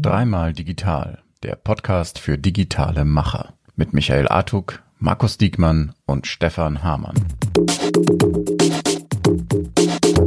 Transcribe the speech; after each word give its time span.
Dreimal 0.00 0.54
digital, 0.54 1.18
der 1.42 1.56
Podcast 1.56 2.18
für 2.18 2.38
digitale 2.38 3.04
Macher 3.04 3.52
mit 3.74 3.92
Michael 3.92 4.28
Artuk, 4.28 4.82
Markus 4.98 5.36
Diekmann 5.36 5.92
und 6.06 6.26
Stefan 6.26 6.82
Hamann. 6.82 7.16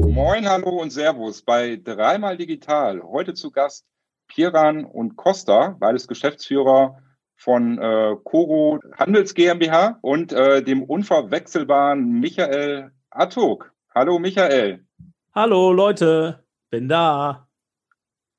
Moin, 0.09 0.47
hallo 0.47 0.79
und 0.79 0.91
Servus 0.91 1.41
bei 1.41 1.75
Dreimal 1.83 2.37
Digital. 2.37 3.01
Heute 3.01 3.33
zu 3.33 3.49
Gast 3.49 3.87
Piran 4.27 4.85
und 4.85 5.15
Costa, 5.15 5.75
beides 5.79 6.07
Geschäftsführer 6.07 6.99
von 7.35 7.79
äh, 7.79 8.15
Coro 8.23 8.77
Handels 8.95 9.33
GmbH 9.33 9.97
und 10.01 10.33
äh, 10.33 10.61
dem 10.61 10.83
unverwechselbaren 10.83 12.19
Michael 12.19 12.91
Attuk. 13.09 13.73
Hallo 13.95 14.19
Michael. 14.19 14.85
Hallo 15.33 15.71
Leute, 15.71 16.43
bin 16.69 16.87
da. 16.87 17.47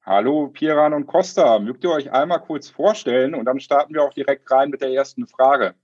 Hallo 0.02 0.48
Piran 0.48 0.95
und 0.95 1.07
Costa. 1.07 1.59
Mögt 1.59 1.84
ihr 1.84 1.91
euch 1.91 2.11
einmal 2.12 2.41
kurz 2.41 2.69
vorstellen 2.69 3.34
und 3.34 3.45
dann 3.45 3.61
starten 3.61 3.95
wir 3.95 4.03
auch 4.03 4.15
direkt 4.15 4.51
rein 4.51 4.70
mit 4.70 4.80
der 4.80 4.93
ersten 4.93 5.27
Frage. 5.27 5.75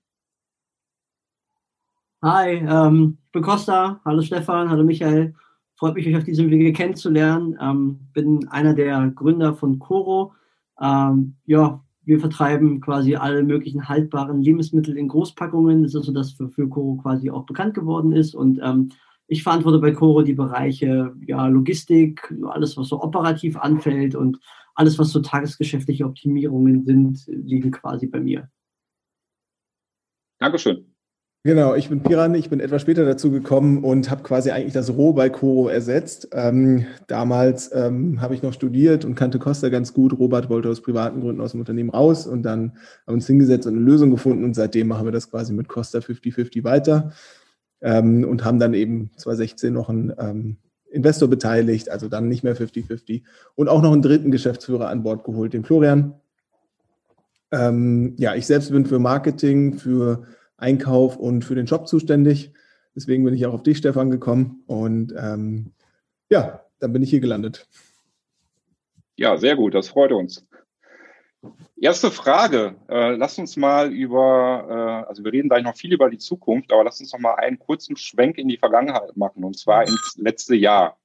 Hi, 2.22 2.55
ähm, 2.55 3.19
ich 3.27 3.32
bin 3.32 3.42
Costa. 3.42 4.00
Hallo 4.05 4.22
Stefan, 4.22 4.70
hallo 4.70 4.84
Michael. 4.84 5.34
Freut 5.77 5.95
mich, 5.95 6.06
euch 6.06 6.16
auf 6.16 6.24
diesem 6.24 6.50
Wege 6.50 6.72
kennenzulernen. 6.72 7.59
Ähm, 7.60 8.09
bin 8.14 8.48
einer 8.48 8.74
der 8.74 9.10
Gründer 9.14 9.55
von 9.55 9.78
Coro. 9.78 10.33
Ähm, 10.80 11.36
ja, 11.44 11.84
wir 12.02 12.19
vertreiben 12.19 12.80
quasi 12.80 13.16
alle 13.16 13.42
möglichen 13.42 13.88
haltbaren 13.88 14.41
Lebensmittel 14.41 14.97
in 14.97 15.08
Großpackungen. 15.08 15.83
Das 15.83 15.94
ist 15.94 16.06
so, 16.06 16.12
dass 16.12 16.33
für, 16.33 16.48
für 16.48 16.69
Coro 16.69 16.97
quasi 17.02 17.30
auch 17.30 17.44
bekannt 17.44 17.74
geworden 17.74 18.12
ist. 18.12 18.34
Und 18.34 18.60
ähm, 18.62 18.92
ich 19.28 19.42
verantworte 19.42 19.78
bei 19.78 19.92
Coro 19.92 20.22
die 20.22 20.34
Bereiche 20.34 21.12
ja, 21.26 21.46
Logistik, 21.48 22.32
alles, 22.48 22.76
was 22.76 22.88
so 22.88 23.02
operativ 23.02 23.56
anfällt 23.56 24.14
und 24.14 24.38
alles, 24.74 24.98
was 24.98 25.10
so 25.10 25.20
tagesgeschäftliche 25.20 26.05
Optimierungen 26.05 26.84
sind, 26.84 27.27
liegen 27.27 27.70
quasi 27.70 28.06
bei 28.06 28.20
mir. 28.20 28.48
Dankeschön. 30.38 30.92
Genau, 31.44 31.77
ich 31.77 31.88
bin 31.88 32.02
Piran, 32.02 32.34
ich 32.34 32.50
bin 32.50 32.58
etwas 32.58 32.83
später 32.83 33.05
dazu 33.05 33.30
gekommen 33.30 33.84
und 33.84 34.10
habe 34.10 34.24
quasi 34.24 34.50
eigentlich 34.50 34.72
das 34.72 34.91
Roh 34.91 35.12
bei 35.12 35.30
Coro 35.30 35.68
ersetzt. 35.68 36.28
Ähm, 36.33 36.86
damals 37.06 37.70
ähm, 37.72 38.20
habe 38.20 38.34
ich 38.34 38.42
noch 38.42 38.52
studiert 38.52 39.05
und 39.05 39.14
kannte 39.14 39.38
Costa 39.38 39.68
ganz 39.68 39.94
gut. 39.94 40.18
Robert 40.18 40.50
wollte 40.50 40.68
aus 40.68 40.83
privaten 40.83 41.20
Gründen 41.20 41.40
aus 41.40 41.52
dem 41.52 41.61
Unternehmen 41.61 41.90
raus 41.90 42.27
und 42.27 42.42
dann 42.42 42.72
haben 42.72 42.80
wir 43.06 43.14
uns 43.14 43.28
hingesetzt 43.28 43.66
und 43.68 43.74
eine 43.77 43.84
Lösung 43.84 44.11
gefunden 44.11 44.42
und 44.42 44.55
seitdem 44.55 44.88
machen 44.88 45.05
wir 45.05 45.12
das 45.12 45.30
quasi 45.30 45.52
mit 45.52 45.68
Costa 45.68 46.00
50-50 46.00 46.64
weiter 46.64 47.12
ähm, 47.87 48.25
und 48.25 48.45
haben 48.45 48.59
dann 48.59 48.75
eben 48.75 49.11
2016 49.17 49.73
noch 49.73 49.89
einen 49.89 50.12
ähm, 50.19 50.56
Investor 50.91 51.29
beteiligt, 51.29 51.89
also 51.89 52.09
dann 52.09 52.29
nicht 52.29 52.42
mehr 52.42 52.56
50-50 52.56 53.23
und 53.55 53.69
auch 53.69 53.81
noch 53.81 53.92
einen 53.92 54.03
dritten 54.03 54.33
Geschäftsführer 54.33 54.89
an 54.89 55.05
Bord 55.05 55.23
geholt, 55.25 55.53
den 55.53 55.65
Florian. 55.65 56.14
Ähm, 57.53 58.17
ja, 58.19 58.34
ich 58.34 58.47
selbst 58.47 58.73
bin 58.73 58.87
für 58.87 58.98
Marketing, 58.98 59.79
für 59.79 60.25
Einkauf 60.57 61.17
und 61.17 61.45
für 61.45 61.55
den 61.55 61.67
Job 61.67 61.87
zuständig. 61.87 62.53
Deswegen 62.97 63.25
bin 63.25 63.34
ich 63.34 63.47
auch 63.47 63.55
auf 63.55 63.62
dich, 63.62 63.79
Stefan, 63.79 64.11
gekommen. 64.11 64.64
Und 64.67 65.14
ähm, 65.17 65.73
ja, 66.29 66.62
dann 66.81 66.92
bin 66.92 67.05
ich 67.05 67.11
hier 67.11 67.20
gelandet. 67.20 67.69
Ja, 69.17 69.37
sehr 69.37 69.55
gut, 69.55 69.75
das 69.75 69.89
freut 69.89 70.12
uns. 70.12 70.45
Erste 71.79 72.11
Frage. 72.11 72.77
Äh, 72.89 73.17
lass 73.17 73.39
uns 73.39 73.56
mal 73.56 73.92
über, 73.92 75.05
äh, 75.05 75.09
also 75.09 75.23
wir 75.25 75.33
reden 75.33 75.48
gleich 75.48 75.62
noch 75.62 75.77
viel 75.77 75.92
über 75.92 76.09
die 76.11 76.19
Zukunft, 76.19 76.73
aber 76.73 76.84
lass 76.84 77.01
uns 77.01 77.12
noch 77.12 77.20
mal 77.20 77.34
einen 77.34 77.59
kurzen 77.59 77.97
Schwenk 77.97 78.39
in 78.39 78.48
die 78.48 78.56
Vergangenheit 78.56 79.17
machen 79.17 79.45
und 79.45 79.59
zwar 79.59 79.83
ins 79.83 80.17
letzte 80.17 80.57
Jahr. 80.57 80.98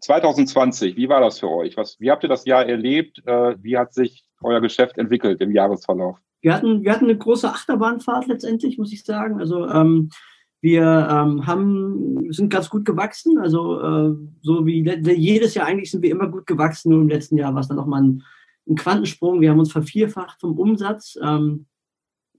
2020, 0.00 0.92
äh, 0.92 0.96
wie 0.96 1.08
war 1.08 1.20
das 1.20 1.38
für 1.38 1.48
euch? 1.48 1.76
Was, 1.76 1.98
wie 2.00 2.10
habt 2.10 2.22
ihr 2.22 2.28
das 2.28 2.44
Jahr 2.44 2.66
erlebt? 2.66 3.22
Wie 3.24 3.78
hat 3.78 3.94
sich 3.94 4.24
euer 4.42 4.60
Geschäft 4.60 4.98
entwickelt 4.98 5.40
im 5.40 5.52
Jahresverlauf? 5.52 6.18
Wir 6.40 6.54
hatten, 6.54 6.82
wir 6.82 6.92
hatten 6.92 7.06
eine 7.06 7.18
große 7.18 7.48
Achterbahnfahrt 7.48 8.26
letztendlich, 8.26 8.78
muss 8.78 8.92
ich 8.92 9.04
sagen. 9.04 9.40
Also 9.40 9.66
ähm, 9.68 10.10
wir 10.60 11.08
ähm, 11.10 11.46
haben, 11.46 12.32
sind 12.32 12.50
ganz 12.50 12.68
gut 12.68 12.84
gewachsen. 12.84 13.38
Also 13.38 13.80
äh, 13.80 14.16
so 14.42 14.66
wie 14.66 14.82
jedes 14.82 15.54
Jahr 15.54 15.66
eigentlich 15.66 15.90
sind 15.90 16.02
wir 16.02 16.10
immer 16.10 16.28
gut 16.28 16.46
gewachsen. 16.46 16.90
Nur 16.90 17.00
im 17.02 17.08
letzten 17.08 17.36
Jahr 17.36 17.54
war 17.54 17.60
es 17.60 17.68
dann 17.68 17.76
nochmal 17.76 18.02
ein, 18.02 18.22
ein 18.68 18.76
Quantensprung. 18.76 19.40
Wir 19.40 19.50
haben 19.50 19.58
uns 19.58 19.72
vervierfacht 19.72 20.40
vom 20.40 20.58
Umsatz. 20.58 21.18
Ähm, 21.22 21.66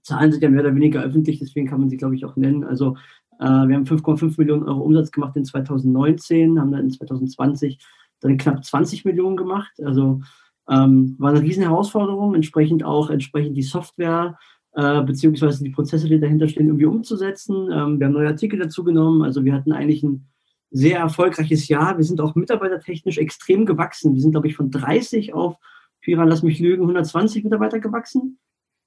Zahlen 0.02 0.32
sind 0.32 0.42
ja 0.42 0.50
mehr 0.50 0.62
oder 0.62 0.74
weniger 0.74 1.02
öffentlich, 1.02 1.38
deswegen 1.38 1.66
kann 1.66 1.80
man 1.80 1.90
sie, 1.90 1.96
glaube 1.96 2.14
ich, 2.14 2.24
auch 2.24 2.36
nennen. 2.36 2.64
Also 2.64 2.96
äh, 3.38 3.44
wir 3.44 3.76
haben 3.76 3.84
5,5 3.84 4.34
Millionen 4.38 4.62
Euro 4.62 4.80
Umsatz 4.80 5.10
gemacht 5.10 5.36
in 5.36 5.44
2019, 5.44 6.58
haben 6.58 6.72
dann 6.72 6.84
in 6.84 6.90
2020 6.90 7.78
dann 8.20 8.36
knapp 8.36 8.64
20 8.64 9.04
Millionen 9.04 9.36
gemacht. 9.36 9.72
Also 9.84 10.20
ähm, 10.68 11.16
war 11.18 11.30
eine 11.30 11.42
riesen 11.42 11.62
Herausforderung, 11.62 12.34
entsprechend 12.34 12.84
auch 12.84 13.10
entsprechend 13.10 13.56
die 13.56 13.62
Software 13.62 14.38
äh, 14.72 15.02
beziehungsweise 15.02 15.64
die 15.64 15.70
Prozesse, 15.70 16.08
die 16.08 16.20
dahinter 16.20 16.48
stehen, 16.48 16.66
irgendwie 16.66 16.86
umzusetzen. 16.86 17.70
Ähm, 17.72 17.98
wir 17.98 18.06
haben 18.06 18.12
neue 18.12 18.28
Artikel 18.28 18.58
dazu 18.58 18.84
genommen. 18.84 19.22
Also 19.22 19.44
wir 19.44 19.52
hatten 19.52 19.72
eigentlich 19.72 20.02
ein 20.02 20.28
sehr 20.70 21.00
erfolgreiches 21.00 21.66
Jahr. 21.68 21.96
Wir 21.96 22.04
sind 22.04 22.20
auch 22.20 22.36
mitarbeitertechnisch 22.36 23.18
extrem 23.18 23.66
gewachsen. 23.66 24.14
Wir 24.14 24.20
sind, 24.20 24.30
glaube 24.30 24.46
ich, 24.46 24.54
von 24.54 24.70
30 24.70 25.34
auf, 25.34 25.56
Piran, 26.00 26.28
lass 26.28 26.42
mich 26.42 26.58
lügen, 26.58 26.82
120 26.82 27.44
Mitarbeiter 27.44 27.78
gewachsen. 27.78 28.38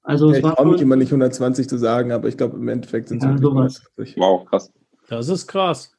Also 0.02 0.30
ja, 0.30 0.36
ich 0.36 0.42
traue 0.42 0.66
mich 0.66 0.82
immer 0.82 0.96
nicht 0.96 1.08
120 1.08 1.68
zu 1.68 1.78
sagen, 1.78 2.12
aber 2.12 2.28
ich 2.28 2.36
glaube 2.36 2.56
im 2.56 2.68
Endeffekt 2.68 3.08
sind 3.08 3.22
es 3.22 3.24
ja, 3.24 3.38
sowas. 3.38 3.82
Wow, 4.16 4.44
krass. 4.44 4.72
Das 5.08 5.28
ist 5.28 5.46
krass. 5.46 5.96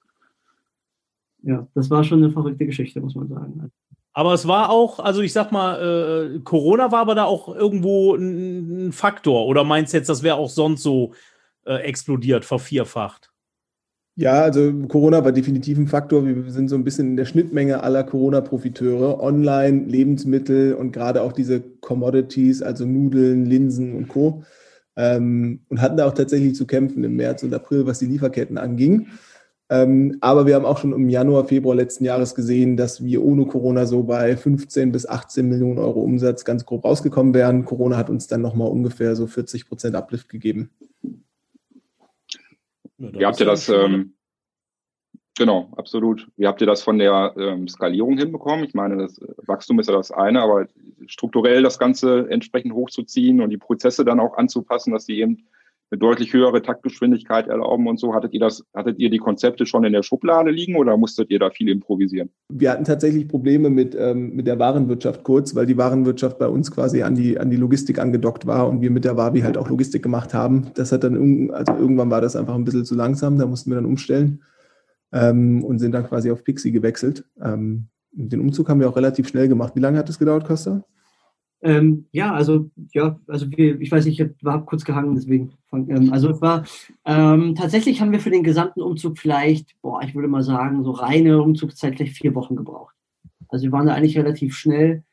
Ja, 1.42 1.68
das 1.74 1.90
war 1.90 2.04
schon 2.04 2.24
eine 2.24 2.32
verrückte 2.32 2.66
Geschichte, 2.66 3.02
muss 3.02 3.16
man 3.16 3.28
sagen. 3.28 3.72
Aber 4.14 4.34
es 4.34 4.48
war 4.48 4.70
auch, 4.70 5.00
also 5.00 5.22
ich 5.22 5.34
sag 5.34 5.52
mal, 5.52 6.36
äh, 6.36 6.40
Corona 6.40 6.92
war 6.92 7.02
aber 7.02 7.16
da 7.16 7.26
auch 7.26 7.54
irgendwo 7.54 8.16
ein, 8.16 8.88
ein 8.88 8.92
Faktor. 8.92 9.46
Oder 9.46 9.64
meinst 9.64 9.94
du 9.94 9.98
jetzt, 9.98 10.08
das 10.08 10.24
wäre 10.24 10.38
auch 10.38 10.50
sonst 10.50 10.84
so 10.84 11.14
äh, 11.66 11.82
explodiert, 11.82 12.46
vervierfacht? 12.46 13.32
Ja, 14.18 14.44
also 14.44 14.72
Corona 14.88 15.26
war 15.26 15.34
definitiv 15.34 15.78
ein 15.78 15.88
Faktor. 15.88 16.26
Wir 16.26 16.50
sind 16.50 16.70
so 16.70 16.76
ein 16.76 16.86
bisschen 16.86 17.08
in 17.10 17.18
der 17.18 17.26
Schnittmenge 17.26 17.84
aller 17.84 18.04
Corona-Profiteure. 18.06 19.22
Online, 19.22 19.86
Lebensmittel 19.88 20.74
und 20.74 20.94
gerade 20.94 21.22
auch 21.22 21.34
diese 21.34 21.60
Commodities, 21.82 22.62
also 22.62 22.86
Nudeln, 22.86 23.46
Linsen 23.46 23.94
und 23.94 24.08
Co. 24.08 24.44
Ähm, 24.96 25.60
und 25.68 25.82
hatten 25.82 25.98
da 25.98 26.08
auch 26.08 26.14
tatsächlich 26.14 26.56
zu 26.56 26.66
kämpfen 26.66 27.04
im 27.04 27.18
März 27.18 27.44
und 27.44 27.54
April, 27.54 27.86
was 27.88 28.00
die 28.00 28.06
Lieferketten 28.06 28.58
anging. 28.58 29.08
Ähm, 29.70 30.18
aber 30.22 30.46
wir 30.46 30.56
haben 30.56 30.66
auch 30.66 30.78
schon 30.78 30.94
im 30.94 31.10
Januar, 31.10 31.46
Februar 31.46 31.76
letzten 31.76 32.06
Jahres 32.06 32.36
gesehen, 32.36 32.78
dass 32.78 33.04
wir 33.04 33.22
ohne 33.22 33.46
Corona 33.48 33.86
so 33.86 34.04
bei 34.04 34.38
15 34.38 34.94
bis 34.94 35.08
18 35.08 35.50
Millionen 35.50 35.80
Euro 35.80 36.02
Umsatz 36.02 36.46
ganz 36.46 36.66
grob 36.66 36.86
rausgekommen 36.86 37.34
wären. 37.34 37.66
Corona 37.66 37.98
hat 37.98 38.10
uns 38.10 38.28
dann 38.28 38.42
nochmal 38.42 38.70
ungefähr 38.70 39.16
so 39.16 39.28
40 39.28 39.68
Prozent 39.68 39.96
Uplift 39.96 40.30
gegeben. 40.30 40.70
Ja, 42.98 43.14
Wie 43.14 43.26
habt 43.26 43.40
ihr 43.40 43.46
das? 43.46 43.70
Ähm, 43.70 44.16
genau, 45.38 45.72
absolut. 45.76 46.28
Wie 46.38 46.48
habt 46.48 46.62
ihr 46.62 46.68
das 46.68 46.82
von 46.82 46.98
der 46.98 47.34
ähm, 47.38 47.68
Skalierung 47.68 48.18
hinbekommen? 48.18 48.66
Ich 48.66 48.74
meine, 48.74 48.98
das 48.98 49.20
Wachstum 49.46 49.80
ist 49.80 49.88
ja 49.88 49.96
das 49.96 50.12
eine, 50.12 50.42
aber 50.42 50.68
strukturell 51.08 51.64
das 51.64 51.80
Ganze 51.80 52.30
entsprechend 52.30 52.74
hochzuziehen 52.74 53.42
und 53.42 53.50
die 53.50 53.58
Prozesse 53.58 54.06
dann 54.06 54.20
auch 54.20 54.38
anzupassen, 54.38 54.94
dass 54.94 55.06
die 55.06 55.20
eben 55.20 55.48
eine 55.92 56.00
deutlich 56.00 56.34
höhere 56.34 56.62
Taktgeschwindigkeit 56.62 57.48
erlauben 57.48 57.88
und 57.88 58.00
so. 58.00 58.14
Hattet 58.14 58.34
ihr 58.34 58.40
das, 58.40 58.64
hattet 58.74 58.98
ihr 59.00 59.10
die 59.10 59.20
Konzepte 59.20 59.66
schon 59.66 59.84
in 59.84 59.94
der 59.94 60.04
Schublade 60.04 60.50
liegen 60.50 60.76
oder 60.76 60.98
musstet 60.98 61.30
ihr 61.30 61.40
da 61.40 61.50
viel 61.50 61.70
improvisieren? 61.70 62.30
Wir 62.50 62.72
hatten 62.72 62.86
tatsächlich 62.86 63.28
Probleme 63.28 63.70
mit, 63.70 63.96
ähm, 63.96 64.36
mit 64.36 64.48
der 64.48 64.58
Warenwirtschaft 64.58 65.24
kurz, 65.24 65.56
weil 65.56 65.66
die 65.66 65.78
Warenwirtschaft 65.78 66.40
bei 66.40 66.48
uns 66.48 66.72
quasi 66.72 67.04
an 67.04 67.16
die, 67.16 67.38
an 67.38 67.50
die 67.50 67.58
Logistik 67.58 68.00
angedockt 68.00 68.48
war 68.48 68.68
und 68.68 68.82
wir 68.82 68.90
mit 68.90 69.06
der 69.06 69.16
Wavi 69.18 69.42
halt 69.42 69.58
auch 69.58 69.70
Logistik 69.70 70.02
gemacht 70.02 70.34
haben. 70.34 70.72
Das 70.74 70.92
hat 70.92 71.04
dann, 71.04 71.52
also 71.52 71.74
irgendwann 71.74 72.10
war 72.10 72.22
das 72.22 72.36
einfach 72.36 72.56
ein 72.56 72.66
bisschen 72.66 72.86
zu 72.86 72.96
langsam, 72.96 73.38
da 73.38 73.46
mussten 73.46 73.70
wir 73.70 73.76
dann 73.76 73.86
umstellen 73.86 74.44
ähm, 75.14 75.64
und 75.64 75.80
sind 75.80 75.92
dann 75.92 76.08
quasi 76.08 76.32
auf 76.32 76.44
Pixie 76.44 76.72
gewechselt. 76.72 77.26
Ähm, 77.42 77.88
den 78.12 78.40
Umzug 78.40 78.70
haben 78.70 78.80
wir 78.80 78.90
auch 78.90 78.96
relativ 78.96 79.28
schnell 79.28 79.48
gemacht. 79.48 79.76
Wie 79.76 79.82
lange 79.82 79.98
hat 79.98 80.10
es 80.10 80.18
gedauert, 80.18 80.46
Costa? 80.46 80.84
Ähm, 81.66 82.06
ja, 82.12 82.32
also 82.32 82.70
ja, 82.94 83.20
also 83.28 83.50
wir, 83.50 83.82
ich 83.82 83.92
weiß 83.92 84.06
nicht, 84.06 84.20
ich 84.20 84.30
war 84.44 84.64
kurz 84.66 84.86
gehangen, 84.86 85.16
deswegen. 85.16 85.54
Ähm, 85.74 86.14
also 86.14 86.30
es 86.30 86.40
war 86.40 86.64
ähm, 87.06 87.56
tatsächlich 87.56 88.00
haben 88.00 88.12
wir 88.12 88.20
für 88.20 88.30
den 88.30 88.44
gesamten 88.44 88.84
Umzug 88.84 89.18
vielleicht, 89.18 89.76
boah, 89.82 90.00
ich 90.04 90.14
würde 90.14 90.28
mal 90.28 90.44
sagen, 90.44 90.84
so 90.84 90.92
reine 90.92 91.42
Umzugszeit 91.42 91.96
vielleicht 91.96 92.18
vier 92.18 92.36
Wochen 92.36 92.56
gebraucht. 92.56 92.94
Also 93.50 93.64
wir 93.64 93.72
waren 93.72 93.88
da 93.88 93.96
eigentlich 93.96 94.16
relativ 94.16 94.56
schnell, 94.56 95.04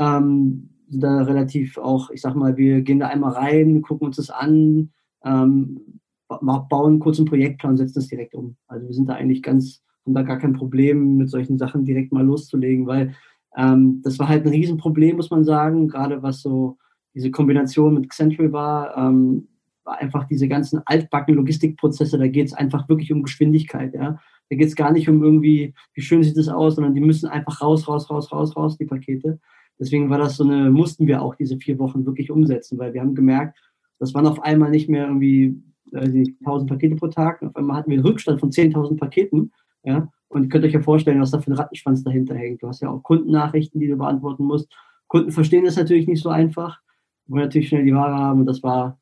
ähm, 0.00 0.70
sind 0.88 1.04
da 1.04 1.22
relativ 1.22 1.78
auch, 1.78 2.10
ich 2.10 2.20
sag 2.20 2.34
mal, 2.34 2.56
wir 2.56 2.80
gehen 2.82 2.98
da 2.98 3.06
einmal 3.06 3.32
rein, 3.32 3.80
gucken 3.80 4.08
uns 4.08 4.16
das 4.16 4.30
an, 4.30 4.90
ähm, 5.24 6.00
bauen 6.28 6.98
kurz 6.98 7.18
einen 7.18 7.28
Projektplan, 7.28 7.76
setzen 7.76 7.94
das 7.94 8.08
direkt 8.08 8.34
um. 8.34 8.56
Also 8.66 8.88
wir 8.88 8.94
sind 8.94 9.08
da 9.08 9.14
eigentlich 9.14 9.44
ganz, 9.44 9.80
haben 10.04 10.14
da 10.14 10.22
gar 10.22 10.38
kein 10.40 10.54
Problem, 10.54 11.18
mit 11.18 11.30
solchen 11.30 11.56
Sachen 11.56 11.84
direkt 11.84 12.10
mal 12.10 12.24
loszulegen, 12.24 12.88
weil 12.88 13.14
ähm, 13.56 14.00
das 14.02 14.18
war 14.18 14.28
halt 14.28 14.44
ein 14.44 14.52
Riesenproblem, 14.52 15.16
muss 15.16 15.30
man 15.30 15.44
sagen, 15.44 15.88
gerade 15.88 16.22
was 16.22 16.40
so 16.40 16.78
diese 17.14 17.30
Kombination 17.30 17.94
mit 17.94 18.12
Central 18.12 18.52
war, 18.52 18.96
ähm, 18.96 19.48
war 19.84 19.98
einfach 19.98 20.24
diese 20.26 20.48
ganzen 20.48 20.80
altbacken 20.84 21.34
Logistikprozesse, 21.34 22.18
da 22.18 22.28
geht 22.28 22.46
es 22.46 22.54
einfach 22.54 22.88
wirklich 22.88 23.12
um 23.12 23.22
Geschwindigkeit. 23.22 23.94
Ja? 23.94 24.20
Da 24.48 24.56
geht 24.56 24.68
es 24.68 24.76
gar 24.76 24.92
nicht 24.92 25.08
um 25.08 25.22
irgendwie, 25.22 25.74
wie 25.94 26.02
schön 26.02 26.22
sieht 26.22 26.36
das 26.36 26.48
aus, 26.48 26.76
sondern 26.76 26.94
die 26.94 27.00
müssen 27.00 27.28
einfach 27.28 27.60
raus, 27.60 27.88
raus, 27.88 28.10
raus, 28.10 28.30
raus, 28.30 28.56
raus, 28.56 28.78
die 28.78 28.84
Pakete. 28.84 29.40
Deswegen 29.78 30.10
war 30.10 30.18
das 30.18 30.36
so 30.36 30.44
eine, 30.44 30.70
mussten 30.70 31.06
wir 31.06 31.22
auch 31.22 31.34
diese 31.34 31.56
vier 31.56 31.78
Wochen 31.78 32.04
wirklich 32.04 32.30
umsetzen, 32.30 32.78
weil 32.78 32.92
wir 32.92 33.00
haben 33.00 33.14
gemerkt, 33.14 33.58
das 33.98 34.14
waren 34.14 34.26
auf 34.26 34.42
einmal 34.42 34.70
nicht 34.70 34.88
mehr 34.88 35.06
irgendwie 35.06 35.62
äh, 35.92 36.34
1000 36.40 36.68
Pakete 36.68 36.96
pro 36.96 37.08
Tag. 37.08 37.42
Auf 37.42 37.56
einmal 37.56 37.76
hatten 37.76 37.90
wir 37.90 37.98
einen 37.98 38.06
Rückstand 38.06 38.40
von 38.40 38.50
10.000 38.50 38.96
Paketen. 38.96 39.52
Ja? 39.84 40.08
Und 40.30 40.48
könnt 40.48 40.64
euch 40.64 40.72
ja 40.72 40.80
vorstellen, 40.80 41.20
was 41.20 41.32
da 41.32 41.40
für 41.40 41.50
ein 41.50 41.56
Rattenschwanz 41.56 42.04
dahinter 42.04 42.36
hängt. 42.36 42.62
Du 42.62 42.68
hast 42.68 42.80
ja 42.80 42.88
auch 42.88 43.02
Kundennachrichten, 43.02 43.80
die 43.80 43.88
du 43.88 43.96
beantworten 43.96 44.44
musst. 44.44 44.72
Kunden 45.08 45.32
verstehen 45.32 45.64
das 45.64 45.76
natürlich 45.76 46.06
nicht 46.06 46.22
so 46.22 46.28
einfach. 46.28 46.80
Wir 47.26 47.34
wollen 47.34 47.44
natürlich 47.44 47.68
schnell 47.68 47.84
die 47.84 47.94
Ware 47.94 48.14
haben 48.14 48.40
und 48.40 48.46
das 48.46 48.62
war 48.62 49.00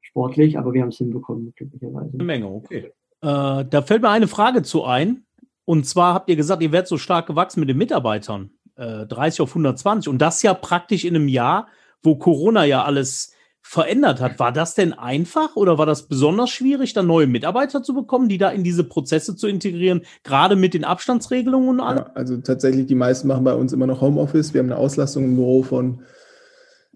sportlich, 0.00 0.58
aber 0.58 0.72
wir 0.72 0.82
haben 0.82 0.88
es 0.88 0.98
hinbekommen, 0.98 1.52
glücklicherweise. 1.54 2.14
Eine 2.14 2.24
Menge, 2.24 2.46
okay. 2.48 2.90
Äh, 3.22 3.64
da 3.64 3.82
fällt 3.82 4.02
mir 4.02 4.10
eine 4.10 4.26
Frage 4.26 4.62
zu 4.62 4.84
ein. 4.84 5.24
Und 5.64 5.86
zwar 5.86 6.14
habt 6.14 6.28
ihr 6.28 6.34
gesagt, 6.34 6.62
ihr 6.62 6.72
werdet 6.72 6.88
so 6.88 6.98
stark 6.98 7.28
gewachsen 7.28 7.60
mit 7.60 7.68
den 7.68 7.78
Mitarbeitern. 7.78 8.50
Äh, 8.74 9.06
30 9.06 9.42
auf 9.42 9.50
120. 9.50 10.08
Und 10.08 10.18
das 10.18 10.42
ja 10.42 10.52
praktisch 10.52 11.04
in 11.04 11.14
einem 11.14 11.28
Jahr, 11.28 11.68
wo 12.02 12.16
Corona 12.16 12.64
ja 12.64 12.82
alles 12.82 13.34
verändert 13.62 14.20
hat. 14.20 14.38
War 14.38 14.52
das 14.52 14.74
denn 14.74 14.92
einfach 14.92 15.56
oder 15.56 15.78
war 15.78 15.86
das 15.86 16.08
besonders 16.08 16.50
schwierig, 16.50 16.92
da 16.92 17.02
neue 17.02 17.26
Mitarbeiter 17.26 17.82
zu 17.82 17.94
bekommen, 17.94 18.28
die 18.28 18.38
da 18.38 18.50
in 18.50 18.64
diese 18.64 18.84
Prozesse 18.84 19.36
zu 19.36 19.46
integrieren, 19.46 20.02
gerade 20.24 20.56
mit 20.56 20.74
den 20.74 20.84
Abstandsregelungen 20.84 21.68
und 21.68 21.80
allem? 21.80 21.98
Ja, 21.98 22.10
also 22.14 22.36
tatsächlich, 22.38 22.86
die 22.86 22.94
meisten 22.94 23.28
machen 23.28 23.44
bei 23.44 23.54
uns 23.54 23.72
immer 23.72 23.86
noch 23.86 24.00
Homeoffice. 24.00 24.54
Wir 24.54 24.60
haben 24.60 24.72
eine 24.72 24.78
Auslastung 24.78 25.24
im 25.24 25.36
Büro 25.36 25.62
von 25.62 26.02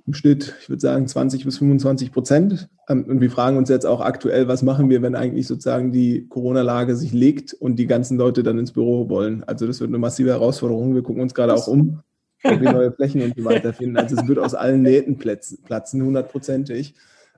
im 0.06 0.12
Schnitt, 0.12 0.54
ich 0.60 0.68
würde 0.68 0.80
sagen, 0.80 1.06
20 1.06 1.44
bis 1.44 1.58
25 1.58 2.12
Prozent. 2.12 2.68
Ähm, 2.88 3.04
und 3.08 3.20
wir 3.20 3.30
fragen 3.30 3.56
uns 3.56 3.68
jetzt 3.68 3.86
auch 3.86 4.00
aktuell, 4.00 4.48
was 4.48 4.62
machen 4.62 4.90
wir, 4.90 5.00
wenn 5.02 5.14
eigentlich 5.14 5.46
sozusagen 5.46 5.92
die 5.92 6.26
Corona-Lage 6.28 6.94
sich 6.94 7.12
legt 7.12 7.54
und 7.54 7.76
die 7.76 7.86
ganzen 7.86 8.18
Leute 8.18 8.42
dann 8.42 8.58
ins 8.58 8.72
Büro 8.72 9.08
wollen. 9.08 9.44
Also 9.44 9.66
das 9.66 9.80
wird 9.80 9.88
eine 9.88 9.98
massive 9.98 10.30
Herausforderung. 10.30 10.94
Wir 10.94 11.02
gucken 11.02 11.22
uns 11.22 11.34
gerade 11.34 11.54
auch 11.54 11.68
um 11.68 12.00
wir 12.44 12.72
neue 12.72 12.92
Flächen 12.92 13.22
und 13.22 13.34
so 13.36 13.44
weiter 13.44 13.72
finden. 13.72 13.96
Also 13.96 14.16
es 14.16 14.28
wird 14.28 14.38
aus 14.38 14.54
allen 14.54 14.82
Nähten 14.82 15.18
platzen, 15.18 16.02
hundertprozentig. 16.02 16.94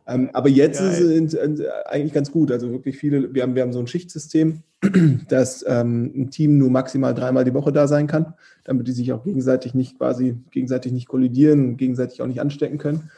Ähm, 0.09 0.31
aber 0.33 0.49
jetzt 0.49 0.79
Geil. 0.79 0.91
ist 0.91 1.35
es 1.35 1.61
eigentlich 1.87 2.13
ganz 2.13 2.31
gut. 2.31 2.53
Also 2.53 2.71
wirklich 2.71 2.97
viele, 2.97 3.35
wir 3.35 3.43
haben, 3.43 3.55
wir 3.55 3.63
haben 3.63 3.73
so 3.73 3.81
ein 3.81 3.89
Schichtsystem, 3.89 4.63
dass 5.29 5.65
ähm, 5.67 6.13
ein 6.15 6.31
Team 6.31 6.59
nur 6.59 6.71
maximal 6.71 7.15
dreimal 7.15 7.45
die 7.45 7.55
Woche 7.55 7.73
da 7.73 7.89
sein 7.89 8.07
kann, 8.07 8.35
damit 8.65 8.87
die 8.87 8.93
sich 8.93 9.13
auch 9.13 9.25
gegenseitig 9.25 9.75
nicht 9.75 9.99
quasi 9.99 10.37
gegenseitig 10.51 10.93
nicht 10.93 11.09
kollidieren 11.09 11.77
gegenseitig 11.77 12.23
auch 12.23 12.27
nicht 12.27 12.41
anstecken 12.41 12.79
können. 12.79 13.11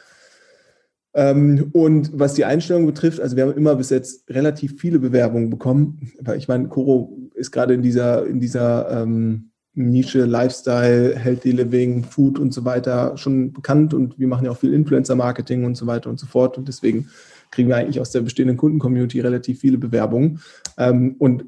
Ähm, 1.13 1.69
und 1.73 2.11
was 2.13 2.35
die 2.35 2.45
Einstellung 2.45 2.85
betrifft, 2.85 3.19
also 3.19 3.35
wir 3.35 3.43
haben 3.43 3.57
immer 3.57 3.75
bis 3.75 3.89
jetzt 3.89 4.29
relativ 4.29 4.79
viele 4.79 4.99
Bewerbungen 4.99 5.49
bekommen. 5.49 6.11
Ich 6.37 6.47
meine, 6.47 6.67
Coro 6.67 7.17
ist 7.33 7.51
gerade 7.51 7.73
in 7.73 7.81
dieser, 7.81 8.25
in 8.25 8.39
dieser 8.39 9.03
ähm, 9.03 9.48
Nische 9.79 10.25
Lifestyle, 10.25 11.15
Healthy 11.15 11.51
Living, 11.51 12.03
Food 12.03 12.37
und 12.37 12.53
so 12.53 12.65
weiter 12.65 13.15
schon 13.17 13.53
bekannt 13.53 13.93
und 13.93 14.19
wir 14.19 14.27
machen 14.27 14.45
ja 14.45 14.51
auch 14.51 14.57
viel 14.57 14.73
Influencer-Marketing 14.73 15.63
und 15.63 15.75
so 15.75 15.87
weiter 15.87 16.09
und 16.09 16.19
so 16.19 16.25
fort 16.25 16.57
und 16.57 16.67
deswegen 16.67 17.09
kriegen 17.51 17.69
wir 17.69 17.77
eigentlich 17.77 17.99
aus 17.99 18.11
der 18.11 18.21
bestehenden 18.21 18.57
Kunden-Community 18.57 19.21
relativ 19.21 19.61
viele 19.61 19.77
Bewerbungen 19.77 20.41
ähm, 20.77 21.15
und 21.17 21.45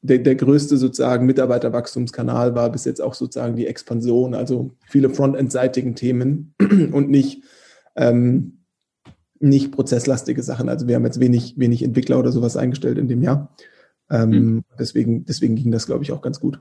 der, 0.00 0.18
der 0.18 0.34
größte 0.34 0.76
sozusagen 0.76 1.24
Mitarbeiterwachstumskanal 1.26 2.54
war 2.54 2.70
bis 2.70 2.84
jetzt 2.84 3.00
auch 3.00 3.14
sozusagen 3.14 3.56
die 3.56 3.66
Expansion, 3.66 4.34
also 4.34 4.70
viele 4.86 5.08
frontend-seitigen 5.08 5.94
Themen 5.94 6.54
und 6.92 7.08
nicht, 7.08 7.42
ähm, 7.96 8.64
nicht 9.40 9.72
prozesslastige 9.72 10.42
Sachen. 10.42 10.68
Also 10.68 10.88
wir 10.88 10.96
haben 10.96 11.06
jetzt 11.06 11.20
wenig, 11.20 11.58
wenig 11.58 11.82
Entwickler 11.82 12.18
oder 12.18 12.32
sowas 12.32 12.58
eingestellt 12.58 12.98
in 12.98 13.08
dem 13.08 13.22
Jahr. 13.22 13.54
Ähm, 14.10 14.30
mhm. 14.30 14.64
deswegen, 14.78 15.24
deswegen 15.24 15.56
ging 15.56 15.70
das, 15.70 15.86
glaube 15.86 16.04
ich, 16.04 16.12
auch 16.12 16.20
ganz 16.20 16.38
gut. 16.38 16.60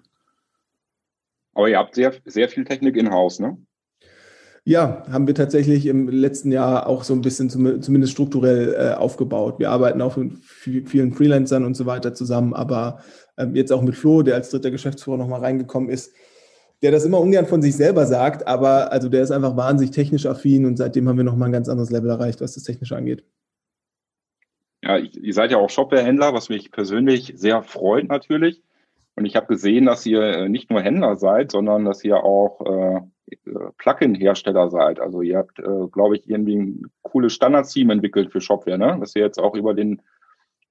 Aber 1.53 1.69
ihr 1.69 1.77
habt 1.77 1.95
sehr, 1.95 2.13
sehr 2.25 2.50
viel 2.50 2.65
Technik 2.65 2.95
in-house, 2.97 3.39
ne? 3.39 3.57
Ja, 4.65 5.03
haben 5.11 5.27
wir 5.27 5.35
tatsächlich 5.35 5.88
im 5.88 6.07
letzten 6.07 6.50
Jahr 6.50 6.88
auch 6.88 7.03
so 7.03 7.13
ein 7.13 7.21
bisschen 7.21 7.50
zumindest 7.50 8.13
strukturell 8.13 8.73
äh, 8.73 8.94
aufgebaut. 8.94 9.59
Wir 9.59 9.69
arbeiten 9.69 10.01
auch 10.01 10.15
mit 10.15 10.38
vielen 10.45 11.11
Freelancern 11.11 11.65
und 11.65 11.75
so 11.75 11.85
weiter 11.85 12.13
zusammen, 12.13 12.53
aber 12.53 13.03
ähm, 13.38 13.55
jetzt 13.55 13.73
auch 13.73 13.81
mit 13.81 13.95
Flo, 13.95 14.21
der 14.21 14.35
als 14.35 14.51
dritter 14.51 14.71
Geschäftsführer 14.71 15.17
nochmal 15.17 15.41
reingekommen 15.41 15.89
ist, 15.89 16.13
der 16.81 16.91
das 16.91 17.03
immer 17.03 17.19
ungern 17.19 17.45
von 17.45 17.61
sich 17.61 17.75
selber 17.75 18.06
sagt, 18.06 18.47
aber 18.47 18.91
also 18.94 19.09
der 19.09 19.23
ist 19.23 19.31
einfach 19.31 19.57
wahnsinnig 19.57 19.94
technisch 19.94 20.25
affin 20.25 20.65
und 20.65 20.77
seitdem 20.77 21.09
haben 21.09 21.17
wir 21.17 21.25
nochmal 21.25 21.49
ein 21.49 21.53
ganz 21.53 21.67
anderes 21.67 21.89
Level 21.89 22.09
erreicht, 22.09 22.39
was 22.39 22.53
das 22.53 22.63
Technische 22.63 22.95
angeht. 22.95 23.25
Ja, 24.81 24.97
ihr 24.97 25.33
seid 25.33 25.51
ja 25.51 25.57
auch 25.57 25.69
Shopware-Händler, 25.69 26.33
was 26.33 26.47
mich 26.47 26.71
persönlich 26.71 27.33
sehr 27.35 27.63
freut 27.63 28.07
natürlich. 28.07 28.61
Und 29.15 29.25
ich 29.25 29.36
habe 29.36 29.48
gesehen, 29.48 29.86
dass 29.86 30.06
ihr 30.06 30.24
äh, 30.24 30.50
nicht 30.50 30.71
nur 30.71 30.81
Händler 30.81 31.15
seid, 31.15 31.51
sondern 31.51 31.86
dass 31.86 32.04
ihr 32.04 32.24
auch 32.24 32.62
äh, 32.65 33.01
Plugin-Hersteller 33.77 34.69
seid. 34.69 35.00
Also 35.00 35.21
ihr 35.21 35.38
habt, 35.38 35.60
äh, 35.60 35.88
glaube 35.92 36.18
ich, 36.18 36.30
irgendwie 36.30 36.56
ein 36.56 36.92
cooles 37.04 37.33
Standard-Team 37.33 37.89
entwickelt 37.92 38.31
für 38.31 38.42
Shopware, 38.42 38.77
ne? 38.77 38.98
das 39.00 39.15
ihr 39.15 39.21
jetzt 39.21 39.39
auch 39.39 39.56
über 39.56 39.74
den 39.74 40.01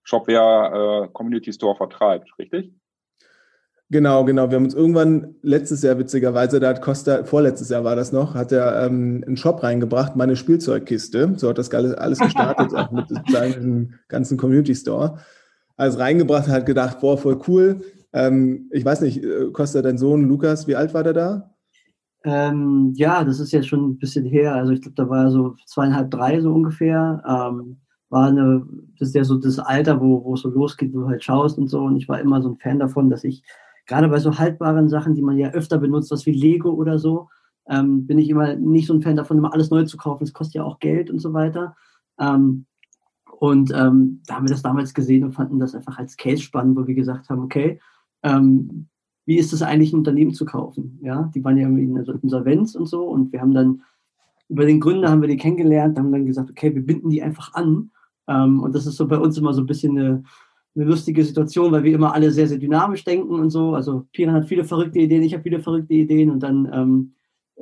Shopware 0.02 1.04
äh, 1.04 1.08
Community 1.12 1.52
Store 1.52 1.76
vertreibt, 1.76 2.36
richtig? 2.38 2.72
Genau, 3.90 4.24
genau. 4.24 4.48
Wir 4.48 4.56
haben 4.56 4.64
uns 4.64 4.74
irgendwann 4.74 5.36
letztes 5.42 5.82
Jahr 5.82 5.98
witzigerweise, 5.98 6.58
da 6.60 6.70
hat 6.70 6.80
Costa, 6.80 7.24
vorletztes 7.24 7.68
Jahr 7.68 7.84
war 7.84 7.94
das 7.94 8.10
noch, 8.10 8.34
hat 8.34 8.50
er 8.50 8.86
ähm, 8.86 9.22
einen 9.24 9.36
Shop 9.36 9.62
reingebracht, 9.62 10.16
meine 10.16 10.34
Spielzeugkiste. 10.34 11.34
So 11.36 11.50
hat 11.50 11.58
das 11.58 11.70
alles 11.72 12.18
gestartet, 12.18 12.74
auch 12.74 12.90
mit 12.90 13.06
seinem 13.28 13.94
ganzen 14.08 14.38
Community 14.38 14.74
Store. 14.74 15.18
Also 15.76 15.98
reingebracht, 15.98 16.48
hat 16.48 16.64
gedacht, 16.64 17.00
boah, 17.00 17.18
voll 17.18 17.38
cool 17.46 17.82
ähm, 18.12 18.68
ich 18.72 18.84
weiß 18.84 19.00
nicht, 19.00 19.22
äh, 19.22 19.50
Costa, 19.52 19.82
dein 19.82 19.98
Sohn 19.98 20.28
Lukas, 20.28 20.66
wie 20.66 20.76
alt 20.76 20.94
war 20.94 21.02
der 21.02 21.12
da? 21.12 21.54
Ähm, 22.24 22.92
ja, 22.94 23.24
das 23.24 23.40
ist 23.40 23.52
jetzt 23.52 23.68
schon 23.68 23.90
ein 23.90 23.98
bisschen 23.98 24.24
her. 24.24 24.54
Also 24.54 24.72
ich 24.72 24.82
glaube, 24.82 24.94
da 24.94 25.08
war 25.08 25.24
er 25.24 25.30
so 25.30 25.56
zweieinhalb, 25.66 26.10
drei 26.10 26.40
so 26.40 26.52
ungefähr. 26.52 27.22
Ähm, 27.26 27.78
war 28.10 28.28
eine, 28.28 28.64
das 28.98 29.08
ist 29.08 29.14
ja 29.14 29.24
so 29.24 29.38
das 29.38 29.58
Alter, 29.58 30.00
wo, 30.00 30.24
wo 30.24 30.34
es 30.34 30.42
so 30.42 30.50
losgeht, 30.50 30.92
wo 30.92 31.00
du 31.00 31.08
halt 31.08 31.24
schaust 31.24 31.58
und 31.58 31.68
so. 31.68 31.80
Und 31.80 31.96
ich 31.96 32.08
war 32.08 32.20
immer 32.20 32.42
so 32.42 32.50
ein 32.50 32.58
Fan 32.58 32.78
davon, 32.78 33.10
dass 33.10 33.24
ich 33.24 33.42
gerade 33.86 34.08
bei 34.08 34.18
so 34.18 34.38
haltbaren 34.38 34.88
Sachen, 34.88 35.14
die 35.14 35.22
man 35.22 35.38
ja 35.38 35.50
öfter 35.50 35.78
benutzt, 35.78 36.10
was 36.10 36.26
wie 36.26 36.32
Lego 36.32 36.70
oder 36.70 36.98
so, 36.98 37.28
ähm, 37.68 38.06
bin 38.06 38.18
ich 38.18 38.28
immer 38.28 38.54
nicht 38.54 38.86
so 38.86 38.94
ein 38.94 39.02
Fan 39.02 39.16
davon, 39.16 39.38
immer 39.38 39.52
alles 39.52 39.70
neu 39.70 39.84
zu 39.84 39.96
kaufen. 39.96 40.24
Es 40.24 40.32
kostet 40.32 40.56
ja 40.56 40.64
auch 40.64 40.78
Geld 40.78 41.10
und 41.10 41.20
so 41.20 41.32
weiter. 41.32 41.74
Ähm, 42.20 42.66
und 43.40 43.72
ähm, 43.74 44.22
da 44.26 44.36
haben 44.36 44.46
wir 44.46 44.52
das 44.52 44.62
damals 44.62 44.94
gesehen 44.94 45.24
und 45.24 45.32
fanden 45.32 45.58
das 45.58 45.74
einfach 45.74 45.98
als 45.98 46.16
Case 46.16 46.42
spannend, 46.42 46.76
wo 46.76 46.86
wir 46.86 46.94
gesagt 46.94 47.28
haben, 47.28 47.42
okay, 47.42 47.80
ähm, 48.22 48.86
wie 49.24 49.38
ist 49.38 49.52
es 49.52 49.62
eigentlich, 49.62 49.92
ein 49.92 49.98
Unternehmen 49.98 50.34
zu 50.34 50.44
kaufen? 50.44 50.98
Ja, 51.02 51.30
die 51.34 51.44
waren 51.44 51.56
ja 51.56 51.68
in 51.68 51.94
der 51.94 52.22
Insolvenz 52.22 52.74
und 52.74 52.86
so 52.86 53.04
und 53.04 53.32
wir 53.32 53.40
haben 53.40 53.54
dann 53.54 53.82
über 54.48 54.66
den 54.66 54.80
Gründer 54.80 55.08
haben 55.08 55.22
wir 55.22 55.28
die 55.28 55.36
kennengelernt, 55.38 55.98
haben 55.98 56.12
dann 56.12 56.26
gesagt, 56.26 56.50
okay, 56.50 56.74
wir 56.74 56.84
binden 56.84 57.08
die 57.08 57.22
einfach 57.22 57.54
an. 57.54 57.90
Ähm, 58.28 58.60
und 58.60 58.74
das 58.74 58.86
ist 58.86 58.96
so 58.96 59.08
bei 59.08 59.18
uns 59.18 59.38
immer 59.38 59.54
so 59.54 59.62
ein 59.62 59.66
bisschen 59.66 59.98
eine, 59.98 60.22
eine 60.74 60.84
lustige 60.84 61.24
Situation, 61.24 61.72
weil 61.72 61.84
wir 61.84 61.94
immer 61.94 62.12
alle 62.14 62.30
sehr, 62.30 62.46
sehr 62.46 62.58
dynamisch 62.58 63.02
denken 63.04 63.34
und 63.34 63.50
so. 63.50 63.74
Also 63.74 64.06
Piran 64.12 64.34
hat 64.34 64.48
viele 64.48 64.64
verrückte 64.64 64.98
Ideen, 64.98 65.22
ich 65.22 65.32
habe 65.32 65.42
viele 65.42 65.60
verrückte 65.60 65.94
Ideen 65.94 66.30
und 66.30 66.40
dann 66.42 66.68
ähm, 66.72 67.12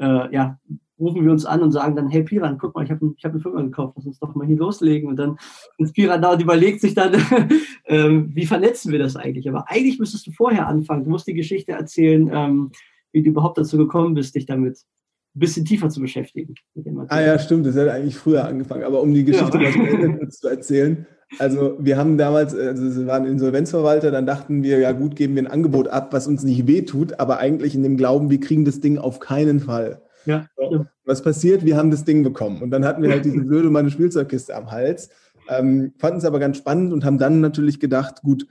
äh, 0.00 0.35
ja, 0.35 0.59
rufen 1.00 1.25
wir 1.25 1.33
uns 1.33 1.47
an 1.47 1.62
und 1.62 1.73
sagen 1.73 1.97
dann, 1.97 2.09
hey 2.09 2.23
Piran, 2.23 2.59
guck 2.59 2.75
mal, 2.75 2.85
ich 2.85 2.90
habe 2.90 3.12
ich 3.16 3.25
hab 3.25 3.33
eine 3.33 3.40
Firma 3.40 3.62
gekauft, 3.62 3.95
lass 3.97 4.07
uns 4.07 4.19
doch 4.19 4.35
mal 4.35 4.47
hier 4.47 4.59
loslegen. 4.59 5.09
Und 5.09 5.16
dann 5.16 5.37
ist 5.78 5.95
Piran 5.95 6.23
da 6.23 6.33
und 6.33 6.42
überlegt 6.42 6.80
sich 6.80 6.95
dann, 6.95 7.14
ähm, 7.87 8.30
wie 8.35 8.47
vernetzen 8.47 8.92
wir 8.92 8.99
das 8.99 9.16
eigentlich? 9.16 9.49
Aber 9.49 9.69
eigentlich 9.69 9.99
müsstest 9.99 10.26
du 10.26 10.33
vorher 10.33 10.66
anfangen. 10.69 11.04
Du 11.04 11.11
musst 11.11 11.26
die 11.26 11.35
Geschichte 11.35 11.73
erzählen, 11.73 12.30
ähm, 12.33 12.71
wie 13.12 13.23
du 13.23 13.30
überhaupt 13.30 13.59
dazu 13.59 13.76
gekommen 13.76 14.14
bist, 14.14 14.35
dich 14.35 14.47
damit 14.47 14.76
ein 15.35 15.40
bisschen 15.40 15.64
tiefer 15.64 15.88
zu 15.88 16.00
beschäftigen. 16.00 16.54
ah 17.09 17.21
ja, 17.21 17.38
stimmt, 17.38 17.66
das 17.66 17.76
hätte 17.76 17.92
eigentlich 17.92 18.16
früher 18.16 18.45
angefangen. 18.45 18.85
Aber 18.85 19.00
um 19.00 19.14
die 19.14 19.25
Geschichte 19.25 19.59
ja. 19.59 20.09
mal 20.09 20.28
zu 20.28 20.49
erzählen, 20.49 21.07
also 21.38 21.76
wir 21.78 21.97
haben 21.97 22.19
damals, 22.19 22.54
also 22.54 23.00
wir 23.00 23.07
waren 23.07 23.26
Insolvenzverwalter, 23.26 24.11
dann 24.11 24.26
dachten 24.26 24.62
wir, 24.64 24.80
ja 24.80 24.92
gut, 24.92 25.14
geben 25.14 25.37
wir 25.37 25.45
ein 25.45 25.50
Angebot 25.50 25.87
ab, 25.88 26.12
was 26.12 26.26
uns 26.26 26.42
nicht 26.42 26.66
wehtut, 26.66 27.21
aber 27.21 27.38
eigentlich 27.38 27.75
in 27.75 27.85
dem 27.85 27.97
Glauben, 27.97 28.30
wir 28.30 28.40
kriegen 28.40 28.64
das 28.64 28.80
Ding 28.80 28.99
auf 28.99 29.21
keinen 29.21 29.61
Fall. 29.61 30.02
Ja, 30.27 30.47
so, 30.57 30.87
was 31.05 31.23
passiert? 31.23 31.65
Wir 31.65 31.77
haben 31.77 31.91
das 31.91 32.05
Ding 32.05 32.23
bekommen. 32.23 32.62
Und 32.62 32.71
dann 32.71 32.85
hatten 32.85 33.03
wir 33.03 33.11
halt 33.11 33.25
diese 33.25 33.41
blöde 33.41 33.71
meine 33.71 33.91
Spielzeugkiste 33.91 34.55
am 34.55 34.71
Hals. 34.71 35.11
Ähm, 35.49 35.93
fanden 35.99 36.19
es 36.19 36.25
aber 36.25 36.39
ganz 36.39 36.59
spannend 36.59 36.93
und 36.93 37.05
haben 37.05 37.19
dann 37.19 37.41
natürlich 37.41 37.81
gedacht, 37.81 38.23
gut, 38.23 38.47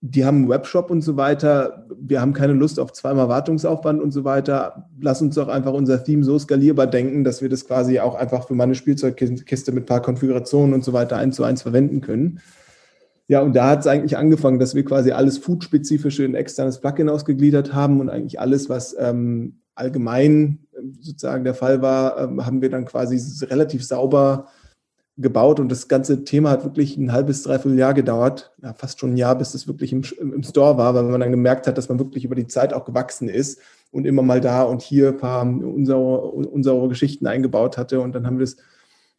die 0.00 0.24
haben 0.24 0.36
einen 0.36 0.48
Webshop 0.48 0.90
und 0.90 1.02
so 1.02 1.16
weiter. 1.16 1.86
Wir 1.98 2.20
haben 2.20 2.32
keine 2.32 2.52
Lust 2.52 2.78
auf 2.78 2.92
zweimal 2.92 3.28
Wartungsaufwand 3.28 4.00
und 4.00 4.12
so 4.12 4.24
weiter. 4.24 4.88
Lass 5.00 5.22
uns 5.22 5.34
doch 5.34 5.48
einfach 5.48 5.72
unser 5.72 6.04
Theme 6.04 6.22
so 6.22 6.38
skalierbar 6.38 6.86
denken, 6.86 7.24
dass 7.24 7.42
wir 7.42 7.48
das 7.48 7.66
quasi 7.66 7.98
auch 7.98 8.14
einfach 8.14 8.46
für 8.46 8.54
meine 8.54 8.74
Spielzeugkiste 8.74 9.72
mit 9.72 9.84
ein 9.84 9.86
paar 9.86 10.02
Konfigurationen 10.02 10.74
und 10.74 10.84
so 10.84 10.92
weiter 10.92 11.16
eins 11.16 11.36
zu 11.36 11.44
eins 11.44 11.62
verwenden 11.62 12.02
können. 12.02 12.40
Ja, 13.28 13.40
und 13.40 13.56
da 13.56 13.70
hat 13.70 13.80
es 13.80 13.86
eigentlich 13.88 14.16
angefangen, 14.16 14.60
dass 14.60 14.76
wir 14.76 14.84
quasi 14.84 15.10
alles 15.10 15.38
Food-spezifische 15.38 16.24
in 16.24 16.36
externes 16.36 16.80
Plugin 16.80 17.08
ausgegliedert 17.08 17.74
haben 17.74 18.00
und 18.00 18.08
eigentlich 18.08 18.38
alles, 18.38 18.68
was 18.68 18.94
ähm, 18.98 19.60
allgemein 19.74 20.65
sozusagen 21.00 21.44
der 21.44 21.54
Fall 21.54 21.82
war, 21.82 22.18
ähm, 22.18 22.44
haben 22.44 22.62
wir 22.62 22.70
dann 22.70 22.84
quasi 22.84 23.20
relativ 23.46 23.84
sauber 23.84 24.48
gebaut 25.18 25.60
und 25.60 25.70
das 25.70 25.88
ganze 25.88 26.24
Thema 26.24 26.50
hat 26.50 26.64
wirklich 26.64 26.96
ein 26.98 27.12
halbes, 27.12 27.42
dreiviertel 27.42 27.78
Jahr 27.78 27.94
gedauert, 27.94 28.52
ja, 28.62 28.74
fast 28.74 29.00
schon 29.00 29.14
ein 29.14 29.16
Jahr, 29.16 29.36
bis 29.36 29.54
es 29.54 29.66
wirklich 29.66 29.92
im, 29.92 30.02
im 30.20 30.42
Store 30.42 30.76
war, 30.76 30.94
weil 30.94 31.04
man 31.04 31.20
dann 31.20 31.30
gemerkt 31.30 31.66
hat, 31.66 31.78
dass 31.78 31.88
man 31.88 31.98
wirklich 31.98 32.24
über 32.24 32.34
die 32.34 32.46
Zeit 32.46 32.74
auch 32.74 32.84
gewachsen 32.84 33.28
ist 33.28 33.60
und 33.90 34.06
immer 34.06 34.22
mal 34.22 34.42
da 34.42 34.62
und 34.62 34.82
hier 34.82 35.08
ein 35.08 35.16
paar 35.16 35.42
unsere, 35.42 35.98
unsere 35.98 36.88
Geschichten 36.88 37.26
eingebaut 37.26 37.78
hatte. 37.78 38.00
Und 38.00 38.14
dann 38.14 38.26
haben 38.26 38.38
wir 38.38 38.44
das 38.44 38.56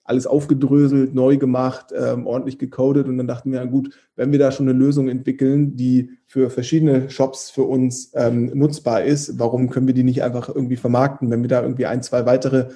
alles 0.08 0.26
aufgedröselt, 0.26 1.14
neu 1.14 1.38
gemacht, 1.38 1.94
ähm, 1.96 2.26
ordentlich 2.26 2.58
gecodet 2.58 3.08
und 3.08 3.18
dann 3.18 3.28
dachten 3.28 3.52
wir, 3.52 3.60
ja 3.60 3.66
gut, 3.66 3.94
wenn 4.16 4.32
wir 4.32 4.40
da 4.40 4.52
schon 4.52 4.68
eine 4.68 4.78
Lösung 4.78 5.10
entwickeln, 5.10 5.76
die 5.76 6.12
für 6.26 6.50
verschiedene 6.50 7.10
Shops 7.10 7.50
für 7.50 7.64
uns 7.64 8.14
ähm, 8.16 8.52
nutzbar 8.54 9.04
ist, 9.04 9.38
warum 9.38 9.70
können 9.70 9.86
wir 9.86 9.94
die 9.94 10.06
nicht 10.06 10.24
einfach 10.24 10.48
irgendwie 10.48 10.78
vermarkten, 10.78 11.30
wenn 11.30 11.42
wir 11.42 11.50
da 11.50 11.62
irgendwie 11.62 11.86
ein, 11.86 12.02
zwei 12.02 12.26
weitere 12.26 12.70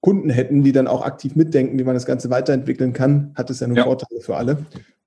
Kunden 0.00 0.28
hätten, 0.28 0.62
die 0.62 0.72
dann 0.72 0.86
auch 0.86 1.02
aktiv 1.02 1.36
mitdenken, 1.36 1.78
wie 1.78 1.84
man 1.84 1.94
das 1.94 2.04
Ganze 2.04 2.28
weiterentwickeln 2.28 2.92
kann, 2.92 3.32
hat 3.34 3.48
es 3.48 3.60
ja 3.60 3.66
nur 3.66 3.78
ja. 3.78 3.84
Vorteile 3.84 4.20
für 4.20 4.36
alle. 4.36 4.58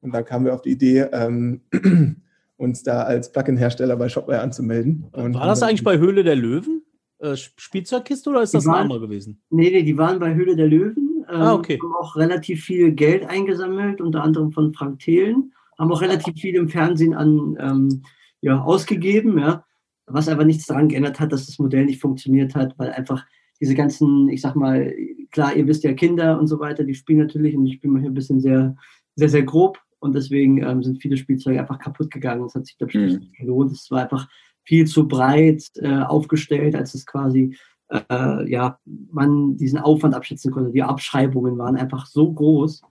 Und 0.01 0.15
dann 0.15 0.25
kamen 0.25 0.45
wir 0.45 0.55
auf 0.55 0.63
die 0.63 0.71
Idee, 0.71 1.07
ähm, 1.13 1.61
uns 2.57 2.81
da 2.81 3.03
als 3.03 3.31
Plugin-Hersteller 3.31 3.95
bei 3.97 4.09
Shopware 4.09 4.41
anzumelden. 4.41 5.05
Und 5.13 5.35
War 5.35 5.45
das 5.45 5.61
eigentlich 5.61 5.83
bei 5.83 5.99
Höhle 5.99 6.23
der 6.23 6.35
Löwen? 6.35 6.81
Äh, 7.19 7.35
Spielzeugkiste 7.35 8.31
oder 8.31 8.41
ist 8.41 8.55
das 8.55 8.65
waren, 8.65 8.75
ein 8.75 8.81
anderer 8.83 9.01
gewesen? 9.01 9.39
Nee, 9.51 9.69
nee, 9.69 9.83
die 9.83 9.95
waren 9.95 10.19
bei 10.19 10.33
Höhle 10.33 10.55
der 10.55 10.67
Löwen 10.67 11.10
ah, 11.35 11.53
okay. 11.53 11.79
Haben 11.81 11.93
auch 11.95 12.15
relativ 12.15 12.63
viel 12.63 12.91
Geld 12.91 13.25
eingesammelt, 13.25 14.01
unter 14.01 14.23
anderem 14.23 14.51
von 14.51 14.73
Frank 14.73 15.00
Thelen. 15.00 15.53
Haben 15.77 15.91
auch 15.91 16.01
relativ 16.01 16.35
viel 16.39 16.55
im 16.55 16.69
Fernsehen 16.69 17.13
an, 17.13 17.57
ähm, 17.59 18.03
ja, 18.41 18.61
ausgegeben, 18.61 19.39
ja. 19.39 19.63
Was 20.07 20.27
aber 20.27 20.43
nichts 20.43 20.65
daran 20.65 20.89
geändert 20.89 21.19
hat, 21.19 21.31
dass 21.31 21.45
das 21.45 21.59
Modell 21.59 21.85
nicht 21.85 22.01
funktioniert 22.01 22.55
hat, 22.55 22.77
weil 22.77 22.91
einfach 22.91 23.25
diese 23.61 23.75
ganzen, 23.75 24.27
ich 24.29 24.41
sag 24.41 24.55
mal, 24.55 24.93
klar, 25.31 25.55
ihr 25.55 25.67
wisst 25.67 25.83
ja 25.83 25.93
Kinder 25.93 26.39
und 26.39 26.47
so 26.47 26.59
weiter, 26.59 26.83
die 26.83 26.95
spielen 26.95 27.19
natürlich 27.19 27.55
und 27.55 27.65
ich 27.67 27.79
bin 27.79 27.91
mal 27.91 28.01
hier 28.01 28.09
ein 28.09 28.15
bisschen 28.15 28.41
sehr, 28.41 28.75
sehr, 29.15 29.29
sehr 29.29 29.43
grob 29.43 29.79
und 30.00 30.15
deswegen 30.15 30.63
ähm, 30.63 30.83
sind 30.83 31.01
viele 31.01 31.15
Spielzeuge 31.15 31.59
einfach 31.59 31.79
kaputt 31.79 32.09
gegangen. 32.09 32.41
Das 32.41 32.55
hat 32.55 32.65
sich, 32.65 32.77
glaube 32.77 32.91
ich, 32.91 33.19
nicht 33.19 33.38
gelohnt. 33.38 33.71
Es 33.71 33.89
war 33.91 34.01
einfach 34.01 34.27
viel 34.63 34.85
zu 34.85 35.07
breit 35.07 35.63
äh, 35.75 36.01
aufgestellt, 36.01 36.75
als 36.75 36.95
es 36.95 37.05
quasi 37.05 37.55
äh, 37.91 38.50
ja, 38.50 38.79
man 38.86 39.57
diesen 39.57 39.79
Aufwand 39.79 40.15
abschätzen 40.15 40.51
konnte. 40.51 40.71
Die 40.71 40.83
Abschreibungen 40.83 41.57
waren 41.57 41.75
einfach 41.75 42.05
so 42.05 42.31
groß, 42.31 42.81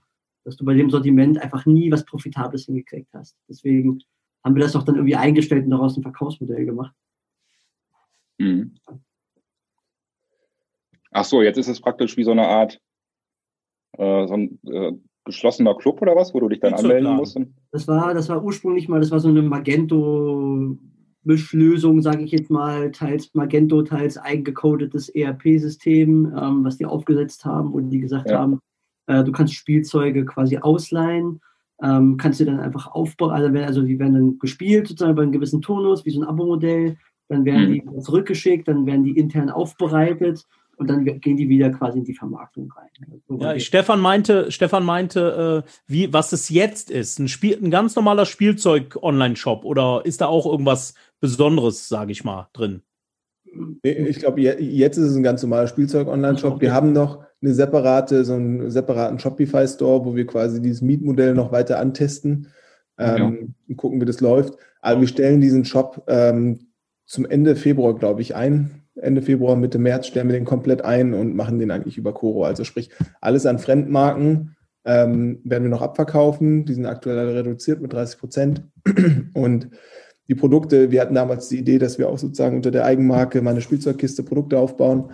dass 0.45 0.57
du 0.57 0.64
bei 0.64 0.75
dem 0.75 0.90
Sortiment 0.90 1.38
einfach 1.38 1.66
nie 1.66 1.90
was 1.90 2.04
Profitables 2.04 2.66
hingekriegt 2.66 3.12
hast. 3.14 3.37
Deswegen 3.49 4.02
haben 4.45 4.54
wir 4.54 4.62
das 4.62 4.76
auch 4.76 4.83
dann 4.83 4.97
irgendwie 4.97 5.16
eingestellt 5.16 5.64
und 5.64 5.71
daraus 5.71 5.97
ein 5.97 6.02
Verkaufsmodell 6.02 6.64
gemacht. 6.64 6.95
Mhm. 8.38 8.75
Ach 11.12 11.25
so, 11.25 11.42
jetzt 11.42 11.59
ist 11.59 11.69
es 11.69 11.80
praktisch 11.80 12.16
wie 12.16 12.25
so 12.25 12.30
eine 12.30 12.47
Art 12.47 12.80
äh, 13.99 14.26
so 14.26 14.35
ein 14.35 14.59
äh, 14.66 14.92
geschlossener 15.25 15.75
Club 15.75 16.00
oder 16.00 16.16
was, 16.16 16.33
wo 16.33 16.40
du 16.40 16.49
dich 16.49 16.61
dann 16.61 16.75
anmelden 16.75 17.16
musst? 17.16 17.38
Das 17.73 17.87
war, 17.88 18.14
das 18.14 18.28
war 18.28 18.42
ursprünglich 18.42 18.88
mal, 18.88 19.00
das 19.00 19.11
war 19.11 19.21
so 19.21 19.28
eine 19.28 19.42
Magento 19.42 20.78
Mischlösung, 21.22 22.00
sage 22.00 22.22
ich 22.22 22.32
jetzt 22.32 22.50
mal, 22.50 22.90
teils 22.92 23.30
Magento, 23.34 23.82
teils 23.82 24.16
eingecodetes 24.16 25.08
ERP-System, 25.10 26.32
ähm, 26.36 26.64
was 26.64 26.78
die 26.78 26.86
aufgesetzt 26.86 27.44
haben, 27.44 27.72
wo 27.72 27.80
die 27.80 28.00
gesagt 28.00 28.30
ja. 28.30 28.38
haben, 28.38 28.60
äh, 29.06 29.22
du 29.22 29.32
kannst 29.32 29.54
Spielzeuge 29.54 30.24
quasi 30.24 30.58
ausleihen, 30.58 31.40
ähm, 31.82 32.16
kannst 32.16 32.40
du 32.40 32.44
dann 32.44 32.60
einfach 32.60 32.86
aufbauen, 32.86 33.32
also, 33.32 33.54
also 33.58 33.82
die 33.82 33.98
werden 33.98 34.14
dann 34.14 34.38
gespielt 34.38 34.88
sozusagen 34.88 35.14
bei 35.14 35.22
einem 35.22 35.32
gewissen 35.32 35.62
Tonus, 35.62 36.04
wie 36.04 36.10
so 36.10 36.20
ein 36.20 36.26
Abo-Modell, 36.26 36.96
dann 37.28 37.44
werden 37.44 37.68
mhm. 37.68 37.72
die 37.72 38.00
zurückgeschickt, 38.00 38.68
dann 38.68 38.86
werden 38.86 39.04
die 39.04 39.16
intern 39.16 39.50
aufbereitet 39.50 40.46
und 40.80 40.88
dann 40.88 41.04
gehen 41.04 41.36
die 41.36 41.48
wieder 41.50 41.68
quasi 41.70 41.98
in 41.98 42.04
die 42.04 42.14
Vermarktung 42.14 42.72
rein. 42.72 43.20
Ja, 43.38 43.58
Stefan 43.60 44.00
meinte, 44.00 44.50
Stefan 44.50 44.82
meinte, 44.82 45.64
äh, 45.66 45.70
wie, 45.86 46.10
was 46.12 46.32
es 46.32 46.48
jetzt 46.48 46.90
ist, 46.90 47.18
ein, 47.18 47.28
Spiel, 47.28 47.58
ein 47.62 47.70
ganz 47.70 47.94
normaler 47.96 48.24
Spielzeug-Online-Shop 48.24 49.66
oder 49.66 50.00
ist 50.04 50.22
da 50.22 50.26
auch 50.26 50.46
irgendwas 50.46 50.94
Besonderes, 51.20 51.88
sage 51.88 52.12
ich 52.12 52.24
mal, 52.24 52.48
drin? 52.52 52.82
Ich 53.82 54.18
glaube, 54.18 54.40
jetzt 54.40 54.96
ist 54.96 55.10
es 55.10 55.16
ein 55.16 55.22
ganz 55.22 55.42
normaler 55.42 55.66
Spielzeug-Online-Shop. 55.66 56.54
Okay. 56.54 56.62
Wir 56.62 56.74
haben 56.74 56.92
noch 56.92 57.24
eine 57.42 57.54
separate, 57.54 58.24
so 58.24 58.34
einen 58.34 58.70
separaten 58.70 59.18
Shopify-Store, 59.18 60.04
wo 60.04 60.14
wir 60.14 60.26
quasi 60.26 60.60
dieses 60.60 60.82
Mietmodell 60.82 61.34
noch 61.34 61.50
weiter 61.50 61.78
antesten 61.78 62.48
ähm, 62.98 63.54
und 63.68 63.76
gucken, 63.76 64.00
wie 64.00 64.04
das 64.04 64.20
läuft. 64.20 64.54
Aber 64.80 65.00
wir 65.00 65.08
stellen 65.08 65.40
diesen 65.40 65.64
Shop 65.64 66.04
ähm, 66.06 66.68
zum 67.06 67.26
Ende 67.26 67.56
Februar, 67.56 67.94
glaube 67.94 68.22
ich, 68.22 68.34
ein. 68.34 68.82
Ende 68.94 69.22
Februar, 69.22 69.56
Mitte 69.56 69.78
März 69.78 70.06
stellen 70.06 70.28
wir 70.28 70.34
den 70.34 70.44
komplett 70.44 70.82
ein 70.82 71.14
und 71.14 71.34
machen 71.34 71.58
den 71.58 71.70
eigentlich 71.70 71.98
über 71.98 72.12
Coro. 72.12 72.44
Also 72.44 72.64
sprich, 72.64 72.90
alles 73.20 73.46
an 73.46 73.58
Fremdmarken 73.58 74.56
ähm, 74.84 75.40
werden 75.44 75.64
wir 75.64 75.70
noch 75.70 75.82
abverkaufen. 75.82 76.66
Die 76.66 76.74
sind 76.74 76.86
aktuell 76.86 77.30
reduziert 77.30 77.80
mit 77.80 77.92
30 77.92 78.18
Prozent. 78.18 78.62
Und 79.34 79.70
die 80.30 80.37
Produkte, 80.37 80.92
wir 80.92 81.00
hatten 81.00 81.16
damals 81.16 81.49
die 81.49 81.58
Idee, 81.58 81.80
dass 81.80 81.99
wir 81.99 82.08
auch 82.08 82.16
sozusagen 82.16 82.54
unter 82.54 82.70
der 82.70 82.84
Eigenmarke 82.84 83.42
meine 83.42 83.60
Spielzeugkiste 83.60 84.22
Produkte 84.22 84.58
aufbauen. 84.58 85.10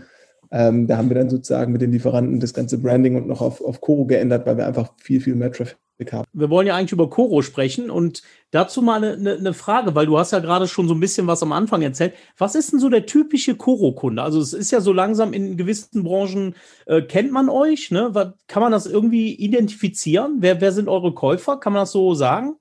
Ähm, 0.50 0.87
da 0.87 0.99
haben 0.99 1.08
wir 1.08 1.16
dann 1.16 1.30
sozusagen 1.30 1.73
mit 1.73 1.80
den 1.80 1.90
Lieferanten 1.90 2.38
das 2.38 2.52
ganze 2.52 2.76
Branding 2.76 3.16
und 3.16 3.26
noch 3.26 3.40
auf, 3.40 3.62
auf 3.62 3.80
Coro 3.80 4.04
geändert, 4.04 4.46
weil 4.46 4.58
wir 4.58 4.66
einfach 4.66 4.92
viel, 4.99 5.23
viel 5.23 5.35
mehr 5.35 5.50
Traffic 5.50 5.78
haben. 6.12 6.26
Wir 6.35 6.50
wollen 6.50 6.66
ja 6.66 6.76
eigentlich 6.76 6.92
über 6.92 7.08
Coro 7.08 7.40
sprechen 7.40 7.88
und 7.90 8.23
dazu 8.50 8.82
mal 8.82 9.02
eine, 9.02 9.14
eine, 9.14 9.38
eine 9.38 9.54
Frage, 9.54 9.94
weil 9.94 10.04
du 10.04 10.18
hast 10.18 10.32
ja 10.32 10.38
gerade 10.40 10.68
schon 10.68 10.87
so 10.87 10.94
ein 10.94 11.00
bisschen 11.00 11.26
was 11.26 11.42
am 11.42 11.52
Anfang 11.52 11.80
erzählt. 11.80 12.12
Was 12.37 12.54
ist 12.54 12.73
denn 12.73 12.78
so 12.78 12.90
der 12.90 13.06
typische 13.06 13.56
Coro-Kunde? 13.56 14.23
Also 14.23 14.38
es 14.38 14.52
ist 14.52 14.70
ja 14.70 14.82
so 14.82 14.92
langsam 14.92 15.32
in 15.32 15.56
gewissen 15.56 16.04
Branchen, 16.04 16.54
äh, 16.85 17.00
kennt 17.00 17.32
man 17.32 17.49
euch, 17.49 17.90
ne? 17.90 18.12
Kann 18.49 18.62
man 18.62 18.70
das 18.70 18.85
irgendwie 18.85 19.35
identifizieren? 19.35 20.37
Wer, 20.40 20.61
wer 20.61 20.73
sind 20.73 20.88
eure 20.88 21.14
Käufer? 21.14 21.56
Kann 21.56 21.73
man 21.73 21.82
das 21.82 21.92
so 21.92 22.14
sagen? 22.14 22.56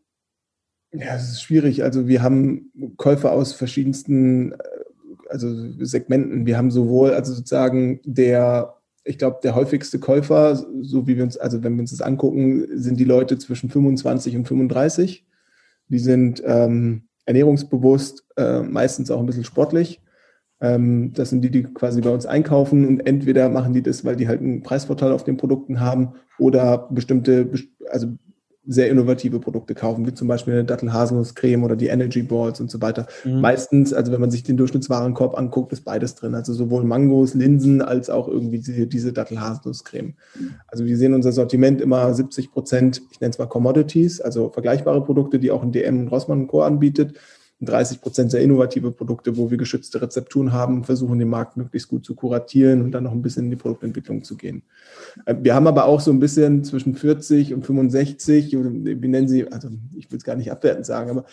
Ja, 0.97 1.15
es 1.15 1.29
ist 1.29 1.41
schwierig. 1.41 1.83
Also 1.83 2.07
wir 2.07 2.21
haben 2.21 2.71
Käufer 2.97 3.31
aus 3.31 3.53
verschiedensten 3.53 4.53
äh, 4.53 4.57
also 5.29 5.49
Segmenten. 5.83 6.45
Wir 6.45 6.57
haben 6.57 6.71
sowohl 6.71 7.11
also 7.11 7.33
sozusagen 7.33 7.99
der, 8.05 8.75
ich 9.03 9.17
glaube, 9.17 9.39
der 9.43 9.55
häufigste 9.55 9.99
Käufer, 9.99 10.55
so 10.81 11.07
wie 11.07 11.17
wir 11.17 11.23
uns, 11.23 11.37
also 11.37 11.63
wenn 11.63 11.75
wir 11.75 11.81
uns 11.81 11.91
das 11.91 12.01
angucken, 12.01 12.67
sind 12.75 12.99
die 12.99 13.05
Leute 13.05 13.37
zwischen 13.37 13.69
25 13.69 14.35
und 14.37 14.47
35. 14.47 15.25
Die 15.89 15.99
sind 15.99 16.41
ähm, 16.45 17.03
ernährungsbewusst, 17.25 18.25
äh, 18.37 18.61
meistens 18.61 19.11
auch 19.11 19.19
ein 19.19 19.25
bisschen 19.25 19.43
sportlich. 19.43 20.01
Ähm, 20.61 21.11
das 21.13 21.29
sind 21.29 21.41
die, 21.41 21.51
die 21.51 21.63
quasi 21.63 22.01
bei 22.01 22.11
uns 22.11 22.25
einkaufen 22.25 22.87
und 22.87 23.05
entweder 23.05 23.49
machen 23.49 23.73
die 23.73 23.83
das, 23.83 24.05
weil 24.05 24.15
die 24.15 24.27
halt 24.27 24.39
einen 24.39 24.63
Preisvorteil 24.63 25.11
auf 25.11 25.23
den 25.23 25.37
Produkten 25.37 25.79
haben 25.79 26.13
oder 26.39 26.87
bestimmte, 26.89 27.49
also 27.89 28.07
sehr 28.67 28.89
innovative 28.89 29.39
Produkte 29.39 29.75
kaufen, 29.75 30.05
wie 30.07 30.13
zum 30.13 30.27
Beispiel 30.27 30.53
eine 30.53 30.65
Dattel-Haselnuss-Creme 30.65 31.63
oder 31.63 31.75
die 31.75 31.87
Energy 31.87 32.23
Balls 32.23 32.59
und 32.59 32.71
so 32.71 32.81
weiter. 32.81 33.07
Mhm. 33.23 33.41
Meistens, 33.41 33.93
also 33.93 34.11
wenn 34.11 34.21
man 34.21 34.31
sich 34.31 34.43
den 34.43 34.57
Durchschnittswarenkorb 34.57 35.37
anguckt, 35.37 35.71
ist 35.73 35.85
beides 35.85 36.15
drin. 36.15 36.35
Also 36.35 36.53
sowohl 36.53 36.83
Mangos, 36.83 37.33
Linsen 37.33 37.81
als 37.81 38.09
auch 38.09 38.27
irgendwie 38.27 38.59
diese, 38.59 38.87
diese 38.87 39.13
Dattel-Haselnuss-Creme. 39.13 40.13
Also 40.67 40.85
wir 40.85 40.97
sehen 40.97 41.13
unser 41.13 41.31
Sortiment 41.31 41.81
immer 41.81 42.13
70 42.13 42.51
Prozent, 42.51 43.01
ich 43.11 43.19
nenne 43.19 43.31
es 43.31 43.39
mal 43.39 43.47
Commodities, 43.47 44.21
also 44.21 44.49
vergleichbare 44.49 45.03
Produkte, 45.03 45.39
die 45.39 45.51
auch 45.51 45.63
ein 45.63 45.71
DM 45.71 46.01
und 46.01 46.07
Rossmann 46.07 46.41
und 46.41 46.47
Co. 46.47 46.61
anbietet 46.61 47.15
30 47.65 48.01
Prozent 48.01 48.31
sehr 48.31 48.41
innovative 48.41 48.91
Produkte, 48.91 49.37
wo 49.37 49.49
wir 49.49 49.57
geschützte 49.57 50.01
Rezepturen 50.01 50.53
haben 50.53 50.75
und 50.75 50.85
versuchen, 50.85 51.19
den 51.19 51.29
Markt 51.29 51.57
möglichst 51.57 51.87
gut 51.87 52.05
zu 52.05 52.15
kuratieren 52.15 52.81
und 52.81 52.91
dann 52.91 53.03
noch 53.03 53.11
ein 53.11 53.21
bisschen 53.21 53.45
in 53.45 53.49
die 53.51 53.55
Produktentwicklung 53.55 54.23
zu 54.23 54.37
gehen. 54.37 54.63
Äh, 55.25 55.35
wir 55.41 55.55
haben 55.55 55.67
aber 55.67 55.85
auch 55.85 55.99
so 55.99 56.11
ein 56.11 56.19
bisschen 56.19 56.63
zwischen 56.63 56.95
40 56.95 57.53
und 57.53 57.65
65, 57.65 58.53
wie 58.53 59.07
nennen 59.07 59.27
Sie, 59.27 59.51
also 59.51 59.69
ich 59.95 60.11
will 60.11 60.17
es 60.17 60.23
gar 60.23 60.35
nicht 60.35 60.51
abwertend 60.51 60.85
sagen, 60.85 61.09
aber 61.09 61.25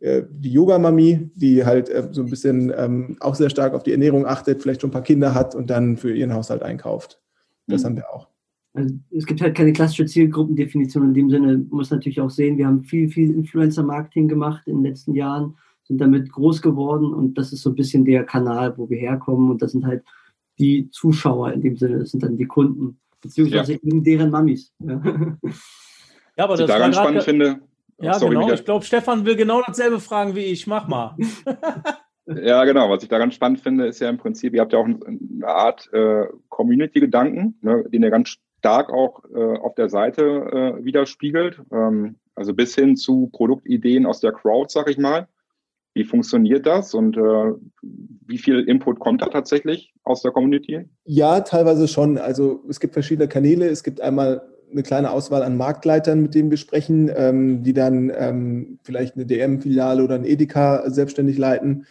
äh, 0.00 0.22
die 0.30 0.52
Yoga-Mami, 0.52 1.30
die 1.34 1.64
halt 1.64 1.88
äh, 1.90 2.08
so 2.10 2.22
ein 2.22 2.30
bisschen 2.30 2.72
ähm, 2.76 3.16
auch 3.20 3.34
sehr 3.34 3.50
stark 3.50 3.74
auf 3.74 3.82
die 3.82 3.92
Ernährung 3.92 4.26
achtet, 4.26 4.62
vielleicht 4.62 4.80
schon 4.80 4.90
ein 4.90 4.92
paar 4.94 5.02
Kinder 5.02 5.34
hat 5.34 5.54
und 5.54 5.68
dann 5.68 5.96
für 5.96 6.14
ihren 6.14 6.32
Haushalt 6.32 6.62
einkauft. 6.62 7.20
Das 7.66 7.82
mhm. 7.82 7.86
haben 7.86 7.96
wir 7.96 8.10
auch. 8.10 8.28
Also 8.72 8.94
es 9.10 9.26
gibt 9.26 9.40
halt 9.40 9.56
keine 9.56 9.72
klassische 9.72 10.06
Zielgruppendefinition 10.06 11.08
in 11.08 11.14
dem 11.14 11.30
Sinne, 11.30 11.66
muss 11.70 11.90
natürlich 11.90 12.20
auch 12.20 12.30
sehen, 12.30 12.56
wir 12.56 12.66
haben 12.66 12.84
viel, 12.84 13.08
viel 13.08 13.30
Influencer-Marketing 13.30 14.28
gemacht 14.28 14.62
in 14.66 14.76
den 14.76 14.84
letzten 14.84 15.14
Jahren 15.14 15.56
sind 15.90 16.00
damit 16.00 16.30
groß 16.30 16.62
geworden 16.62 17.12
und 17.12 17.34
das 17.34 17.52
ist 17.52 17.62
so 17.62 17.70
ein 17.70 17.74
bisschen 17.74 18.04
der 18.04 18.22
Kanal, 18.22 18.78
wo 18.78 18.88
wir 18.88 18.96
herkommen 18.96 19.50
und 19.50 19.60
das 19.60 19.72
sind 19.72 19.84
halt 19.84 20.04
die 20.56 20.88
Zuschauer 20.90 21.52
in 21.52 21.62
dem 21.62 21.76
Sinne, 21.76 21.98
das 21.98 22.12
sind 22.12 22.22
dann 22.22 22.36
die 22.36 22.46
Kunden, 22.46 23.00
beziehungsweise 23.20 23.72
ja. 23.72 23.78
eben 23.82 24.04
deren 24.04 24.30
Mamis. 24.30 24.72
Ja, 24.78 25.02
ja 26.36 26.44
aber 26.44 26.52
Was 26.52 26.60
das 26.60 26.68
ich 26.68 26.74
daran 26.76 26.92
spannend 26.92 27.22
finde. 27.24 27.60
Ja, 27.98 28.14
sorry, 28.14 28.36
genau. 28.36 28.52
Ich 28.52 28.64
glaube, 28.64 28.84
Stefan 28.84 29.24
will 29.26 29.34
genau 29.34 29.62
dasselbe 29.66 29.98
fragen 29.98 30.36
wie 30.36 30.44
ich. 30.44 30.68
Mach 30.68 30.86
mal. 30.86 31.16
ja, 32.26 32.64
genau. 32.64 32.88
Was 32.88 33.02
ich 33.02 33.08
daran 33.08 33.32
spannend 33.32 33.60
finde, 33.60 33.86
ist 33.86 34.00
ja 34.00 34.08
im 34.08 34.16
Prinzip, 34.16 34.54
ihr 34.54 34.60
habt 34.60 34.72
ja 34.72 34.78
auch 34.78 34.86
eine 34.86 35.46
Art 35.46 35.92
äh, 35.92 36.26
Community-Gedanken, 36.50 37.58
ne, 37.62 37.84
den 37.88 38.04
ihr 38.04 38.10
ganz 38.10 38.38
stark 38.60 38.90
auch 38.90 39.24
äh, 39.34 39.58
auf 39.58 39.74
der 39.74 39.88
Seite 39.88 40.22
äh, 40.22 40.84
widerspiegelt. 40.84 41.60
Ähm, 41.72 42.16
also 42.36 42.54
bis 42.54 42.76
hin 42.76 42.96
zu 42.96 43.28
Produktideen 43.32 44.06
aus 44.06 44.20
der 44.20 44.32
Crowd, 44.32 44.70
sag 44.70 44.88
ich 44.88 44.98
mal. 44.98 45.26
Wie 45.94 46.04
funktioniert 46.04 46.66
das 46.66 46.94
und 46.94 47.16
äh, 47.16 47.52
wie 48.26 48.38
viel 48.38 48.60
Input 48.60 49.00
kommt 49.00 49.22
da 49.22 49.26
tatsächlich 49.26 49.92
aus 50.04 50.22
der 50.22 50.30
Community? 50.30 50.88
Ja, 51.04 51.40
teilweise 51.40 51.88
schon. 51.88 52.16
Also 52.16 52.64
es 52.68 52.78
gibt 52.78 52.94
verschiedene 52.94 53.28
Kanäle. 53.28 53.66
Es 53.66 53.82
gibt 53.82 54.00
einmal 54.00 54.42
eine 54.70 54.82
kleine 54.82 55.10
Auswahl 55.10 55.42
an 55.42 55.56
Marktleitern, 55.56 56.22
mit 56.22 56.34
denen 56.34 56.50
wir 56.50 56.58
sprechen, 56.58 57.10
ähm, 57.14 57.62
die 57.64 57.72
dann 57.72 58.12
ähm, 58.16 58.78
vielleicht 58.84 59.16
eine 59.16 59.26
DM-Filiale 59.26 60.04
oder 60.04 60.14
ein 60.14 60.24
Edeka 60.24 60.88
selbstständig 60.88 61.38
leiten. 61.38 61.86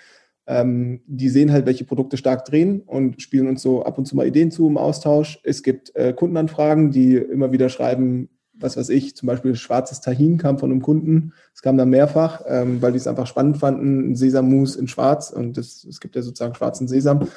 Ähm, 0.47 1.01
die 1.05 1.29
sehen 1.29 1.51
halt, 1.51 1.65
welche 1.65 1.83
Produkte 1.83 2.17
stark 2.17 2.45
drehen 2.45 2.81
und 2.81 3.21
spielen 3.21 3.47
uns 3.47 3.61
so 3.61 3.83
ab 3.83 3.97
und 3.97 4.05
zu 4.05 4.15
mal 4.15 4.25
Ideen 4.25 4.49
zu 4.49 4.67
im 4.67 4.77
Austausch. 4.77 5.39
Es 5.43 5.61
gibt 5.61 5.95
äh, 5.95 6.13
Kundenanfragen, 6.13 6.91
die 6.91 7.15
immer 7.15 7.51
wieder 7.51 7.69
schreiben, 7.69 8.29
was 8.59 8.77
weiß 8.77 8.89
ich, 8.89 9.15
zum 9.15 9.27
Beispiel 9.27 9.55
schwarzes 9.55 10.01
Tahin 10.01 10.37
kam 10.37 10.59
von 10.59 10.71
einem 10.71 10.81
Kunden. 10.81 11.33
Es 11.53 11.61
kam 11.61 11.77
dann 11.77 11.89
mehrfach, 11.89 12.41
ähm, 12.47 12.81
weil 12.81 12.91
die 12.91 12.97
es 12.97 13.07
einfach 13.07 13.27
spannend 13.27 13.57
fanden, 13.57 14.15
Sesammus 14.15 14.75
in 14.75 14.87
schwarz 14.87 15.31
und 15.31 15.57
es 15.57 15.99
gibt 15.99 16.15
ja 16.15 16.21
sozusagen 16.21 16.55
schwarzen 16.55 16.87
Sesam. 16.87 17.27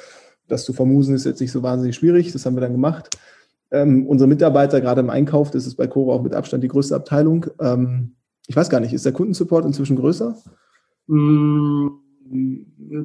Das 0.47 0.65
zu 0.65 0.73
vermusen 0.73 1.15
ist 1.15 1.25
jetzt 1.25 1.39
nicht 1.39 1.51
so 1.51 1.63
wahnsinnig 1.63 1.95
schwierig, 1.95 2.31
das 2.31 2.45
haben 2.45 2.55
wir 2.55 2.61
dann 2.61 2.73
gemacht. 2.73 3.17
Ähm, 3.71 4.05
unsere 4.05 4.27
Mitarbeiter, 4.27 4.81
gerade 4.81 5.01
im 5.01 5.09
Einkauf, 5.09 5.49
das 5.49 5.65
ist 5.65 5.75
bei 5.75 5.87
Coro 5.87 6.13
auch 6.13 6.21
mit 6.21 6.33
Abstand 6.33 6.63
die 6.63 6.67
größte 6.67 6.95
Abteilung. 6.95 7.47
Ähm, 7.59 8.11
ich 8.47 8.55
weiß 8.55 8.69
gar 8.69 8.79
nicht, 8.79 8.93
ist 8.93 9.05
der 9.05 9.13
Kundensupport 9.13 9.65
inzwischen 9.65 9.95
größer? 9.95 10.37
Mm, 11.07 11.87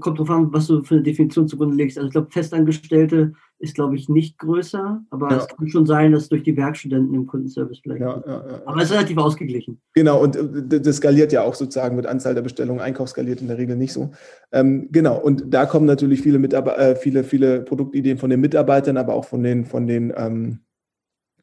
kommt 0.00 0.18
drauf 0.18 0.30
an, 0.30 0.52
was 0.52 0.66
du 0.66 0.82
für 0.82 0.94
eine 0.94 1.02
Definition 1.02 1.48
zugrunde 1.48 1.76
legst. 1.76 1.98
Also 1.98 2.08
ich 2.08 2.12
glaube, 2.12 2.30
Festangestellte 2.30 3.32
ist, 3.58 3.74
glaube 3.74 3.96
ich, 3.96 4.08
nicht 4.08 4.38
größer, 4.38 5.02
aber 5.10 5.30
ja. 5.30 5.36
es 5.38 5.48
kann 5.48 5.68
schon 5.68 5.86
sein, 5.86 6.12
dass 6.12 6.28
durch 6.28 6.44
die 6.44 6.56
Werkstudenten 6.56 7.14
im 7.14 7.26
Kundenservice 7.26 7.80
vielleicht. 7.82 8.00
Ja, 8.00 8.22
ja, 8.26 8.62
aber 8.64 8.78
es 8.78 8.84
ist 8.84 8.92
relativ 8.92 9.18
ausgeglichen. 9.18 9.80
Genau, 9.94 10.22
und 10.22 10.36
äh, 10.36 10.80
das 10.80 10.96
skaliert 10.96 11.32
ja 11.32 11.42
auch 11.42 11.54
sozusagen 11.54 11.96
mit 11.96 12.06
Anzahl 12.06 12.34
der 12.34 12.42
Bestellungen. 12.42 12.80
Einkauf 12.80 13.08
skaliert 13.08 13.40
in 13.40 13.48
der 13.48 13.58
Regel 13.58 13.76
nicht 13.76 13.92
so. 13.92 14.12
Ähm, 14.52 14.88
genau, 14.92 15.20
und 15.20 15.44
da 15.46 15.66
kommen 15.66 15.86
natürlich 15.86 16.22
viele, 16.22 16.38
Mitarbeiter, 16.38 16.78
äh, 16.78 16.96
viele, 16.96 17.24
viele 17.24 17.60
Produktideen 17.62 18.18
von 18.18 18.30
den 18.30 18.40
Mitarbeitern, 18.40 18.96
aber 18.96 19.14
auch 19.14 19.24
von 19.24 19.42
den, 19.42 19.64
von 19.64 19.86
den 19.86 20.12
ähm, 20.16 20.60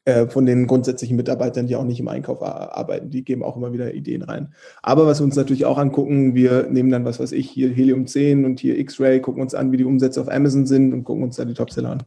äh, 0.06 0.28
von 0.28 0.46
den 0.46 0.68
grundsätzlichen 0.68 1.16
Mitarbeitern, 1.16 1.66
die 1.66 1.74
auch 1.74 1.82
nicht 1.82 1.98
im 1.98 2.06
Einkauf 2.06 2.40
arbeiten. 2.40 3.10
Die 3.10 3.24
geben 3.24 3.42
auch 3.42 3.56
immer 3.56 3.72
wieder 3.72 3.92
Ideen 3.92 4.22
rein. 4.22 4.54
Aber 4.80 5.04
was 5.04 5.20
wir 5.20 5.24
uns 5.24 5.34
natürlich 5.34 5.64
auch 5.64 5.78
angucken, 5.78 6.36
wir 6.36 6.68
nehmen 6.70 6.90
dann, 6.90 7.04
was 7.04 7.18
weiß 7.18 7.32
ich, 7.32 7.50
hier 7.50 7.70
Helium 7.70 8.06
10 8.06 8.44
und 8.44 8.60
hier 8.60 8.78
X-Ray, 8.78 9.20
gucken 9.20 9.42
uns 9.42 9.52
an, 9.56 9.72
wie 9.72 9.78
die 9.78 9.84
Umsätze 9.84 10.20
auf 10.20 10.30
Amazon 10.30 10.64
sind 10.64 10.92
und 10.92 11.02
gucken 11.02 11.24
uns 11.24 11.34
da 11.34 11.44
die 11.44 11.54
Topseller 11.54 11.90
an. 11.90 12.04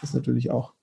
Das 0.00 0.10
ist 0.10 0.14
natürlich 0.16 0.50
auch. 0.50 0.74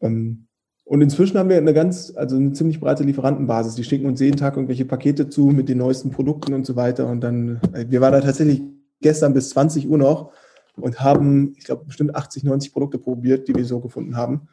Ähm, 0.00 0.46
und 0.84 1.02
inzwischen 1.02 1.36
haben 1.36 1.50
wir 1.50 1.58
eine 1.58 1.74
ganz, 1.74 2.14
also 2.16 2.36
eine 2.36 2.52
ziemlich 2.52 2.80
breite 2.80 3.04
Lieferantenbasis. 3.04 3.74
Die 3.74 3.84
schicken 3.84 4.06
uns 4.06 4.20
jeden 4.20 4.38
Tag 4.38 4.56
irgendwelche 4.56 4.86
Pakete 4.86 5.28
zu 5.28 5.48
mit 5.48 5.68
den 5.68 5.76
neuesten 5.76 6.12
Produkten 6.12 6.54
und 6.54 6.64
so 6.64 6.76
weiter. 6.76 7.08
Und 7.08 7.20
dann, 7.20 7.60
äh, 7.74 7.84
wir 7.90 8.00
waren 8.00 8.12
da 8.12 8.22
tatsächlich 8.22 8.62
gestern 9.02 9.34
bis 9.34 9.50
20 9.50 9.86
Uhr 9.86 9.98
noch 9.98 10.32
und 10.76 11.00
haben, 11.00 11.52
ich 11.58 11.64
glaube, 11.64 11.84
bestimmt 11.84 12.14
80, 12.14 12.44
90 12.44 12.72
Produkte 12.72 12.98
probiert, 12.98 13.48
die 13.48 13.54
wir 13.54 13.66
so 13.66 13.80
gefunden 13.80 14.16
haben. 14.16 14.48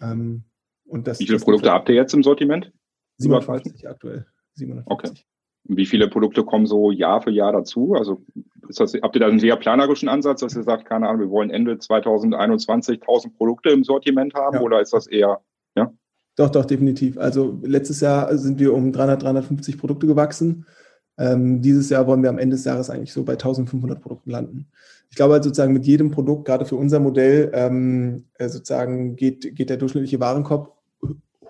Ähm, 0.00 0.44
und 0.84 1.06
das, 1.06 1.20
Wie 1.20 1.26
viele 1.26 1.38
das 1.38 1.44
Produkte 1.44 1.70
habt 1.70 1.88
ihr 1.88 1.94
jetzt 1.94 2.14
im 2.14 2.22
Sortiment? 2.22 2.72
57 3.18 3.88
aktuell. 3.88 4.26
750. 4.54 4.86
Okay. 4.86 5.26
Wie 5.64 5.86
viele 5.86 6.08
Produkte 6.08 6.44
kommen 6.44 6.66
so 6.66 6.90
Jahr 6.90 7.22
für 7.22 7.30
Jahr 7.30 7.52
dazu? 7.52 7.94
Also 7.94 8.24
ist 8.68 8.80
das, 8.80 8.94
habt 8.94 9.14
ihr 9.16 9.20
da 9.20 9.28
einen 9.28 9.38
sehr 9.38 9.56
planerischen 9.56 10.08
Ansatz, 10.08 10.40
dass 10.40 10.56
ihr 10.56 10.64
sagt, 10.64 10.86
keine 10.86 11.08
Ahnung, 11.08 11.20
wir 11.20 11.30
wollen 11.30 11.50
Ende 11.50 11.78
2021 11.78 13.00
1000 13.00 13.36
Produkte 13.36 13.70
im 13.70 13.84
Sortiment 13.84 14.34
haben 14.34 14.56
ja. 14.56 14.62
oder 14.62 14.80
ist 14.80 14.92
das 14.92 15.06
eher, 15.06 15.40
ja? 15.76 15.92
Doch, 16.36 16.50
doch, 16.50 16.64
definitiv. 16.64 17.18
Also 17.18 17.60
letztes 17.62 18.00
Jahr 18.00 18.36
sind 18.38 18.58
wir 18.58 18.74
um 18.74 18.90
300, 18.90 19.22
350 19.22 19.78
Produkte 19.78 20.06
gewachsen. 20.06 20.66
Ähm, 21.18 21.60
dieses 21.60 21.90
Jahr 21.90 22.06
wollen 22.06 22.22
wir 22.22 22.30
am 22.30 22.38
Ende 22.38 22.56
des 22.56 22.64
Jahres 22.64 22.90
eigentlich 22.90 23.12
so 23.12 23.22
bei 23.22 23.34
1500 23.34 24.00
Produkten 24.00 24.30
landen 24.30 24.70
ich 25.12 25.16
glaube 25.16 25.34
halt 25.34 25.44
sozusagen 25.44 25.74
mit 25.74 25.84
jedem 25.84 26.10
Produkt, 26.10 26.46
gerade 26.46 26.64
für 26.64 26.76
unser 26.76 26.98
Modell, 26.98 27.50
ähm, 27.52 28.24
äh, 28.38 28.48
sozusagen 28.48 29.14
geht, 29.14 29.54
geht 29.54 29.68
der 29.68 29.76
durchschnittliche 29.76 30.18
Warenkorb 30.20 30.74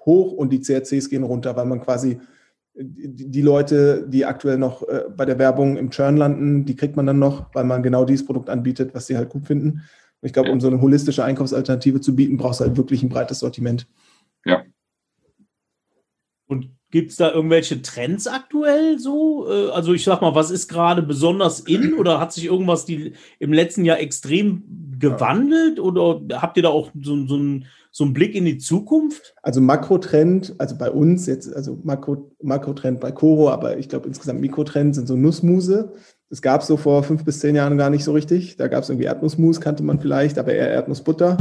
hoch 0.05 0.33
und 0.33 0.53
die 0.53 0.61
CRCs 0.61 1.09
gehen 1.09 1.23
runter, 1.23 1.55
weil 1.55 1.67
man 1.67 1.81
quasi 1.81 2.19
die, 2.75 3.41
Leute, 3.41 4.05
die 4.09 4.27
aktuell 4.27 4.59
noch 4.59 4.83
äh, 4.89 5.05
bei 5.17 5.25
der 5.27 5.39
Werbung 5.39 5.77
im 5.77 5.91
Churn 5.91 6.17
landen, 6.17 6.65
die 6.65 6.75
kriegt 6.75 6.97
man 6.97 7.07
dann 7.07 7.21
noch, 7.21 7.55
weil 7.55 7.63
man 7.63 7.85
genau 7.85 8.05
dieses 8.05 8.27
Produkt 8.27 8.51
anbietet, 8.51 8.97
was 8.97 9.07
sie 9.07 9.17
halt 9.17 9.29
gut 9.29 9.47
finden. 9.47 9.71
Und 9.71 10.27
ich 10.27 10.33
glaube, 10.33 10.51
um 10.51 10.61
so 10.61 10.67
eine 10.67 10.81
holistische 10.81 11.23
Einkaufsalternative 11.23 12.01
zu 12.01 12.17
bieten, 12.17 12.39
brauchst 12.39 12.59
du 12.59 12.65
halt 12.65 12.77
wirklich 12.77 13.05
ein 13.05 13.11
breites 13.11 13.39
Sortiment. 13.39 13.87
Ja. 14.45 14.65
Und 16.49 16.69
Gibt 16.93 17.11
es 17.11 17.17
da 17.17 17.33
irgendwelche 17.33 17.81
Trends 17.81 18.27
aktuell 18.27 18.99
so? 18.99 19.49
Äh, 19.51 19.71
also 19.71 19.95
ich 19.95 20.05
sag 20.05 20.21
mal, 20.21 20.35
was 20.35 20.51
ist 20.51 20.69
gerade 20.69 21.03
besonders 21.03 21.61
in 21.61 21.95
oder 21.99 22.21
hat 22.21 22.35
sich 22.35 22.45
irgendwas 22.45 22.85
die 22.85 23.15
im 23.39 23.53
letzten 23.53 23.87
Jahr 23.87 23.99
extrem 23.99 24.63
gewandelt 24.99 25.81
oder 25.81 26.21
habt 26.41 26.59
ihr 26.59 26.63
da 26.63 26.69
auch 26.69 26.91
so, 26.95 27.27
so, 27.27 27.37
ein, 27.37 27.65
so 27.91 28.05
einen 28.05 28.13
Blick 28.13 28.35
in 28.35 28.45
die 28.45 28.59
Zukunft? 28.59 29.35
Also 29.43 29.63
Makrotrend, 29.63 30.55
also 30.59 30.77
bei 30.77 30.91
uns 30.91 31.27
jetzt, 31.27 31.53
also 31.57 31.81
Makro, 31.83 32.31
Makrotrend 32.43 33.01
bei 33.01 33.11
Coro, 33.11 33.49
aber 33.49 33.79
ich 33.79 33.89
glaube 33.89 34.07
insgesamt 34.07 34.43
Mikrotrend 34.43 34.95
sind 34.95 35.09
so 35.09 35.17
Nussmuse. 35.17 35.95
Das 36.29 36.43
gab 36.43 36.61
es 36.61 36.67
so 36.67 36.77
vor 36.77 37.03
fünf 37.05 37.25
bis 37.25 37.41
zehn 37.41 37.57
Jahren 37.57 37.79
gar 37.79 37.89
nicht 37.89 38.05
so 38.05 38.13
richtig. 38.13 38.59
Da 38.59 38.69
gab 38.69 38.83
es 38.83 38.91
irgendwie 38.91 39.07
Erdnussmus, 39.07 39.63
kannte 39.63 39.83
man 39.83 39.99
vielleicht, 39.99 40.39
aber 40.39 40.53
eher 40.53 40.71
Erdnussbutter 40.71 41.39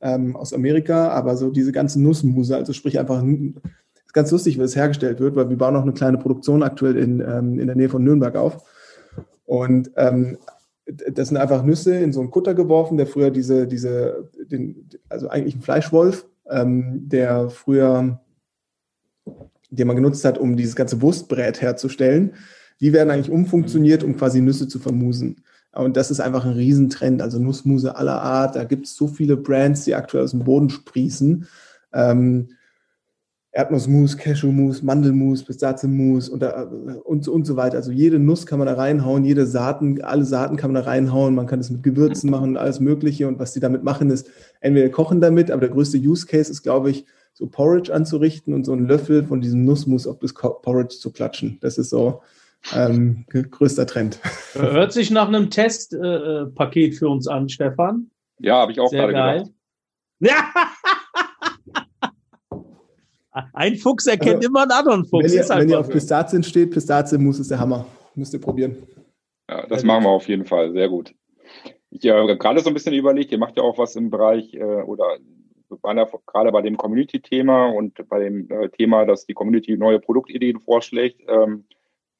ähm, 0.00 0.36
aus 0.36 0.52
Amerika. 0.52 1.08
Aber 1.08 1.36
so 1.36 1.50
diese 1.50 1.72
ganze 1.72 2.00
Nussmuse, 2.00 2.56
also 2.56 2.72
sprich 2.72 3.00
einfach 3.00 3.22
ist 4.12 4.14
ganz 4.14 4.30
lustig, 4.30 4.58
wie 4.58 4.62
es 4.62 4.76
hergestellt 4.76 5.20
wird, 5.20 5.36
weil 5.36 5.48
wir 5.48 5.56
bauen 5.56 5.74
auch 5.74 5.82
eine 5.82 5.94
kleine 5.94 6.18
Produktion 6.18 6.62
aktuell 6.62 6.96
in, 6.96 7.20
ähm, 7.20 7.58
in 7.58 7.66
der 7.66 7.76
Nähe 7.76 7.88
von 7.88 8.04
Nürnberg 8.04 8.36
auf. 8.36 8.62
Und 9.46 9.90
ähm, 9.96 10.36
das 10.84 11.28
sind 11.28 11.38
einfach 11.38 11.62
Nüsse 11.62 11.96
in 11.96 12.12
so 12.12 12.20
einen 12.20 12.30
Kutter 12.30 12.54
geworfen, 12.54 12.98
der 12.98 13.06
früher 13.06 13.30
diese, 13.30 13.66
diese, 13.66 14.28
den, 14.50 14.88
also 15.08 15.28
eigentlich 15.28 15.56
ein 15.56 15.62
Fleischwolf, 15.62 16.26
ähm, 16.50 17.08
der 17.08 17.48
früher, 17.48 18.20
den 19.70 19.86
man 19.86 19.96
genutzt 19.96 20.24
hat, 20.26 20.36
um 20.36 20.56
dieses 20.56 20.76
ganze 20.76 21.00
Wurstbrät 21.00 21.62
herzustellen. 21.62 22.34
Die 22.80 22.92
werden 22.92 23.10
eigentlich 23.10 23.30
umfunktioniert, 23.30 24.04
um 24.04 24.16
quasi 24.16 24.42
Nüsse 24.42 24.68
zu 24.68 24.78
vermusen. 24.78 25.42
Und 25.72 25.96
das 25.96 26.10
ist 26.10 26.20
einfach 26.20 26.44
ein 26.44 26.52
Riesentrend, 26.52 27.22
also 27.22 27.38
Nussmuse 27.38 27.96
aller 27.96 28.20
Art. 28.20 28.56
Da 28.56 28.64
gibt 28.64 28.86
es 28.86 28.94
so 28.94 29.06
viele 29.06 29.38
Brands, 29.38 29.84
die 29.84 29.94
aktuell 29.94 30.24
aus 30.24 30.32
dem 30.32 30.44
Boden 30.44 30.68
sprießen. 30.68 31.46
Ähm, 31.94 32.48
Erdnussmus, 33.54 34.16
Cashewmus, 34.16 34.82
Mandelmus, 34.82 35.44
Pistazienmus 35.44 36.30
und, 36.30 36.42
und, 36.42 37.28
und 37.28 37.44
so 37.46 37.56
weiter. 37.56 37.76
Also 37.76 37.92
jede 37.92 38.18
Nuss 38.18 38.46
kann 38.46 38.58
man 38.58 38.66
da 38.66 38.74
reinhauen, 38.74 39.24
jede 39.24 39.46
Saaten, 39.46 40.00
alle 40.00 40.24
Saaten 40.24 40.56
kann 40.56 40.72
man 40.72 40.82
da 40.82 40.88
reinhauen. 40.88 41.34
Man 41.34 41.46
kann 41.46 41.60
es 41.60 41.70
mit 41.70 41.82
Gewürzen 41.82 42.30
machen 42.30 42.50
und 42.50 42.56
alles 42.56 42.80
Mögliche. 42.80 43.28
Und 43.28 43.38
was 43.38 43.52
die 43.52 43.60
damit 43.60 43.84
machen, 43.84 44.08
ist 44.08 44.30
entweder 44.60 44.88
kochen 44.88 45.20
damit, 45.20 45.50
aber 45.50 45.60
der 45.60 45.68
größte 45.68 45.98
Use 45.98 46.26
Case 46.26 46.50
ist, 46.50 46.62
glaube 46.62 46.90
ich, 46.90 47.04
so 47.34 47.46
Porridge 47.46 47.92
anzurichten 47.92 48.54
und 48.54 48.64
so 48.64 48.72
einen 48.72 48.86
Löffel 48.86 49.24
von 49.24 49.42
diesem 49.42 49.64
Nussmus 49.66 50.06
auf 50.06 50.18
das 50.18 50.32
Porridge 50.32 50.96
zu 50.98 51.12
klatschen. 51.12 51.58
Das 51.60 51.76
ist 51.76 51.90
so 51.90 52.22
ähm, 52.74 53.26
größter 53.28 53.86
Trend. 53.86 54.18
Hört 54.54 54.92
sich 54.92 55.10
nach 55.10 55.28
einem 55.28 55.50
Testpaket 55.50 56.92
äh, 56.92 56.96
für 56.96 57.08
uns 57.08 57.28
an, 57.28 57.50
Stefan. 57.50 58.10
Ja, 58.38 58.60
habe 58.60 58.72
ich 58.72 58.80
auch 58.80 58.88
Sehr 58.88 59.00
gerade 59.08 59.12
geil. 59.12 59.38
gedacht. 59.40 59.54
Ja! 60.20 60.52
Ein 63.52 63.76
Fuchs 63.76 64.06
erkennt 64.06 64.36
also, 64.36 64.48
immer 64.48 64.62
einen 64.62 64.72
anderen 64.72 65.04
Fuchs. 65.04 65.24
Wenn 65.24 65.32
ihr, 65.32 65.48
wenn 65.48 65.68
ihr 65.68 65.80
auf 65.80 65.88
Pistazien 65.88 66.42
steht, 66.42 66.70
Pistazienmus 66.70 67.38
ist 67.38 67.50
der 67.50 67.58
Hammer. 67.58 67.86
Müsst 68.14 68.34
ihr 68.34 68.40
probieren. 68.40 68.76
Ja, 69.48 69.66
das 69.66 69.84
machen 69.84 70.04
wir 70.04 70.10
auf 70.10 70.28
jeden 70.28 70.44
Fall. 70.44 70.72
Sehr 70.72 70.88
gut. 70.88 71.14
Ich 71.90 72.08
habe 72.08 72.32
äh, 72.32 72.36
gerade 72.36 72.60
so 72.60 72.68
ein 72.68 72.74
bisschen 72.74 72.94
überlegt, 72.94 73.32
ihr 73.32 73.38
macht 73.38 73.56
ja 73.56 73.62
auch 73.62 73.78
was 73.78 73.96
im 73.96 74.10
Bereich 74.10 74.54
äh, 74.54 74.62
oder 74.62 75.18
waren 75.80 75.96
ja 75.96 76.06
gerade 76.26 76.52
bei 76.52 76.60
dem 76.60 76.76
Community-Thema 76.76 77.66
und 77.66 78.06
bei 78.08 78.20
dem 78.20 78.50
äh, 78.50 78.68
Thema, 78.68 79.06
dass 79.06 79.24
die 79.24 79.34
Community 79.34 79.76
neue 79.76 80.00
Produktideen 80.00 80.60
vorschlägt. 80.60 81.22
Ähm, 81.28 81.64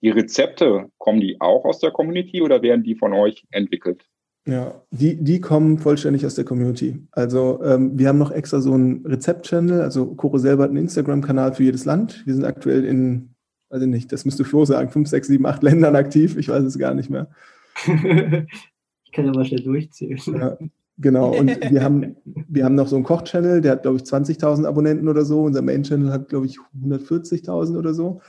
die 0.00 0.10
Rezepte, 0.10 0.90
kommen 0.98 1.20
die 1.20 1.40
auch 1.40 1.64
aus 1.64 1.78
der 1.78 1.90
Community 1.90 2.42
oder 2.42 2.62
werden 2.62 2.82
die 2.82 2.94
von 2.94 3.12
euch 3.12 3.44
entwickelt? 3.50 4.04
Ja, 4.44 4.82
die, 4.90 5.22
die 5.22 5.40
kommen 5.40 5.78
vollständig 5.78 6.26
aus 6.26 6.34
der 6.34 6.44
Community. 6.44 7.06
Also 7.12 7.62
ähm, 7.62 7.96
wir 7.96 8.08
haben 8.08 8.18
noch 8.18 8.32
extra 8.32 8.60
so 8.60 8.74
einen 8.74 9.06
Rezept-Channel. 9.06 9.80
Also 9.80 10.06
Coro 10.14 10.38
selber 10.38 10.64
hat 10.64 10.70
einen 10.70 10.78
Instagram-Kanal 10.78 11.54
für 11.54 11.62
jedes 11.62 11.84
Land. 11.84 12.22
Wir 12.26 12.34
sind 12.34 12.44
aktuell 12.44 12.84
in, 12.84 13.34
weiß 13.70 13.82
ich 13.82 13.88
nicht, 13.88 14.10
das 14.10 14.24
müsste 14.24 14.44
Flo 14.44 14.64
sagen, 14.64 14.90
fünf, 14.90 15.08
sechs, 15.08 15.28
sieben, 15.28 15.46
acht 15.46 15.62
Ländern 15.62 15.94
aktiv. 15.94 16.36
Ich 16.36 16.48
weiß 16.48 16.64
es 16.64 16.76
gar 16.76 16.92
nicht 16.94 17.08
mehr. 17.08 17.28
ich 17.86 19.12
kann 19.12 19.26
ja 19.26 19.32
mal 19.32 19.44
schnell 19.44 19.62
durchzählen. 19.62 20.18
Ja, 20.26 20.58
genau. 20.98 21.36
Und 21.36 21.70
wir 21.70 21.84
haben, 21.84 22.16
wir 22.24 22.64
haben 22.64 22.74
noch 22.74 22.88
so 22.88 22.96
einen 22.96 23.04
Koch-Channel, 23.04 23.60
der 23.60 23.72
hat, 23.72 23.82
glaube 23.82 23.98
ich, 23.98 24.02
20.000 24.02 24.66
Abonnenten 24.66 25.08
oder 25.08 25.24
so. 25.24 25.42
Unser 25.44 25.62
Main-Channel 25.62 26.10
hat, 26.10 26.28
glaube 26.28 26.46
ich, 26.46 26.58
140.000 26.84 27.78
oder 27.78 27.94
so. 27.94 28.20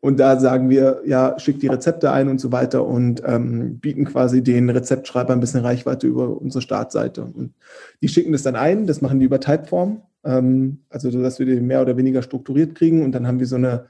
Und 0.00 0.20
da 0.20 0.38
sagen 0.38 0.68
wir, 0.68 1.00
ja, 1.04 1.38
schick 1.38 1.58
die 1.58 1.68
Rezepte 1.68 2.12
ein 2.12 2.28
und 2.28 2.40
so 2.40 2.52
weiter 2.52 2.86
und 2.86 3.22
ähm, 3.24 3.78
bieten 3.78 4.04
quasi 4.04 4.42
den 4.42 4.68
Rezeptschreiber 4.70 5.32
ein 5.32 5.40
bisschen 5.40 5.60
Reichweite 5.60 6.06
über 6.06 6.40
unsere 6.40 6.62
Startseite. 6.62 7.22
Und 7.24 7.54
die 8.02 8.08
schicken 8.08 8.32
das 8.32 8.42
dann 8.42 8.56
ein, 8.56 8.86
das 8.86 9.00
machen 9.00 9.18
die 9.18 9.26
über 9.26 9.40
Typeform, 9.40 10.02
ähm, 10.24 10.80
also 10.90 11.10
so, 11.10 11.22
dass 11.22 11.38
wir 11.38 11.46
die 11.46 11.60
mehr 11.60 11.82
oder 11.82 11.96
weniger 11.96 12.22
strukturiert 12.22 12.74
kriegen. 12.74 13.02
Und 13.02 13.12
dann 13.12 13.26
haben 13.26 13.40
wir 13.40 13.46
so 13.46 13.56
eine, 13.56 13.86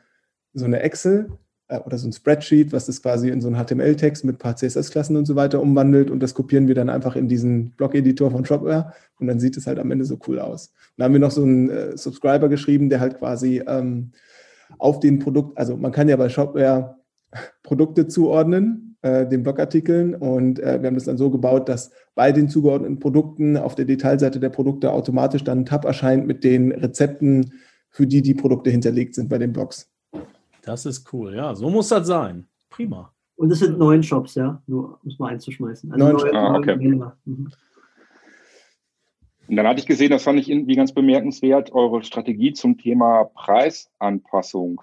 so 0.54 0.64
eine 0.64 0.80
Excel, 0.80 1.28
äh, 1.68 1.80
oder 1.80 1.98
so 1.98 2.08
ein 2.08 2.12
Spreadsheet, 2.12 2.72
was 2.72 2.86
das 2.86 3.02
quasi 3.02 3.28
in 3.28 3.40
so 3.40 3.48
einen 3.48 3.56
HTML-Text 3.56 4.24
mit 4.24 4.36
ein 4.36 4.38
paar 4.38 4.56
CSS-Klassen 4.56 5.16
und 5.16 5.26
so 5.26 5.34
weiter 5.34 5.60
umwandelt 5.60 6.10
und 6.10 6.20
das 6.20 6.34
kopieren 6.34 6.68
wir 6.68 6.76
dann 6.76 6.88
einfach 6.88 7.16
in 7.16 7.28
diesen 7.28 7.70
Blog-Editor 7.70 8.30
von 8.30 8.44
Shopware 8.44 8.92
und 9.18 9.26
dann 9.26 9.40
sieht 9.40 9.56
es 9.56 9.66
halt 9.66 9.78
am 9.78 9.90
Ende 9.90 10.04
so 10.04 10.18
cool 10.28 10.38
aus. 10.38 10.68
Und 10.68 10.98
da 10.98 11.04
haben 11.04 11.12
wir 11.12 11.20
noch 11.20 11.32
so 11.32 11.42
einen 11.42 11.70
äh, 11.70 11.96
Subscriber 11.96 12.48
geschrieben, 12.48 12.88
der 12.88 13.00
halt 13.00 13.18
quasi 13.18 13.62
ähm, 13.66 14.12
auf 14.78 15.00
den 15.00 15.18
Produkt, 15.18 15.56
also 15.58 15.76
man 15.76 15.92
kann 15.92 16.08
ja 16.08 16.16
bei 16.16 16.28
Shopware 16.28 16.96
Produkte 17.62 18.06
zuordnen, 18.06 18.96
äh, 19.02 19.26
den 19.26 19.42
Blogartikeln 19.42 20.14
und 20.14 20.58
äh, 20.58 20.80
wir 20.80 20.88
haben 20.88 20.94
das 20.94 21.04
dann 21.04 21.18
so 21.18 21.30
gebaut, 21.30 21.68
dass 21.68 21.90
bei 22.14 22.32
den 22.32 22.48
zugeordneten 22.48 22.98
Produkten 22.98 23.56
auf 23.56 23.74
der 23.74 23.84
Detailseite 23.84 24.40
der 24.40 24.50
Produkte 24.50 24.92
automatisch 24.92 25.44
dann 25.44 25.60
ein 25.60 25.66
Tab 25.66 25.84
erscheint 25.84 26.26
mit 26.26 26.44
den 26.44 26.72
Rezepten, 26.72 27.52
für 27.90 28.06
die 28.06 28.22
die 28.22 28.34
Produkte 28.34 28.70
hinterlegt 28.70 29.14
sind 29.14 29.28
bei 29.28 29.38
den 29.38 29.52
Blogs. 29.52 29.90
Das 30.62 30.86
ist 30.86 31.12
cool, 31.12 31.34
ja. 31.34 31.54
So 31.54 31.70
muss 31.70 31.88
das 31.88 32.06
sein. 32.06 32.46
Prima. 32.70 33.12
Und 33.36 33.52
es 33.52 33.60
sind 33.60 33.78
neun 33.78 34.02
Shops, 34.02 34.34
ja, 34.34 34.62
nur 34.66 34.98
um 35.02 35.10
es 35.10 35.18
mal 35.18 35.28
einzuschmeißen. 35.32 35.92
Also 35.92 36.04
neun 36.04 36.18
Shops. 36.18 36.32
Ah, 36.34 36.56
okay. 36.56 36.76
Mhm. 36.76 37.50
Und 39.48 39.56
dann 39.56 39.66
hatte 39.66 39.80
ich 39.80 39.86
gesehen, 39.86 40.10
das 40.10 40.24
fand 40.24 40.40
ich 40.40 40.50
irgendwie 40.50 40.74
ganz 40.74 40.92
bemerkenswert, 40.92 41.72
eure 41.72 42.02
Strategie 42.02 42.52
zum 42.52 42.78
Thema 42.78 43.24
Preisanpassung. 43.24 44.82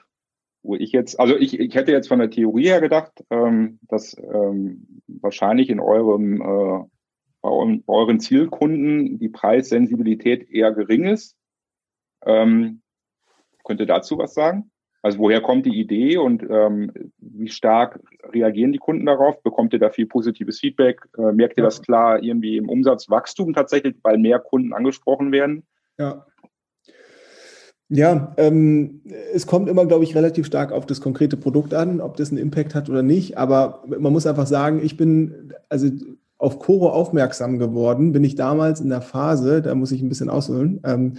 Wo 0.61 0.75
ich 0.75 0.93
jetzt, 0.93 1.19
also 1.19 1.35
ich, 1.35 1.59
ich 1.59 1.75
hätte 1.75 1.91
jetzt 1.91 2.07
von 2.07 2.19
der 2.19 2.29
Theorie 2.29 2.67
her 2.67 2.79
gedacht, 2.79 3.23
ähm, 3.29 3.79
dass 3.81 4.15
ähm, 4.17 5.01
wahrscheinlich 5.07 5.69
in 5.69 5.81
eurem, 5.81 6.41
äh, 6.41 6.85
bei 7.41 7.49
euren 7.87 8.19
Zielkunden 8.21 9.19
die 9.19 9.27
Preissensibilität 9.27 10.49
eher 10.49 10.71
gering 10.71 11.03
ist. 11.05 11.35
Ähm, 12.25 12.81
könnt 13.65 13.81
ihr 13.81 13.85
dazu 13.85 14.17
was 14.17 14.33
sagen? 14.33 14.71
Also 15.03 15.19
woher 15.19 15.41
kommt 15.41 15.65
die 15.65 15.77
Idee 15.77 16.15
und 16.15 16.43
ähm, 16.49 16.89
wie 17.19 17.49
stark 17.49 17.99
reagieren 18.31 18.71
die 18.71 18.79
Kunden 18.79 19.05
darauf? 19.05 19.43
Bekommt 19.43 19.73
ihr 19.73 19.79
da 19.79 19.89
viel 19.89 20.05
positives 20.05 20.61
Feedback? 20.61 21.01
Äh, 21.17 21.33
merkt 21.33 21.57
ihr 21.57 21.63
das 21.63 21.81
klar 21.81 22.23
irgendwie 22.23 22.55
im 22.55 22.69
Umsatzwachstum 22.69 23.53
tatsächlich, 23.53 23.97
weil 24.01 24.17
mehr 24.17 24.39
Kunden 24.39 24.71
angesprochen 24.71 25.33
werden? 25.33 25.63
Ja. 25.99 26.25
Ja, 27.89 28.33
ähm, 28.37 29.01
es 29.33 29.45
kommt 29.45 29.67
immer, 29.67 29.85
glaube 29.85 30.05
ich, 30.05 30.15
relativ 30.15 30.45
stark 30.45 30.71
auf 30.71 30.85
das 30.85 31.01
konkrete 31.01 31.35
Produkt 31.35 31.73
an, 31.73 31.99
ob 31.99 32.15
das 32.15 32.31
einen 32.31 32.39
Impact 32.39 32.73
hat 32.73 32.89
oder 32.89 33.03
nicht. 33.03 33.37
Aber 33.37 33.83
man 33.85 34.13
muss 34.13 34.25
einfach 34.25 34.47
sagen, 34.47 34.79
ich 34.81 34.95
bin 34.95 35.53
also 35.67 35.89
auf 36.37 36.59
Coro 36.59 36.89
aufmerksam 36.89 37.59
geworden, 37.59 38.13
bin 38.13 38.23
ich 38.23 38.35
damals 38.35 38.79
in 38.79 38.89
der 38.89 39.01
Phase, 39.01 39.61
da 39.61 39.75
muss 39.75 39.91
ich 39.91 40.01
ein 40.01 40.09
bisschen 40.09 40.29
ausholen, 40.29 40.79
ähm, 40.85 41.17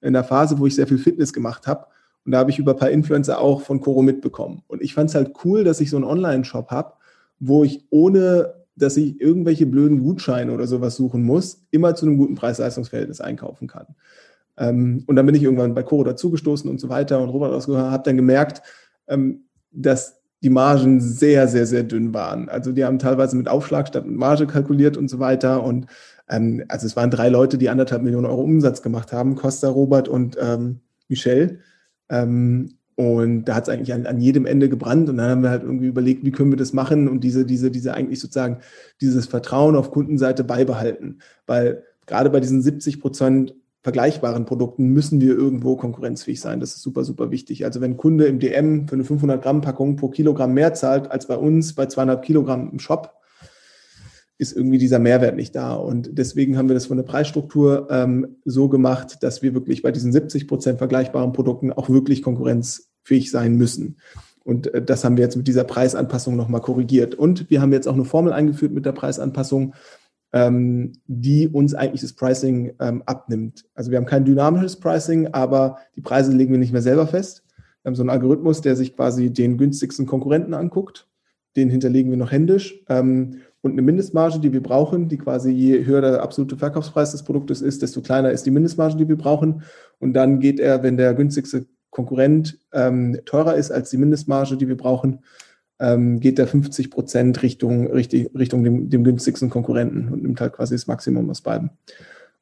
in 0.00 0.14
der 0.14 0.24
Phase, 0.24 0.58
wo 0.58 0.66
ich 0.66 0.74
sehr 0.74 0.88
viel 0.88 0.98
Fitness 0.98 1.32
gemacht 1.32 1.68
habe 1.68 1.86
und 2.24 2.32
da 2.32 2.38
habe 2.38 2.50
ich 2.50 2.58
über 2.58 2.72
ein 2.72 2.78
paar 2.78 2.90
Influencer 2.90 3.40
auch 3.40 3.62
von 3.62 3.80
Coro 3.80 4.02
mitbekommen. 4.02 4.62
Und 4.66 4.82
ich 4.82 4.94
fand 4.94 5.10
es 5.10 5.14
halt 5.14 5.32
cool, 5.44 5.64
dass 5.64 5.80
ich 5.80 5.90
so 5.90 5.96
einen 5.96 6.04
Online-Shop 6.04 6.70
habe, 6.70 6.92
wo 7.38 7.64
ich 7.64 7.86
ohne, 7.90 8.54
dass 8.76 8.96
ich 8.96 9.20
irgendwelche 9.20 9.66
blöden 9.66 10.02
Gutscheine 10.02 10.52
oder 10.52 10.66
sowas 10.66 10.96
suchen 10.96 11.22
muss, 11.22 11.66
immer 11.70 11.94
zu 11.94 12.06
einem 12.06 12.18
guten 12.18 12.34
Preis-Leistungs-Verhältnis 12.34 13.20
einkaufen 13.20 13.68
kann. 13.68 13.86
Ähm, 14.58 15.04
und 15.06 15.16
dann 15.16 15.26
bin 15.26 15.34
ich 15.34 15.42
irgendwann 15.42 15.74
bei 15.74 15.82
Coro 15.82 16.04
dazugestoßen 16.04 16.68
und 16.68 16.78
so 16.78 16.88
weiter 16.88 17.20
und 17.20 17.30
Robert 17.30 17.52
ausgehört, 17.52 17.90
habe 17.90 18.04
dann 18.04 18.16
gemerkt, 18.16 18.62
ähm, 19.08 19.44
dass 19.72 20.20
die 20.42 20.50
Margen 20.50 21.00
sehr, 21.00 21.48
sehr, 21.48 21.66
sehr 21.66 21.82
dünn 21.82 22.14
waren. 22.14 22.48
Also 22.48 22.72
die 22.72 22.84
haben 22.84 22.98
teilweise 22.98 23.36
mit 23.36 23.48
Aufschlag 23.48 23.88
statt 23.88 24.06
mit 24.06 24.16
Marge 24.16 24.46
kalkuliert 24.46 24.96
und 24.96 25.08
so 25.08 25.18
weiter. 25.18 25.62
Und 25.62 25.86
ähm, 26.28 26.64
also 26.68 26.86
es 26.86 26.96
waren 26.96 27.10
drei 27.10 27.28
Leute, 27.28 27.58
die 27.58 27.68
anderthalb 27.68 28.02
Millionen 28.02 28.26
Euro 28.26 28.42
Umsatz 28.42 28.82
gemacht 28.82 29.12
haben, 29.12 29.34
Costa, 29.34 29.68
Robert 29.68 30.08
und 30.08 30.38
ähm, 30.40 30.80
Michelle. 31.08 31.58
Ähm, 32.10 32.74
und 32.96 33.44
da 33.46 33.54
hat 33.54 33.62
es 33.62 33.68
eigentlich 33.70 33.94
an, 33.94 34.04
an, 34.04 34.20
jedem 34.20 34.44
Ende 34.44 34.68
gebrannt. 34.68 35.08
Und 35.08 35.16
dann 35.16 35.30
haben 35.30 35.42
wir 35.42 35.48
halt 35.48 35.62
irgendwie 35.62 35.86
überlegt, 35.86 36.22
wie 36.24 36.32
können 36.32 36.52
wir 36.52 36.58
das 36.58 36.74
machen 36.74 37.08
und 37.08 37.24
diese, 37.24 37.46
diese, 37.46 37.70
diese 37.70 37.94
eigentlich 37.94 38.20
sozusagen 38.20 38.58
dieses 39.00 39.24
Vertrauen 39.26 39.74
auf 39.74 39.90
Kundenseite 39.90 40.44
beibehalten. 40.44 41.20
Weil 41.46 41.82
gerade 42.04 42.28
bei 42.28 42.40
diesen 42.40 42.60
70 42.60 43.00
Prozent 43.00 43.54
vergleichbaren 43.82 44.44
Produkten 44.44 44.88
müssen 44.88 45.20
wir 45.22 45.34
irgendwo 45.34 45.76
konkurrenzfähig 45.76 46.40
sein. 46.40 46.60
Das 46.60 46.74
ist 46.74 46.82
super, 46.82 47.04
super 47.04 47.30
wichtig. 47.30 47.64
Also 47.64 47.80
wenn 47.80 47.92
ein 47.92 47.96
Kunde 47.96 48.26
im 48.26 48.38
DM 48.38 48.86
für 48.86 48.96
eine 48.96 49.04
500 49.04 49.42
Gramm 49.42 49.62
Packung 49.62 49.96
pro 49.96 50.08
Kilogramm 50.08 50.52
mehr 50.52 50.74
zahlt 50.74 51.10
als 51.10 51.26
bei 51.26 51.36
uns 51.36 51.74
bei 51.74 51.86
200 51.86 52.22
Kilogramm 52.22 52.68
im 52.70 52.78
Shop, 52.78 53.14
ist 54.40 54.56
irgendwie 54.56 54.78
dieser 54.78 54.98
Mehrwert 54.98 55.36
nicht 55.36 55.54
da. 55.54 55.74
Und 55.74 56.10
deswegen 56.12 56.56
haben 56.56 56.68
wir 56.68 56.74
das 56.74 56.86
von 56.86 56.96
der 56.96 57.04
Preisstruktur 57.04 57.88
ähm, 57.90 58.36
so 58.46 58.70
gemacht, 58.70 59.18
dass 59.22 59.42
wir 59.42 59.52
wirklich 59.52 59.82
bei 59.82 59.92
diesen 59.92 60.12
70 60.12 60.48
Prozent 60.48 60.78
vergleichbaren 60.78 61.32
Produkten 61.32 61.72
auch 61.72 61.90
wirklich 61.90 62.22
konkurrenzfähig 62.22 63.30
sein 63.30 63.56
müssen. 63.56 63.98
Und 64.42 64.72
äh, 64.72 64.82
das 64.82 65.04
haben 65.04 65.18
wir 65.18 65.24
jetzt 65.24 65.36
mit 65.36 65.46
dieser 65.46 65.64
Preisanpassung 65.64 66.36
nochmal 66.36 66.62
korrigiert. 66.62 67.14
Und 67.14 67.50
wir 67.50 67.60
haben 67.60 67.72
jetzt 67.72 67.86
auch 67.86 67.94
eine 67.94 68.06
Formel 68.06 68.32
eingeführt 68.32 68.72
mit 68.72 68.86
der 68.86 68.92
Preisanpassung, 68.92 69.74
ähm, 70.32 70.92
die 71.06 71.46
uns 71.46 71.74
eigentlich 71.74 72.00
das 72.00 72.14
Pricing 72.14 72.72
ähm, 72.80 73.02
abnimmt. 73.04 73.66
Also 73.74 73.90
wir 73.90 73.98
haben 73.98 74.06
kein 74.06 74.24
dynamisches 74.24 74.80
Pricing, 74.80 75.28
aber 75.28 75.76
die 75.96 76.00
Preise 76.00 76.32
legen 76.32 76.52
wir 76.52 76.58
nicht 76.58 76.72
mehr 76.72 76.80
selber 76.80 77.06
fest. 77.06 77.44
Wir 77.82 77.90
haben 77.90 77.94
so 77.94 78.02
einen 78.02 78.10
Algorithmus, 78.10 78.62
der 78.62 78.74
sich 78.74 78.96
quasi 78.96 79.30
den 79.30 79.58
günstigsten 79.58 80.06
Konkurrenten 80.06 80.54
anguckt. 80.54 81.08
Den 81.56 81.68
hinterlegen 81.68 82.10
wir 82.10 82.16
noch 82.16 82.32
händisch. 82.32 82.82
Ähm, 82.88 83.40
und 83.62 83.72
eine 83.72 83.82
Mindestmarge, 83.82 84.38
die 84.40 84.52
wir 84.52 84.62
brauchen, 84.62 85.08
die 85.08 85.18
quasi 85.18 85.50
je 85.50 85.84
höher 85.84 86.00
der 86.00 86.22
absolute 86.22 86.56
Verkaufspreis 86.56 87.12
des 87.12 87.24
Produktes 87.24 87.60
ist, 87.60 87.82
desto 87.82 88.00
kleiner 88.00 88.30
ist 88.30 88.46
die 88.46 88.50
Mindestmarge, 88.50 88.96
die 88.96 89.08
wir 89.08 89.16
brauchen. 89.16 89.62
Und 89.98 90.14
dann 90.14 90.40
geht 90.40 90.60
er, 90.60 90.82
wenn 90.82 90.96
der 90.96 91.12
günstigste 91.14 91.66
Konkurrent 91.90 92.58
ähm, 92.72 93.18
teurer 93.26 93.56
ist 93.56 93.70
als 93.70 93.90
die 93.90 93.98
Mindestmarge, 93.98 94.56
die 94.56 94.68
wir 94.68 94.76
brauchen, 94.76 95.20
ähm, 95.78 96.20
geht 96.20 96.38
er 96.38 96.46
50 96.46 96.90
Prozent 96.90 97.42
Richtung, 97.42 97.90
Richtung, 97.90 98.28
Richtung 98.34 98.64
dem, 98.64 98.88
dem 98.88 99.04
günstigsten 99.04 99.50
Konkurrenten 99.50 100.08
und 100.08 100.22
nimmt 100.22 100.40
halt 100.40 100.54
quasi 100.54 100.74
das 100.74 100.86
Maximum 100.86 101.28
aus 101.28 101.42
beiden. 101.42 101.70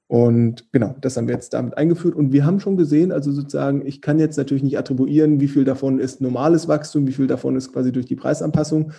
Und 0.06 0.72
genau, 0.72 0.96
das 1.00 1.16
haben 1.16 1.28
wir 1.28 1.34
jetzt 1.34 1.52
damit 1.52 1.76
eingeführt. 1.76 2.14
Und 2.14 2.32
wir 2.32 2.46
haben 2.46 2.60
schon 2.60 2.76
gesehen, 2.76 3.12
also 3.12 3.30
sozusagen, 3.30 3.86
ich 3.86 4.00
kann 4.00 4.18
jetzt 4.18 4.38
natürlich 4.38 4.62
nicht 4.62 4.78
attribuieren, 4.78 5.40
wie 5.40 5.48
viel 5.48 5.64
davon 5.64 5.98
ist 5.98 6.20
normales 6.20 6.66
Wachstum, 6.66 7.06
wie 7.06 7.12
viel 7.12 7.26
davon 7.26 7.56
ist 7.56 7.72
quasi 7.72 7.92
durch 7.92 8.06
die 8.06 8.16
Preisanpassung, 8.16 8.92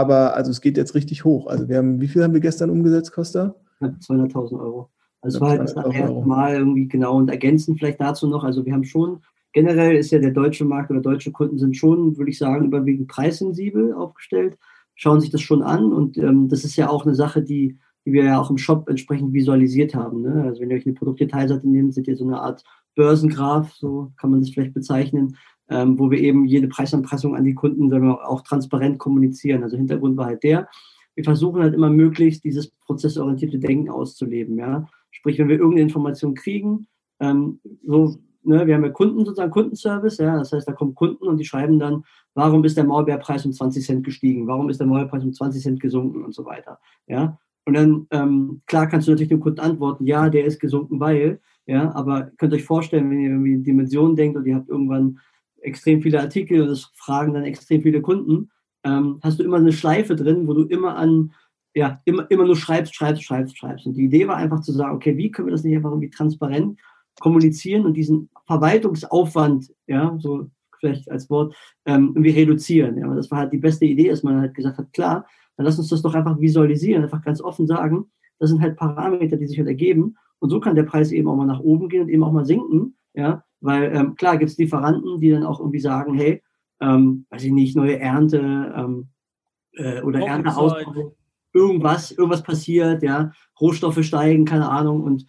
aber 0.00 0.34
also 0.34 0.50
es 0.50 0.60
geht 0.60 0.76
jetzt 0.76 0.94
richtig 0.94 1.24
hoch. 1.24 1.46
Also 1.46 1.68
wir 1.68 1.78
haben, 1.78 2.00
wie 2.00 2.08
viel 2.08 2.22
haben 2.22 2.34
wir 2.34 2.40
gestern 2.40 2.70
umgesetzt, 2.70 3.12
Costa? 3.12 3.54
200.000 3.80 4.58
Euro. 4.58 4.90
Also 5.20 5.38
es 5.38 5.40
war 5.40 5.50
halt 5.50 5.62
das 5.62 5.74
erste 5.74 6.26
Mal 6.26 6.54
irgendwie 6.54 6.86
genau 6.86 7.16
und 7.16 7.30
ergänzen 7.30 7.76
vielleicht 7.76 8.00
dazu 8.00 8.28
noch. 8.28 8.44
Also 8.44 8.66
wir 8.66 8.72
haben 8.74 8.84
schon, 8.84 9.20
generell 9.52 9.96
ist 9.96 10.10
ja 10.10 10.18
der 10.18 10.32
deutsche 10.32 10.64
Markt 10.64 10.90
oder 10.90 11.00
deutsche 11.00 11.32
Kunden 11.32 11.58
sind 11.58 11.76
schon, 11.76 12.16
würde 12.18 12.30
ich 12.30 12.38
sagen, 12.38 12.66
überwiegend 12.66 13.08
preissensibel 13.08 13.94
aufgestellt, 13.94 14.58
schauen 14.94 15.20
sich 15.20 15.30
das 15.30 15.40
schon 15.40 15.62
an 15.62 15.92
und 15.92 16.18
ähm, 16.18 16.48
das 16.48 16.64
ist 16.64 16.76
ja 16.76 16.90
auch 16.90 17.06
eine 17.06 17.14
Sache, 17.14 17.42
die, 17.42 17.78
die 18.04 18.12
wir 18.12 18.24
ja 18.24 18.40
auch 18.40 18.50
im 18.50 18.58
Shop 18.58 18.88
entsprechend 18.88 19.32
visualisiert 19.32 19.94
haben. 19.94 20.20
Ne? 20.20 20.44
Also 20.44 20.60
wenn 20.60 20.70
ihr 20.70 20.76
euch 20.76 20.86
eine 20.86 20.94
Produktdetailseite 20.94 21.68
nehmt, 21.68 21.94
seht 21.94 22.06
ihr 22.06 22.16
so 22.16 22.24
eine 22.24 22.40
Art 22.40 22.62
Börsengraph, 22.94 23.72
so 23.72 24.12
kann 24.16 24.30
man 24.30 24.40
das 24.40 24.50
vielleicht 24.50 24.74
bezeichnen, 24.74 25.36
ähm, 25.68 25.98
wo 25.98 26.10
wir 26.10 26.18
eben 26.18 26.44
jede 26.44 26.68
Preisanpassung 26.68 27.34
an 27.36 27.44
die 27.44 27.54
Kunden 27.54 27.90
sagen 27.90 28.06
wir, 28.06 28.28
auch 28.28 28.42
transparent 28.42 28.98
kommunizieren. 28.98 29.62
Also 29.62 29.76
Hintergrund 29.76 30.16
war 30.16 30.26
halt 30.26 30.42
der, 30.42 30.68
wir 31.14 31.24
versuchen 31.24 31.62
halt 31.62 31.74
immer 31.74 31.90
möglichst 31.90 32.44
dieses 32.44 32.70
prozessorientierte 32.70 33.58
Denken 33.58 33.88
auszuleben. 33.88 34.58
Ja? 34.58 34.86
Sprich, 35.10 35.38
wenn 35.38 35.48
wir 35.48 35.56
irgendeine 35.56 35.82
Information 35.82 36.34
kriegen, 36.34 36.86
ähm, 37.20 37.60
so, 37.86 38.16
ne, 38.42 38.66
wir 38.66 38.74
haben 38.74 38.84
ja 38.84 38.90
Kunden 38.90 39.24
sozusagen, 39.24 39.52
Kundenservice, 39.52 40.18
ja, 40.18 40.36
das 40.36 40.52
heißt, 40.52 40.68
da 40.68 40.72
kommen 40.72 40.94
Kunden 40.94 41.26
und 41.26 41.38
die 41.38 41.44
schreiben 41.44 41.78
dann, 41.78 42.04
warum 42.34 42.64
ist 42.64 42.76
der 42.76 42.84
Maulbeerpreis 42.84 43.46
um 43.46 43.52
20 43.52 43.84
Cent 43.84 44.04
gestiegen, 44.04 44.46
warum 44.46 44.68
ist 44.68 44.80
der 44.80 44.86
Maulbeerpreis 44.86 45.24
um 45.24 45.32
20 45.32 45.62
Cent 45.62 45.80
gesunken 45.80 46.24
und 46.24 46.34
so 46.34 46.44
weiter. 46.44 46.78
Ja? 47.06 47.38
Und 47.64 47.74
dann, 47.74 48.06
ähm, 48.10 48.60
klar 48.66 48.88
kannst 48.88 49.06
du 49.06 49.12
natürlich 49.12 49.30
dem 49.30 49.40
Kunden 49.40 49.60
antworten, 49.60 50.04
ja, 50.04 50.28
der 50.28 50.44
ist 50.44 50.60
gesunken, 50.60 51.00
weil, 51.00 51.40
ja, 51.66 51.94
aber 51.94 52.30
könnt 52.36 52.52
euch 52.52 52.64
vorstellen, 52.64 53.10
wenn 53.10 53.20
ihr 53.20 53.30
irgendwie 53.30 53.58
Dimensionen 53.58 54.16
denkt 54.16 54.36
und 54.36 54.46
ihr 54.46 54.56
habt 54.56 54.68
irgendwann 54.68 55.18
extrem 55.64 56.02
viele 56.02 56.20
Artikel 56.20 56.62
und 56.62 56.68
das 56.68 56.90
fragen 56.94 57.34
dann 57.34 57.44
extrem 57.44 57.82
viele 57.82 58.02
Kunden, 58.02 58.50
ähm, 58.84 59.18
hast 59.22 59.38
du 59.38 59.44
immer 59.44 59.56
eine 59.56 59.72
Schleife 59.72 60.14
drin, 60.14 60.46
wo 60.46 60.54
du 60.54 60.64
immer 60.64 60.96
an, 60.96 61.32
ja, 61.74 62.00
immer, 62.04 62.30
immer 62.30 62.44
nur 62.44 62.56
schreibst, 62.56 62.94
schreibst, 62.94 63.24
schreibst, 63.24 63.58
schreibst. 63.58 63.86
Und 63.86 63.94
die 63.94 64.04
Idee 64.04 64.28
war 64.28 64.36
einfach 64.36 64.60
zu 64.60 64.72
sagen, 64.72 64.94
okay, 64.94 65.16
wie 65.16 65.30
können 65.30 65.48
wir 65.48 65.52
das 65.52 65.64
nicht 65.64 65.74
einfach 65.74 65.90
irgendwie 65.90 66.10
transparent 66.10 66.78
kommunizieren 67.20 67.86
und 67.86 67.94
diesen 67.94 68.28
Verwaltungsaufwand, 68.46 69.72
ja, 69.86 70.16
so 70.18 70.50
vielleicht 70.78 71.10
als 71.10 71.30
Wort, 71.30 71.54
ähm, 71.86 72.12
irgendwie 72.14 72.30
reduzieren. 72.30 72.98
Ja, 72.98 73.12
das 73.14 73.30
war 73.30 73.38
halt 73.38 73.52
die 73.52 73.58
beste 73.58 73.86
Idee, 73.86 74.10
dass 74.10 74.22
man 74.22 74.40
halt 74.40 74.54
gesagt 74.54 74.78
hat, 74.78 74.92
klar, 74.92 75.26
dann 75.56 75.64
lass 75.64 75.78
uns 75.78 75.88
das 75.88 76.02
doch 76.02 76.14
einfach 76.14 76.40
visualisieren, 76.40 77.04
einfach 77.04 77.22
ganz 77.22 77.40
offen 77.40 77.66
sagen, 77.66 78.10
das 78.38 78.50
sind 78.50 78.60
halt 78.60 78.76
Parameter, 78.76 79.36
die 79.36 79.46
sich 79.46 79.58
halt 79.58 79.68
ergeben. 79.68 80.16
Und 80.40 80.50
so 80.50 80.60
kann 80.60 80.74
der 80.74 80.82
Preis 80.82 81.12
eben 81.12 81.28
auch 81.28 81.36
mal 81.36 81.46
nach 81.46 81.60
oben 81.60 81.88
gehen 81.88 82.02
und 82.02 82.08
eben 82.08 82.24
auch 82.24 82.32
mal 82.32 82.44
sinken, 82.44 82.96
ja, 83.14 83.44
weil 83.64 83.94
ähm, 83.94 84.14
klar 84.14 84.36
gibt 84.36 84.50
es 84.50 84.58
Lieferanten, 84.58 85.20
die 85.20 85.30
dann 85.30 85.44
auch 85.44 85.58
irgendwie 85.58 85.80
sagen, 85.80 86.14
hey, 86.14 86.42
ähm, 86.80 87.26
weiß 87.30 87.44
ich 87.44 87.52
nicht, 87.52 87.76
neue 87.76 87.98
Ernte 87.98 88.38
ähm, 88.76 89.08
äh, 89.72 90.02
oder 90.02 90.20
Ernteausbau, 90.20 91.14
irgendwas, 91.52 92.10
irgendwas 92.10 92.42
passiert, 92.42 93.02
ja, 93.02 93.32
Rohstoffe 93.60 94.04
steigen, 94.04 94.44
keine 94.44 94.68
Ahnung. 94.68 95.02
Und 95.02 95.26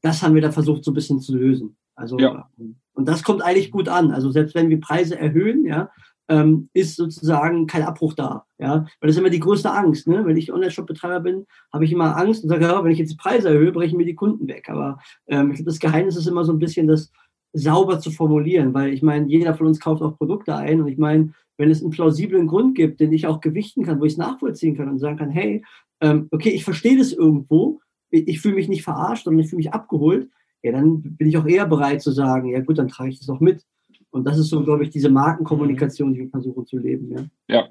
das 0.00 0.22
haben 0.22 0.34
wir 0.34 0.42
da 0.42 0.50
versucht, 0.50 0.84
so 0.84 0.92
ein 0.92 0.94
bisschen 0.94 1.20
zu 1.20 1.36
lösen. 1.36 1.76
Also, 1.94 2.18
ja. 2.18 2.48
Ähm, 2.58 2.76
und 2.94 3.08
das 3.08 3.22
kommt 3.22 3.42
eigentlich 3.42 3.70
gut 3.70 3.88
an. 3.88 4.12
Also 4.12 4.30
selbst 4.30 4.54
wenn 4.54 4.70
wir 4.70 4.80
Preise 4.80 5.18
erhöhen, 5.18 5.66
ja, 5.66 5.90
ähm, 6.28 6.70
ist 6.72 6.96
sozusagen 6.96 7.66
kein 7.66 7.82
Abbruch 7.82 8.14
da. 8.14 8.46
Ja, 8.58 8.86
weil 9.00 9.08
das 9.08 9.16
ist 9.16 9.18
immer 9.18 9.30
die 9.30 9.40
größte 9.40 9.70
Angst. 9.70 10.06
Ne? 10.06 10.24
Wenn 10.24 10.36
ich 10.36 10.52
Online-Shop-Betreiber 10.52 11.20
bin, 11.20 11.46
habe 11.72 11.84
ich 11.84 11.92
immer 11.92 12.16
Angst 12.16 12.44
und 12.44 12.50
sage, 12.50 12.64
ja, 12.64 12.82
wenn 12.82 12.92
ich 12.92 12.98
jetzt 12.98 13.12
die 13.12 13.16
Preise 13.16 13.48
erhöhe, 13.48 13.72
brechen 13.72 13.98
mir 13.98 14.06
die 14.06 14.14
Kunden 14.14 14.48
weg. 14.48 14.68
Aber 14.70 14.98
ähm, 15.26 15.50
ich 15.50 15.56
glaube, 15.56 15.70
das 15.70 15.80
Geheimnis 15.80 16.16
ist 16.16 16.26
immer 16.26 16.44
so 16.44 16.52
ein 16.52 16.58
bisschen 16.58 16.86
das 16.86 17.10
sauber 17.54 18.00
zu 18.00 18.10
formulieren, 18.10 18.74
weil 18.74 18.92
ich 18.92 19.02
meine, 19.02 19.26
jeder 19.28 19.54
von 19.54 19.68
uns 19.68 19.80
kauft 19.80 20.02
auch 20.02 20.18
Produkte 20.18 20.54
ein 20.54 20.80
und 20.80 20.88
ich 20.88 20.98
meine, 20.98 21.32
wenn 21.56 21.70
es 21.70 21.80
einen 21.80 21.90
plausiblen 21.90 22.48
Grund 22.48 22.74
gibt, 22.74 23.00
den 23.00 23.12
ich 23.12 23.26
auch 23.26 23.40
gewichten 23.40 23.84
kann, 23.84 24.00
wo 24.00 24.04
ich 24.04 24.14
es 24.14 24.18
nachvollziehen 24.18 24.76
kann 24.76 24.88
und 24.88 24.98
sagen 24.98 25.16
kann, 25.16 25.30
hey, 25.30 25.64
ähm, 26.00 26.28
okay, 26.32 26.50
ich 26.50 26.64
verstehe 26.64 26.98
das 26.98 27.12
irgendwo, 27.12 27.80
ich, 28.10 28.26
ich 28.26 28.40
fühle 28.40 28.56
mich 28.56 28.68
nicht 28.68 28.82
verarscht, 28.82 29.24
sondern 29.24 29.40
ich 29.40 29.48
fühle 29.48 29.58
mich 29.58 29.72
abgeholt, 29.72 30.28
ja, 30.62 30.72
dann 30.72 31.02
bin 31.02 31.28
ich 31.28 31.36
auch 31.36 31.46
eher 31.46 31.66
bereit 31.66 32.02
zu 32.02 32.10
sagen, 32.10 32.48
ja 32.48 32.60
gut, 32.60 32.78
dann 32.78 32.88
trage 32.88 33.10
ich 33.10 33.20
das 33.20 33.28
auch 33.28 33.40
mit. 33.40 33.64
Und 34.10 34.24
das 34.24 34.38
ist 34.38 34.48
so, 34.48 34.62
glaube 34.64 34.84
ich, 34.84 34.90
diese 34.90 35.10
Markenkommunikation, 35.10 36.14
die 36.14 36.20
wir 36.20 36.30
versuchen 36.30 36.66
zu 36.66 36.78
leben. 36.78 37.10
Ja, 37.10 37.26
ja, 37.48 37.68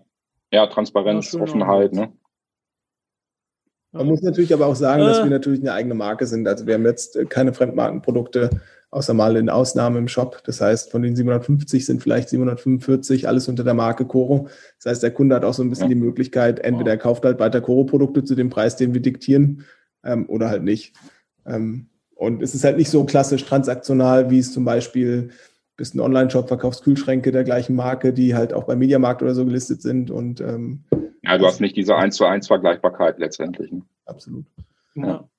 ja 0.52 0.68
Transparenz, 0.68 1.32
ja, 1.34 1.42
Offenheit. 1.42 1.94
Ne? 1.94 2.14
Man 3.94 4.08
muss 4.08 4.22
natürlich 4.22 4.54
aber 4.54 4.68
auch 4.68 4.76
sagen, 4.76 5.04
dass 5.04 5.20
äh. 5.20 5.24
wir 5.24 5.32
natürlich 5.32 5.62
eine 5.62 5.74
eigene 5.74 5.96
Marke 5.96 6.28
sind. 6.28 6.48
Also 6.48 6.68
wir 6.68 6.74
haben 6.76 6.86
jetzt 6.86 7.18
keine 7.30 7.54
Fremdmarkenprodukte, 7.54 8.50
außer 8.94 9.14
mal 9.14 9.36
in 9.36 9.50
Ausnahmen 9.50 9.98
im 9.98 10.08
Shop. 10.08 10.42
Das 10.46 10.62
heißt, 10.62 10.92
von 10.92 11.02
den 11.02 11.16
750 11.16 11.86
sind 11.86 12.02
vielleicht 12.02 12.30
745 12.30 13.28
alles 13.28 13.48
unter 13.48 13.64
der 13.64 13.74
Marke 13.74 14.06
Coro. 14.06 14.48
Das 14.78 14.92
heißt, 14.92 15.04
der 15.04 15.12
Kunde 15.12 15.36
hat 15.36 15.44
auch 15.44 15.54
so 15.54 15.64
ein 15.64 15.70
bisschen 15.70 15.90
ja. 15.90 15.96
die 15.96 16.02
Möglichkeit, 16.02 16.60
entweder 16.60 16.92
er 16.92 16.98
kauft 16.98 17.26
halt 17.26 17.40
weiter 17.40 17.62
Coro-Produkte 17.62 18.24
zu 18.24 18.36
dem 18.36 18.50
Preis, 18.50 18.76
den 18.76 18.94
wir 18.94 19.02
diktieren, 19.02 19.66
ähm, 20.04 20.30
oder 20.30 20.50
halt 20.50 20.64
nicht. 20.64 20.96
Ähm, 21.46 21.88
und 22.16 22.44
es 22.44 22.54
ist 22.54 22.64
halt 22.64 22.78
nicht 22.78 22.90
so 22.90 23.04
klassisch 23.04 23.44
transaktional, 23.46 24.30
wie 24.30 24.40
es 24.40 24.54
zum 24.54 24.64
Beispiel 24.64 25.30
bist 25.76 25.96
ein 25.96 26.00
Online-Shop, 26.00 26.48
verkaufst 26.48 26.84
Kühlschränke 26.84 27.32
der 27.32 27.44
gleichen 27.44 27.76
Marke, 27.76 28.14
die 28.14 28.36
halt 28.36 28.54
auch 28.54 28.66
beim 28.66 28.78
Mediamarkt 28.78 29.24
oder 29.24 29.34
so 29.34 29.44
gelistet 29.44 29.82
sind. 29.82 30.12
Und 30.12 30.40
ähm, 30.40 30.84
ja, 31.24 31.38
du 31.40 31.48
hast 31.48 31.62
nicht 31.62 31.76
diese 31.76 31.96
1 31.96 32.16
zu 32.16 32.26
1 32.26 32.46
Vergleichbarkeit 32.46 33.18
letztendlich. 33.18 33.72
Ne? 33.72 33.82
Absolut. 34.06 34.46
Ja, 34.94 35.08
ja 35.08 35.30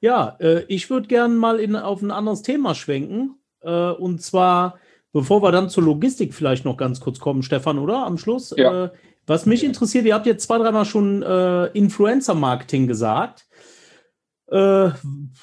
äh, 0.00 0.64
ich 0.68 0.90
würde 0.90 1.08
gerne 1.08 1.34
mal 1.34 1.60
in, 1.60 1.76
auf 1.76 2.02
ein 2.02 2.10
anderes 2.10 2.42
Thema 2.42 2.74
schwenken. 2.74 3.36
Äh, 3.60 3.90
und 3.90 4.22
zwar, 4.22 4.78
bevor 5.12 5.42
wir 5.42 5.52
dann 5.52 5.70
zur 5.70 5.84
Logistik 5.84 6.34
vielleicht 6.34 6.64
noch 6.64 6.76
ganz 6.76 7.00
kurz 7.00 7.18
kommen, 7.18 7.42
Stefan, 7.42 7.78
oder? 7.78 8.06
Am 8.06 8.18
Schluss. 8.18 8.54
Ja. 8.56 8.84
Äh, 8.84 8.90
was 9.26 9.44
mich 9.44 9.62
interessiert, 9.62 10.06
ihr 10.06 10.14
habt 10.14 10.26
jetzt 10.26 10.46
zwei, 10.46 10.58
dreimal 10.58 10.86
schon 10.86 11.22
äh, 11.22 11.66
Influencer-Marketing 11.66 12.86
gesagt. 12.86 13.46
Äh, 14.50 14.92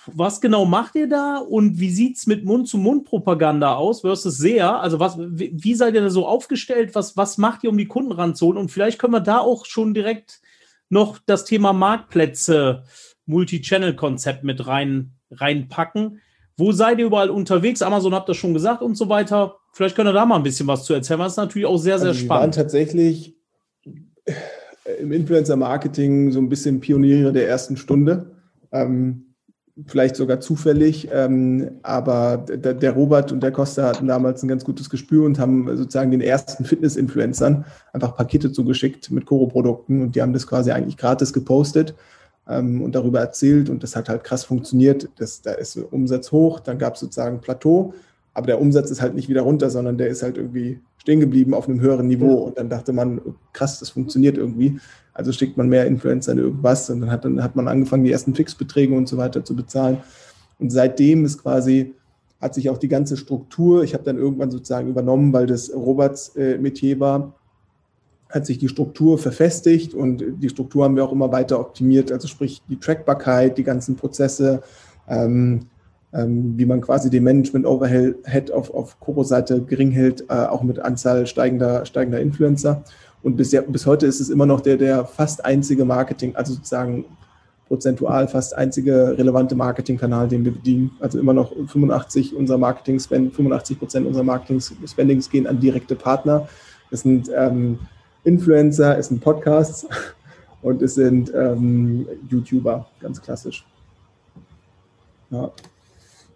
was 0.08 0.41
genau 0.41 0.65
macht 0.65 0.96
ihr 0.96 1.08
da 1.08 1.38
und 1.38 1.80
wie 1.80 1.91
sieht 1.91 2.18
es 2.18 2.26
mit 2.26 2.44
Mund-zu-Mund-Propaganda 2.44 3.76
aus 3.76 4.02
versus 4.02 4.38
sehr? 4.38 4.82
Also 4.82 5.00
was, 5.00 5.20
wie, 5.20 5.52
wie, 5.54 5.76
seid 5.76 5.94
ihr 5.94 6.02
da 6.02 6.10
so 6.10 6.26
aufgestellt? 6.26 6.96
Was, 6.96 7.15
was 7.15 7.38
macht 7.38 7.63
ihr, 7.63 7.70
um 7.70 7.78
die 7.78 7.88
Kunden 7.88 8.12
ranzuholen? 8.12 8.60
Und 8.60 8.72
vielleicht 8.72 8.98
können 8.98 9.13
wir 9.13 9.20
da 9.20 9.38
auch 9.38 9.65
schon 9.68 9.94
direkt 9.94 10.41
noch 10.89 11.20
das 11.24 11.46
Thema 11.46 11.72
Marktplätze, 11.72 12.84
Multi-Channel-Konzept 13.26 14.44
mit 14.44 14.68
rein, 14.68 15.12
reinpacken. 15.32 16.22
Wo 16.58 16.72
seid 16.72 17.00
ihr 17.00 17.06
überall 17.06 17.30
unterwegs? 17.30 17.82
Amazon 17.82 18.14
habt 18.14 18.30
ihr 18.30 18.36
schon 18.36 18.54
gesagt 18.54 18.82
und 18.82 18.96
so 18.96 19.10
weiter. 19.10 19.58
Vielleicht 19.74 19.96
könnt 19.96 20.10
ihr 20.10 20.14
da 20.14 20.26
mal 20.26 20.38
ein 20.38 20.44
bisschen 20.44 20.68
was 20.68 20.86
zu 20.86 20.94
erzählen, 20.94 21.20
Das 21.20 21.34
ist 21.34 21.38
natürlich 21.38 21.68
auch 21.68 21.78
sehr, 21.78 22.00
sehr 22.00 22.10
also 22.10 22.20
spannend. 22.20 22.30
Wir 22.30 22.42
waren 22.42 22.52
tatsächlich 22.52 23.36
im 25.00 25.12
Influencer-Marketing 25.12 26.32
so 26.32 26.40
ein 26.40 26.50
bisschen 26.50 26.80
Pioniere 26.80 27.34
der 27.34 27.48
ersten 27.48 27.76
Stunde 27.76 28.36
ähm, 28.72 29.26
vielleicht 29.88 30.16
sogar 30.16 30.40
zufällig, 30.40 31.10
ähm, 31.12 31.80
aber 31.84 32.38
der, 32.38 32.74
der, 32.74 32.92
Robert 32.94 33.34
und 33.34 33.44
der 33.44 33.52
Costa 33.52 33.84
hatten 33.84 34.08
damals 34.08 34.42
ein 34.42 34.48
ganz 34.48 34.64
gutes 34.64 34.90
Gespür 34.90 35.26
und 35.26 35.38
haben 35.38 35.68
sozusagen 35.76 36.12
den 36.12 36.22
ersten 36.22 36.64
Fitness-Influencern 36.64 37.66
einfach 37.92 38.16
Pakete 38.16 38.52
zugeschickt 38.54 39.12
mit 39.12 39.26
Koro-Produkten 39.26 40.02
und 40.02 40.16
die 40.16 40.22
haben 40.22 40.32
das 40.32 40.48
quasi 40.48 40.72
eigentlich 40.72 40.96
gratis 40.96 41.34
gepostet 41.34 41.94
ähm, 42.48 42.82
und 42.82 42.96
darüber 42.96 43.20
erzählt 43.20 43.70
und 43.70 43.84
das 43.84 43.96
hat 43.96 44.10
halt 44.10 44.24
krass 44.24 44.44
funktioniert. 44.44 45.10
Das, 45.18 45.42
da 45.42 45.54
ist 45.54 45.78
Umsatz 45.78 46.32
hoch, 46.32 46.60
dann 46.60 46.78
gab 46.78 46.96
es 46.96 47.02
sozusagen 47.02 47.42
Plateau, 47.42 47.94
aber 48.34 48.48
der 48.48 48.62
Umsatz 48.62 48.92
ist 48.92 49.02
halt 49.02 49.16
nicht 49.16 49.30
wieder 49.30 49.42
runter, 49.42 49.70
sondern 49.70 49.98
der 49.98 50.08
ist 50.08 50.24
halt 50.24 50.38
irgendwie 50.38 50.80
stehen 50.98 51.20
geblieben 51.20 51.54
auf 51.54 51.70
einem 51.70 51.82
höheren 51.82 52.08
Niveau 52.08 52.34
und 52.46 52.58
dann 52.58 52.70
dachte 52.70 52.92
man, 52.92 53.22
krass, 53.54 53.80
das 53.80 53.90
funktioniert 53.92 54.38
irgendwie 54.38 54.80
also 55.16 55.32
schickt 55.32 55.56
man 55.58 55.70
mehr 55.70 55.88
Influencer 55.88 56.34
in 56.34 56.40
irgendwas 56.40 56.90
und 56.90 57.02
dann 57.02 57.10
hat, 57.10 57.24
dann 57.24 57.42
hat 57.42 57.56
man 57.56 57.70
angefangen, 57.70 58.04
die 58.04 58.12
ersten 58.12 58.36
Fixbeträge 58.36 58.94
und 58.94 59.08
so 59.08 59.18
weiter 59.18 59.44
zu 59.44 59.56
bezahlen. 59.56 60.00
Und 60.60 60.72
seitdem 60.72 61.24
ist 61.24 61.42
quasi, 61.42 61.96
hat 62.42 62.54
sich 62.54 62.70
auch 62.70 62.78
die 62.78 62.90
ganze 62.90 63.16
Struktur, 63.16 63.84
ich 63.84 63.94
habe 63.94 64.04
dann 64.04 64.18
irgendwann 64.18 64.52
sozusagen 64.52 64.90
übernommen, 64.90 65.32
weil 65.32 65.48
das 65.48 65.74
Roberts 65.74 66.36
äh, 66.36 66.58
Metier 66.58 67.00
war, 67.00 67.34
hat 68.36 68.45
sich 68.45 68.58
die 68.58 68.67
Struktur 68.67 69.17
verfestigt 69.17 69.93
und 69.93 70.21
die 70.41 70.50
Struktur 70.50 70.84
haben 70.84 70.98
wir 70.98 71.06
auch 71.06 71.13
immer 71.13 71.32
weiter 71.32 71.58
optimiert. 71.58 72.12
Also 72.12 72.28
sprich 72.28 72.62
die 72.67 72.78
Trackbarkeit, 72.78 73.58
die 73.58 73.63
ganzen 73.63 73.95
Prozesse, 73.95 74.62
ähm, 75.08 75.67
ähm, 76.13 76.54
wie 76.58 76.65
man 76.65 76.82
quasi 76.82 77.10
den 77.10 77.24
Management-Overhead 77.24 78.52
auf, 78.52 78.74
auf 78.74 79.00
Koro-Seite 79.00 79.62
gering 79.62 79.91
hält, 79.91 80.26
äh, 80.30 80.34
auch 80.34 80.63
mit 80.63 80.80
Anzahl 80.80 81.26
steigender, 81.28 81.86
steigender 81.86 82.19
Influencer. 82.19 82.84
Und 83.24 83.38
bis, 83.38 83.56
bis 83.69 83.86
heute 83.86 84.06
ist 84.06 84.19
es 84.19 84.30
immer 84.30 84.45
noch 84.45 84.60
der, 84.60 84.76
der 84.76 85.06
fast 85.06 85.45
einzige 85.45 85.86
Marketing, 85.86 86.36
also 86.36 86.54
sozusagen 86.54 87.06
prozentual 87.69 88.28
fast 88.28 88.56
einzige 88.56 89.17
relevante 89.17 89.56
Marketingkanal, 89.56 90.28
den 90.28 90.43
wir 90.43 90.52
bedienen. 90.52 90.91
Also 91.00 91.19
immer 91.19 91.34
noch 91.34 91.54
85 91.54 92.36
unserer 92.36 92.58
Marketing 92.58 93.00
85 93.00 93.80
Prozent 93.80 94.06
unserer 94.06 94.26
Marketing-Spendings 94.26 95.30
gehen 95.30 95.48
an 95.48 95.62
direkte 95.62 95.95
Partner. 95.95 96.50
Es 96.91 97.02
sind 97.02 97.32
ähm, 97.34 97.80
Influencer, 98.26 98.98
es 98.98 99.08
sind 99.08 99.22
Podcasts 99.22 99.88
und 100.62 100.82
es 100.82 100.96
sind 100.96 101.32
ähm, 101.34 102.08
YouTuber, 102.30 102.88
ganz 103.00 103.22
klassisch. 103.22 103.66
Ja. 105.30 105.52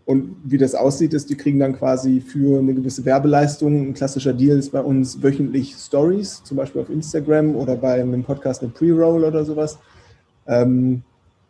Und 0.06 0.38
wie 0.44 0.58
das 0.58 0.74
aussieht, 0.74 1.14
ist, 1.14 1.30
die 1.30 1.38
kriegen 1.38 1.60
dann 1.60 1.78
quasi 1.78 2.20
für 2.20 2.58
eine 2.58 2.74
gewisse 2.74 3.06
Werbeleistung, 3.06 3.90
ein 3.90 3.94
klassischer 3.94 4.34
Deal 4.34 4.58
ist 4.58 4.72
bei 4.72 4.82
uns 4.82 5.22
wöchentlich 5.22 5.76
Stories, 5.76 6.44
zum 6.44 6.58
Beispiel 6.58 6.82
auf 6.82 6.90
Instagram 6.90 7.56
oder 7.56 7.76
bei 7.76 8.02
einem 8.02 8.24
Podcast 8.24 8.64
eine 8.64 8.72
Pre-Roll 8.72 9.24
oder 9.24 9.46
sowas. 9.46 9.78
Ähm, 10.48 11.04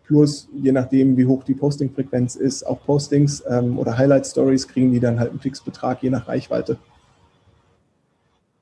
plus, 0.06 0.50
je 0.54 0.74
nachdem, 0.74 1.16
wie 1.16 1.26
hoch 1.26 1.46
die 1.46 1.54
Posting-Frequenz 1.54 2.36
ist, 2.36 2.68
auch 2.68 2.84
Postings 2.86 3.44
ähm, 3.48 3.80
oder 3.80 3.98
Highlight-Stories 3.98 4.68
kriegen 4.68 4.92
die 4.92 5.00
dann 5.00 5.20
halt 5.20 5.30
einen 5.30 5.40
Fixbetrag, 5.40 6.04
je 6.04 6.10
nach 6.10 6.28
Reichweite. 6.28 6.78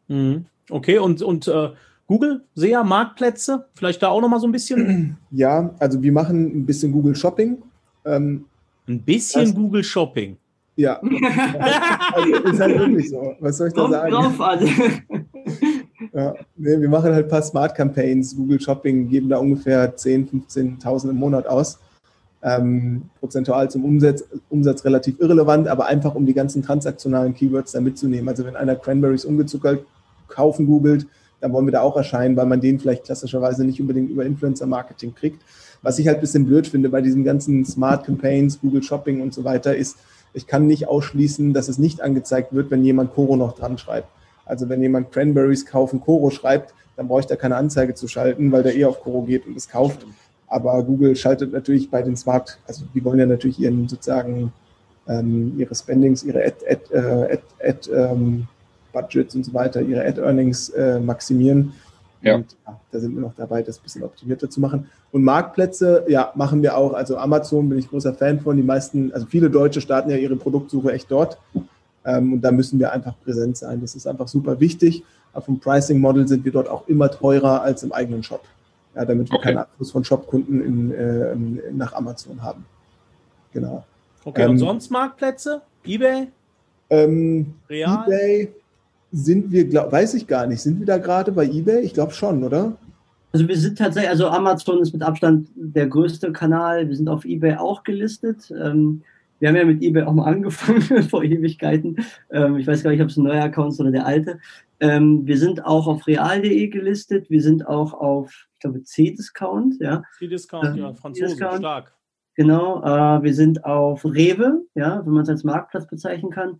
Mhm. 0.08 0.46
Okay, 0.70 1.00
und, 1.00 1.22
und 1.22 1.48
äh, 1.48 1.70
Google, 2.08 2.41
SEA, 2.56 2.84
Marktplätze, 2.84 3.65
vielleicht 3.74 4.02
da 4.02 4.10
auch 4.10 4.22
nochmal 4.22 4.39
so 4.39 4.48
ein 4.48 4.52
bisschen? 4.52 5.17
Ja, 5.32 5.76
also 5.80 6.02
wir 6.02 6.12
machen 6.12 6.60
ein 6.62 6.65
bisschen 6.65 6.91
Google 6.91 7.15
Shopping. 7.15 7.58
Ähm, 8.06 8.46
ein 8.88 9.02
bisschen 9.02 9.46
das, 9.46 9.54
Google 9.54 9.84
Shopping. 9.84 10.38
Ja. 10.78 11.02
also, 12.13 12.34
ist 12.46 12.60
halt 12.60 12.80
wirklich 12.80 13.10
so. 13.10 13.36
Was 13.41 13.58
soll 13.58 13.67
ich 13.67 13.74
da 13.74 13.82
Kommt 13.82 13.93
sagen? 13.93 14.12
Drauf 14.12 14.41
an. 14.41 14.60
ja, 16.13 16.34
nee, 16.56 16.80
wir 16.80 16.89
machen 16.89 17.13
halt 17.13 17.26
ein 17.26 17.30
paar 17.30 17.41
Smart 17.41 17.76
Campaigns, 17.76 18.36
Google 18.36 18.62
Shopping, 18.62 19.10
geben 19.10 19.28
da 19.28 19.38
ungefähr 19.38 19.96
10.000, 19.96 20.80
15.000 20.82 21.10
im 21.10 21.17
Monat 21.17 21.46
aus. 21.46 21.80
Ähm, 22.41 23.10
prozentual 23.20 23.70
zum 23.70 23.84
Umsatz, 23.84 24.24
Umsatz 24.50 24.86
relativ 24.86 25.20
irrelevant, 25.20 25.67
aber 25.67 25.88
einfach 25.88 26.15
um 26.15 26.26
die 26.26 26.36
ganzen 26.36 26.62
transaktionalen 26.62 27.34
Keywords 27.34 27.74
da 27.74 27.82
mitzunehmen. 27.82 28.30
Also 28.30 28.46
wenn 28.46 28.56
einer 28.56 28.76
Cranberries 28.76 29.26
ungezuckert 29.26 29.84
kaufen 30.28 30.66
googelt, 30.66 31.08
dann 31.40 31.54
wollen 31.54 31.68
wir 31.68 31.72
da 31.72 31.82
auch 31.82 31.96
erscheinen, 31.96 32.36
weil 32.36 32.46
man 32.46 32.62
den 32.62 32.80
vielleicht 32.80 33.06
klassischerweise 33.06 33.63
nicht 33.63 33.80
unbedingt 33.80 34.10
über 34.10 34.26
Influencer-Marketing 34.26 35.13
kriegt. 35.13 35.42
Was 35.82 36.00
ich 36.00 36.08
halt 36.08 36.18
ein 36.18 36.22
bisschen 36.22 36.46
blöd 36.46 36.68
finde 36.68 36.90
bei 36.90 37.02
diesen 37.02 37.24
ganzen 37.24 37.63
Smart 37.66 38.06
Campaigns, 38.06 38.60
Google 38.60 38.82
Shopping 38.82 39.22
und 39.22 39.34
so 39.34 39.44
weiter, 39.44 39.76
ist, 39.76 39.98
ich 40.34 40.48
kann 40.48 40.66
nicht 40.66 40.88
ausschließen, 40.88 41.54
dass 41.54 41.68
es 41.68 41.78
nicht 41.78 42.02
angezeigt 42.02 42.54
wird, 42.54 42.72
wenn 42.72 42.84
jemand 42.84 43.13
Coro 43.13 43.36
noch 43.36 43.56
dran 43.56 43.78
schreibt. 43.78 44.10
Also 44.46 44.70
wenn 44.70 44.82
jemand 44.82 45.12
Cranberries 45.12 45.66
kaufen 45.66 46.02
Coro 46.02 46.30
schreibt, 46.32 46.74
dann 46.96 47.08
brauche 47.08 47.22
ich 47.22 47.28
da 47.28 47.36
keine 47.36 47.56
Anzeige 47.56 47.94
zu 47.94 48.08
schalten, 48.08 48.52
weil 48.52 48.63
der 48.63 48.76
eh 48.76 48.86
auf 48.86 49.02
Coro 49.02 49.22
geht 49.22 49.46
und 49.46 49.56
es 49.56 49.70
kauft. 49.70 50.06
Aber 50.48 50.82
Google 50.84 51.16
schaltet 51.16 51.52
natürlich 51.52 51.92
bei 51.92 52.02
den 52.02 52.16
Smart, 52.16 52.58
also 52.66 52.86
die 52.96 53.04
wollen 53.04 53.20
ja 53.20 53.26
natürlich 53.26 53.60
ihren 53.60 53.88
sozusagen 53.88 54.54
ähm, 55.08 55.54
ihre 55.58 55.76
Spendings, 55.76 56.24
ihre 56.24 56.44
Ad, 56.44 56.66
Ad, 56.68 56.94
äh, 56.94 57.34
Ad, 57.34 57.44
Ad 57.63 57.92
ähm, 57.92 58.48
Budgets 58.91 59.36
und 59.36 59.45
so 59.45 59.54
weiter, 59.54 59.82
ihre 59.82 60.06
Ad 60.06 60.19
Earnings 60.21 60.69
äh, 60.69 61.00
maximieren. 61.00 61.73
Ja. 62.21 62.36
Und 62.36 62.56
ja, 62.65 62.80
da 62.91 63.00
sind 63.00 63.13
wir 63.13 63.21
noch 63.21 63.36
dabei, 63.36 63.62
das 63.62 63.80
ein 63.80 63.84
bisschen 63.84 64.04
optimierter 64.04 64.50
zu 64.50 64.60
machen. 64.60 64.89
Und 65.12 65.23
Marktplätze, 65.23 66.06
ja, 66.08 66.32
machen 66.36 66.62
wir 66.62 66.76
auch. 66.76 66.93
Also 66.93 67.17
Amazon 67.17 67.69
bin 67.69 67.78
ich 67.78 67.89
großer 67.89 68.13
Fan 68.13 68.39
von. 68.39 68.58
Die 68.58 68.63
meisten, 68.63 69.12
also 69.13 69.26
viele 69.28 69.50
Deutsche 69.50 69.82
starten 69.82 70.10
ja 70.10 70.17
ihre 70.17 70.36
Produktsuche 70.36 70.91
echt 70.91 71.12
dort. 71.12 71.38
Ähm, 72.06 72.34
und 72.34 72.41
da 72.41 72.52
müssen 72.52 72.80
wir 72.80 72.91
einfach 72.91 73.13
präsent 73.23 73.58
sein. 73.58 73.82
Das 73.82 73.95
ist 73.95 74.08
einfach 74.08 74.28
super 74.28 74.60
wichtig. 74.60 75.04
Auf 75.34 75.45
dem 75.45 75.60
Pricing-Model 75.60 76.28
sind 76.28 76.43
wir 76.43 76.52
dort 76.52 76.69
auch 76.69 76.88
immer 76.88 77.12
teurer 77.12 77.62
als 77.62 77.84
im 77.84 77.91
eigenen 77.91 78.23
Shop. 78.23 78.43
Ja, 78.95 79.06
damit 79.06 79.30
wir 79.30 79.38
okay. 79.38 79.50
keinen 79.50 79.58
Abfluss 79.60 79.91
von 79.91 80.04
Shopkunden 80.04 80.62
in, 80.62 80.91
äh, 80.91 81.36
nach 81.71 81.93
Amazon 81.93 82.41
haben. 82.41 82.65
Genau. 83.54 83.86
Okay, 84.26 84.43
ähm, 84.43 84.52
und 84.52 84.58
sonst 84.58 84.89
Marktplätze? 84.89 85.62
Ebay? 85.86 86.28
Ähm, 86.89 87.54
Real? 87.69 88.06
Ebay, 88.08 88.54
sind 89.12 89.52
wir, 89.52 89.65
glaub, 89.65 89.91
weiß 89.91 90.13
ich 90.15 90.28
gar 90.28 90.48
nicht, 90.48 90.62
sind 90.62 90.80
wir 90.80 90.86
da 90.86 90.98
gerade 90.98 91.32
bei 91.32 91.46
eBay? 91.46 91.82
Ich 91.82 91.93
glaube 91.93 92.13
schon, 92.13 92.43
oder? 92.43 92.78
Also 93.34 93.48
wir 93.48 93.58
sind 93.58 93.78
tatsächlich, 93.78 94.10
also 94.10 94.28
Amazon 94.28 94.82
ist 94.82 94.93
mit 94.93 95.04
Abstand 95.04 95.50
der 95.56 95.88
größte 95.88 96.32
Kanal. 96.32 96.88
Wir 96.88 96.96
sind 96.96 97.10
auf 97.10 97.26
eBay 97.26 97.56
auch 97.56 97.84
gelistet. 97.84 98.52
Ähm, 98.52 99.04
wir 99.39 99.50
haben 99.50 99.56
ja 99.56 99.65
mit 99.65 99.82
eBay 99.82 100.04
auch 100.04 100.13
mal 100.13 100.26
angefangen 100.34 100.82
vor 101.04 101.24
Ewigkeiten. 101.24 101.98
Ähm, 102.32 102.58
ich 102.58 102.67
weiß 102.67 102.84
gar 102.84 102.91
nicht, 102.91 103.02
ob 103.02 103.10
es 103.10 103.17
ein 103.17 103.24
neuer 103.24 103.43
Account 103.43 103.74
ist 103.74 103.80
oder 103.80 103.91
der 103.91 104.06
alte. 104.06 104.39
Ähm, 104.80 105.26
wir 105.26 105.38
sind 105.38 105.65
auch 105.65 105.88
auf 105.88 106.08
real.de 106.08 106.67
gelistet. 106.67 107.30
Wir 107.30 107.41
sind 107.41 107.67
auch 107.67 107.93
auf, 107.93 108.48
ich 108.54 108.60
glaube, 108.60 108.84
C-Discount. 108.84 109.76
Ja. 109.80 110.04
C-Discount, 110.20 110.78
ja, 110.78 110.93
Franzosen, 110.93 111.38
stark. 111.38 111.93
Genau, 112.36 112.84
äh, 112.84 113.24
wir 113.24 113.34
sind 113.34 113.65
auf 113.65 114.06
Rewe, 114.06 114.62
ja, 114.76 115.04
wenn 115.04 115.13
man 115.13 115.24
es 115.24 115.30
als 115.30 115.43
Marktplatz 115.43 115.88
bezeichnen 115.88 116.32
kann. 116.32 116.60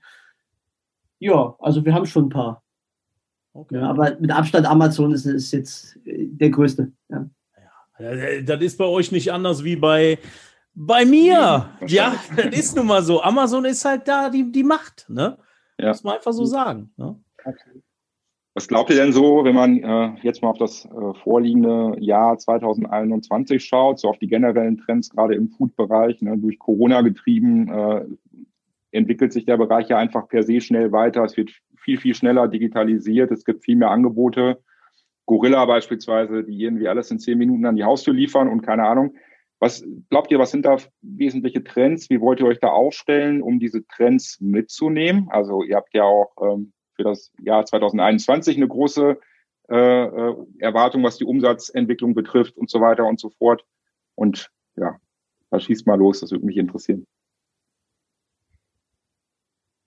Ja, 1.19 1.56
also 1.60 1.84
wir 1.84 1.93
haben 1.93 2.06
schon 2.06 2.25
ein 2.25 2.30
paar. 2.30 2.63
Okay. 3.53 3.75
Ja, 3.75 3.89
aber 3.89 4.17
mit 4.19 4.32
Abstand 4.32 4.67
Amazon 4.67 5.12
ist, 5.13 5.25
ist 5.25 5.51
jetzt 5.51 5.97
äh, 6.06 6.27
der 6.27 6.49
größte. 6.51 6.91
Ja. 7.10 7.30
ja. 7.99 8.41
das 8.41 8.62
ist 8.62 8.77
bei 8.77 8.86
euch 8.86 9.12
nicht 9.12 9.32
anders 9.32 9.63
wie 9.63 9.75
bei, 9.75 10.19
bei 10.75 11.06
mir. 11.06 11.69
Ja, 11.88 12.15
das 12.36 12.58
ist 12.58 12.75
nun 12.75 12.88
mal 12.88 13.01
so. 13.01 13.21
Amazon 13.21 13.65
ist 13.65 13.84
halt 13.84 14.08
da 14.08 14.30
die, 14.30 14.51
die 14.51 14.63
Macht. 14.63 15.06
Ne? 15.10 15.38
Ja. 15.80 15.89
Muss 15.89 16.03
man 16.03 16.15
einfach 16.15 16.34
so 16.34 16.45
sagen. 16.45 16.91
Ne? 16.97 17.19
Was 18.53 18.67
glaubt 18.67 18.89
ihr 18.89 18.95
denn 18.95 19.13
so, 19.13 19.43
wenn 19.43 19.53
man 19.53 19.77
äh, 19.77 20.15
jetzt 20.23 20.41
mal 20.41 20.49
auf 20.49 20.58
das 20.58 20.86
äh, 20.86 21.13
vorliegende 21.23 21.95
Jahr 21.99 22.38
2021 22.39 23.63
schaut, 23.63 23.99
so 23.99 24.10
auf 24.10 24.17
die 24.17 24.27
generellen 24.27 24.77
Trends, 24.77 25.12
gerade 25.12 25.36
im 25.36 25.49
Food-Bereich, 25.49 26.21
ne, 26.23 26.38
durch 26.39 26.58
Corona 26.58 27.01
getrieben, 27.01 27.69
äh, 27.69 28.06
entwickelt 28.91 29.34
sich 29.34 29.45
der 29.45 29.58
Bereich 29.58 29.89
ja 29.89 29.97
einfach 29.97 30.28
per 30.28 30.43
se 30.43 30.62
schnell 30.62 30.91
weiter. 30.91 31.23
Es 31.23 31.38
wird 31.38 31.52
viel, 31.78 31.97
viel 32.00 32.15
schneller 32.15 32.47
digitalisiert. 32.47 33.32
Es 33.32 33.45
gibt 33.45 33.63
viel 33.63 33.76
mehr 33.76 33.91
Angebote. 33.91 34.62
Gorilla 35.26 35.65
beispielsweise, 35.65 36.43
die 36.43 36.62
irgendwie 36.62 36.88
alles 36.88 37.12
in 37.12 37.19
zehn 37.19 37.38
Minuten 37.38 37.65
an 37.65 37.76
die 37.76 37.84
Haustür 37.84 38.13
liefern 38.13 38.47
und 38.47 38.62
keine 38.62 38.86
Ahnung. 38.86 39.15
Was 39.60 39.84
glaubt 40.10 40.32
ihr, 40.32 40.39
was 40.39 40.52
sind 40.52 40.65
da 40.65 40.78
wesentliche 41.02 41.63
Trends? 41.63 42.10
Wie 42.10 42.21
wollt 42.21 42.39
ihr 42.39 42.45
euch 42.45 42.60
da 42.60 42.69
aufstellen, 42.69 43.41
um 43.41 43.60
diese 43.60 43.86
Trends 43.88 44.39
mitzunehmen? 44.39 45.28
Also 45.30 45.63
ihr 45.63 45.76
habt 45.76 45.93
ja 45.93 46.04
auch 46.04 46.32
ähm, 46.41 46.73
für 46.93 47.04
das 47.04 47.32
Jahr 47.41 47.65
2021 47.65 48.58
eine 48.58 48.67
große 48.67 49.17
äh, 49.69 49.76
äh, 50.06 50.36
Erwartung, 50.60 51.04
was 51.04 51.17
die 51.17 51.26
Umsatzentwicklung 51.26 52.13
betrifft 52.13 52.56
und 52.58 52.69
so 52.69 52.80
weiter 52.80 53.06
und 53.06 53.19
so 53.19 53.30
fort. 53.32 53.65
Und 54.15 54.50
ja, 54.76 54.95
da 55.50 55.60
schießt 55.60 55.88
mal 55.88 55.97
los, 55.97 56.21
das 56.21 56.32
würde 56.32 56.45
mich 56.45 56.58
interessieren. 56.58 57.06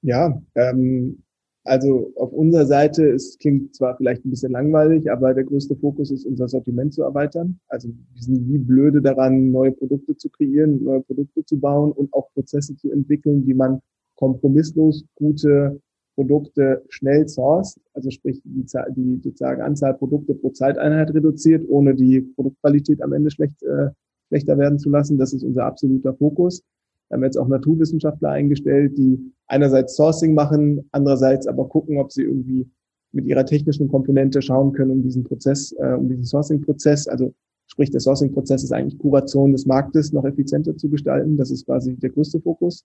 Ja, 0.03 0.41
ähm, 0.55 1.23
also 1.65 2.13
auf 2.17 2.33
unserer 2.33 2.67
Seite, 2.67 3.11
es 3.11 3.37
klingt 3.39 3.75
zwar 3.75 3.97
vielleicht 3.97 4.25
ein 4.25 4.31
bisschen 4.31 4.53
langweilig, 4.53 5.11
aber 5.11 5.35
der 5.35 5.45
größte 5.45 5.77
Fokus 5.77 6.11
ist, 6.11 6.25
unser 6.25 6.49
Sortiment 6.49 6.95
zu 6.95 7.03
erweitern. 7.03 7.61
Also 7.69 7.89
wir 7.89 8.23
sind 8.23 8.49
wie 8.49 8.59
blöde 8.59 9.03
daran, 9.03 9.51
neue 9.51 9.73
Produkte 9.73 10.17
zu 10.17 10.31
kreieren, 10.31 10.83
neue 10.83 11.03
Produkte 11.03 11.45
zu 11.45 11.61
bauen 11.61 11.93
und 11.93 12.13
auch 12.15 12.33
Prozesse 12.33 12.77
zu 12.77 12.91
entwickeln, 12.91 13.47
wie 13.47 13.55
man 13.55 13.81
kompromisslos 14.17 15.05
gute 15.17 15.81
Produkte 16.15 16.83
schnell 16.89 17.29
sourced, 17.29 17.81
also 17.95 18.11
sprich 18.11 18.43
die, 18.45 18.67
die 18.97 19.21
sozusagen 19.23 19.63
Anzahl 19.63 19.95
Produkte 19.95 20.35
pro 20.35 20.51
Zeiteinheit 20.51 21.15
reduziert, 21.15 21.65
ohne 21.69 21.95
die 21.95 22.21
Produktqualität 22.21 23.03
am 23.03 23.13
Ende 23.13 23.31
schlecht, 23.31 23.63
äh, 23.63 23.91
schlechter 24.29 24.59
werden 24.59 24.79
zu 24.79 24.91
lassen. 24.91 25.19
Das 25.19 25.33
ist 25.33 25.45
unser 25.45 25.65
absoluter 25.65 26.15
Fokus. 26.15 26.63
Wir 27.11 27.17
haben 27.17 27.25
jetzt 27.25 27.37
auch 27.37 27.49
Naturwissenschaftler 27.49 28.31
eingestellt, 28.31 28.97
die 28.97 29.33
einerseits 29.49 29.97
Sourcing 29.97 30.33
machen, 30.33 30.89
andererseits 30.93 31.49
aber 31.49 31.69
gucken, 31.69 31.99
ob 31.99 32.13
sie 32.13 32.23
irgendwie 32.23 32.71
mit 33.13 33.27
ihrer 33.27 33.45
technischen 33.45 33.89
Komponente 33.89 34.41
schauen 34.41 34.73
können, 34.73 34.93
um 34.93 35.03
diesen 35.03 35.25
Prozess, 35.25 35.73
äh, 35.79 35.95
um 35.95 36.09
diesen 36.09 36.25
Sourcing-Prozess, 36.25 37.09
also 37.09 37.35
sprich 37.67 37.91
der 37.91 38.01
Sourcing-Prozess 38.01 38.63
ist 38.63 38.73
eigentlich 38.73 38.99
Kuration 38.99 39.51
des 39.51 39.67
Marktes 39.67 40.13
noch 40.13 40.25
effizienter 40.25 40.77
zu 40.77 40.89
gestalten. 40.89 41.37
Das 41.37 41.51
ist 41.51 41.67
quasi 41.67 41.97
der 41.97 42.11
größte 42.11 42.41
Fokus. 42.41 42.85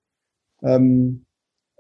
Ähm, 0.63 1.25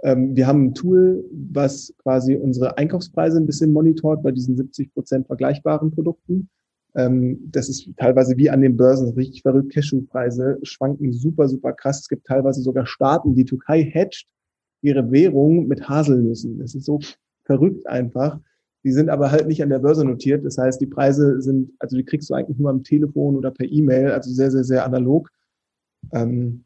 ähm, 0.03 0.35
wir 0.35 0.45
haben 0.45 0.65
ein 0.65 0.73
Tool, 0.75 1.25
was 1.31 1.93
quasi 2.03 2.35
unsere 2.35 2.77
Einkaufspreise 2.77 3.37
ein 3.37 3.47
bisschen 3.47 3.73
monitort 3.73 4.21
bei 4.21 4.31
diesen 4.31 4.55
70 4.55 4.93
Prozent 4.93 5.25
vergleichbaren 5.25 5.89
Produkten. 5.89 6.49
Ähm, 6.95 7.39
das 7.51 7.69
ist 7.69 7.89
teilweise 7.97 8.37
wie 8.37 8.49
an 8.49 8.61
den 8.61 8.77
Börsen 8.77 9.09
richtig 9.13 9.41
verrückt. 9.41 9.73
Cashewpreise 9.73 10.59
schwanken 10.63 11.11
super, 11.11 11.47
super 11.47 11.73
krass. 11.73 12.01
Es 12.01 12.07
gibt 12.07 12.25
teilweise 12.25 12.61
sogar 12.61 12.85
Staaten, 12.85 13.35
die 13.35 13.45
Türkei 13.45 13.83
hedgt 13.83 14.25
ihre 14.81 15.11
Währung 15.11 15.67
mit 15.67 15.89
Haselnüssen. 15.89 16.59
Das 16.59 16.75
ist 16.75 16.85
so 16.85 16.99
verrückt 17.43 17.87
einfach. 17.87 18.39
Die 18.83 18.91
sind 18.91 19.09
aber 19.09 19.31
halt 19.31 19.47
nicht 19.47 19.63
an 19.63 19.69
der 19.69 19.79
Börse 19.79 20.05
notiert. 20.05 20.45
Das 20.45 20.57
heißt, 20.57 20.79
die 20.79 20.85
Preise 20.85 21.41
sind, 21.41 21.71
also 21.79 21.97
die 21.97 22.05
kriegst 22.05 22.29
du 22.29 22.35
eigentlich 22.35 22.59
nur 22.59 22.69
am 22.69 22.83
Telefon 22.83 23.35
oder 23.35 23.51
per 23.51 23.69
E-Mail, 23.69 24.11
also 24.11 24.31
sehr, 24.31 24.51
sehr, 24.51 24.63
sehr 24.63 24.85
analog. 24.85 25.31
Ähm, 26.13 26.65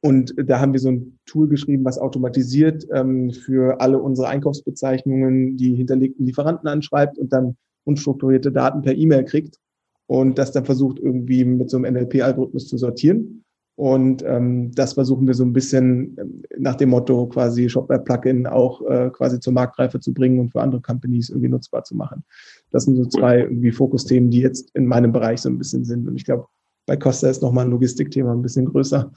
und 0.00 0.34
da 0.36 0.60
haben 0.60 0.74
wir 0.74 0.80
so 0.80 0.90
ein 0.90 1.18
Tool 1.26 1.48
geschrieben, 1.48 1.84
was 1.84 1.98
automatisiert 1.98 2.86
ähm, 2.92 3.30
für 3.30 3.80
alle 3.80 3.98
unsere 3.98 4.28
Einkaufsbezeichnungen 4.28 5.56
die 5.56 5.74
hinterlegten 5.74 6.26
Lieferanten 6.26 6.68
anschreibt 6.68 7.18
und 7.18 7.32
dann 7.32 7.56
unstrukturierte 7.84 8.52
Daten 8.52 8.82
per 8.82 8.94
E-Mail 8.94 9.24
kriegt 9.24 9.58
und 10.06 10.38
das 10.38 10.52
dann 10.52 10.64
versucht 10.64 10.98
irgendwie 10.98 11.44
mit 11.44 11.70
so 11.70 11.76
einem 11.76 11.94
NLP-Algorithmus 11.94 12.68
zu 12.68 12.76
sortieren. 12.76 13.44
Und 13.76 14.22
ähm, 14.24 14.70
das 14.72 14.92
versuchen 14.92 15.26
wir 15.26 15.34
so 15.34 15.44
ein 15.44 15.52
bisschen 15.52 16.16
ähm, 16.20 16.42
nach 16.58 16.76
dem 16.76 16.90
Motto 16.90 17.26
quasi 17.26 17.68
Shopware-Plugin 17.68 18.46
auch 18.46 18.82
äh, 18.82 19.10
quasi 19.10 19.40
zur 19.40 19.52
Marktreife 19.52 19.98
zu 19.98 20.14
bringen 20.14 20.38
und 20.38 20.50
für 20.50 20.62
andere 20.62 20.80
Companies 20.80 21.30
irgendwie 21.30 21.48
nutzbar 21.48 21.82
zu 21.82 21.96
machen. 21.96 22.22
Das 22.70 22.84
sind 22.84 22.94
so 22.96 23.04
zwei 23.06 23.40
irgendwie 23.40 23.72
Fokusthemen, 23.72 24.30
die 24.30 24.40
jetzt 24.40 24.70
in 24.74 24.86
meinem 24.86 25.10
Bereich 25.10 25.40
so 25.40 25.48
ein 25.48 25.58
bisschen 25.58 25.84
sind. 25.84 26.06
Und 26.06 26.14
ich 26.14 26.24
glaube, 26.24 26.46
bei 26.86 26.96
Costa 26.96 27.28
ist 27.28 27.42
nochmal 27.42 27.64
ein 27.64 27.70
Logistikthema 27.72 28.32
ein 28.32 28.42
bisschen 28.42 28.66
größer. 28.66 29.10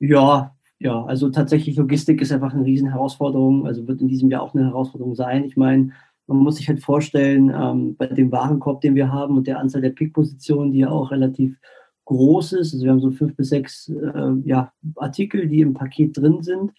Ja, 0.00 0.56
ja, 0.78 1.04
also 1.04 1.30
tatsächlich 1.30 1.76
Logistik 1.76 2.20
ist 2.20 2.32
einfach 2.32 2.52
eine 2.52 2.64
Riesenherausforderung, 2.64 3.66
also 3.66 3.86
wird 3.86 4.02
in 4.02 4.08
diesem 4.08 4.30
Jahr 4.30 4.42
auch 4.42 4.54
eine 4.54 4.64
Herausforderung 4.64 5.14
sein. 5.14 5.44
Ich 5.44 5.56
meine, 5.56 5.92
man 6.26 6.38
muss 6.38 6.56
sich 6.56 6.68
halt 6.68 6.82
vorstellen, 6.82 7.52
ähm, 7.54 7.96
bei 7.96 8.06
dem 8.06 8.32
Warenkorb, 8.32 8.80
den 8.80 8.94
wir 8.94 9.12
haben 9.12 9.36
und 9.36 9.46
der 9.46 9.60
Anzahl 9.60 9.80
der 9.80 9.90
Pick-Positionen, 9.90 10.72
die 10.72 10.80
ja 10.80 10.90
auch 10.90 11.10
relativ 11.10 11.56
groß 12.04 12.54
ist, 12.54 12.72
also 12.72 12.84
wir 12.84 12.92
haben 12.92 13.00
so 13.00 13.10
fünf 13.10 13.36
bis 13.36 13.48
sechs 13.48 13.88
äh, 13.88 14.32
ja, 14.44 14.72
Artikel, 14.96 15.48
die 15.48 15.60
im 15.60 15.74
Paket 15.74 16.16
drin 16.16 16.42
sind, 16.42 16.72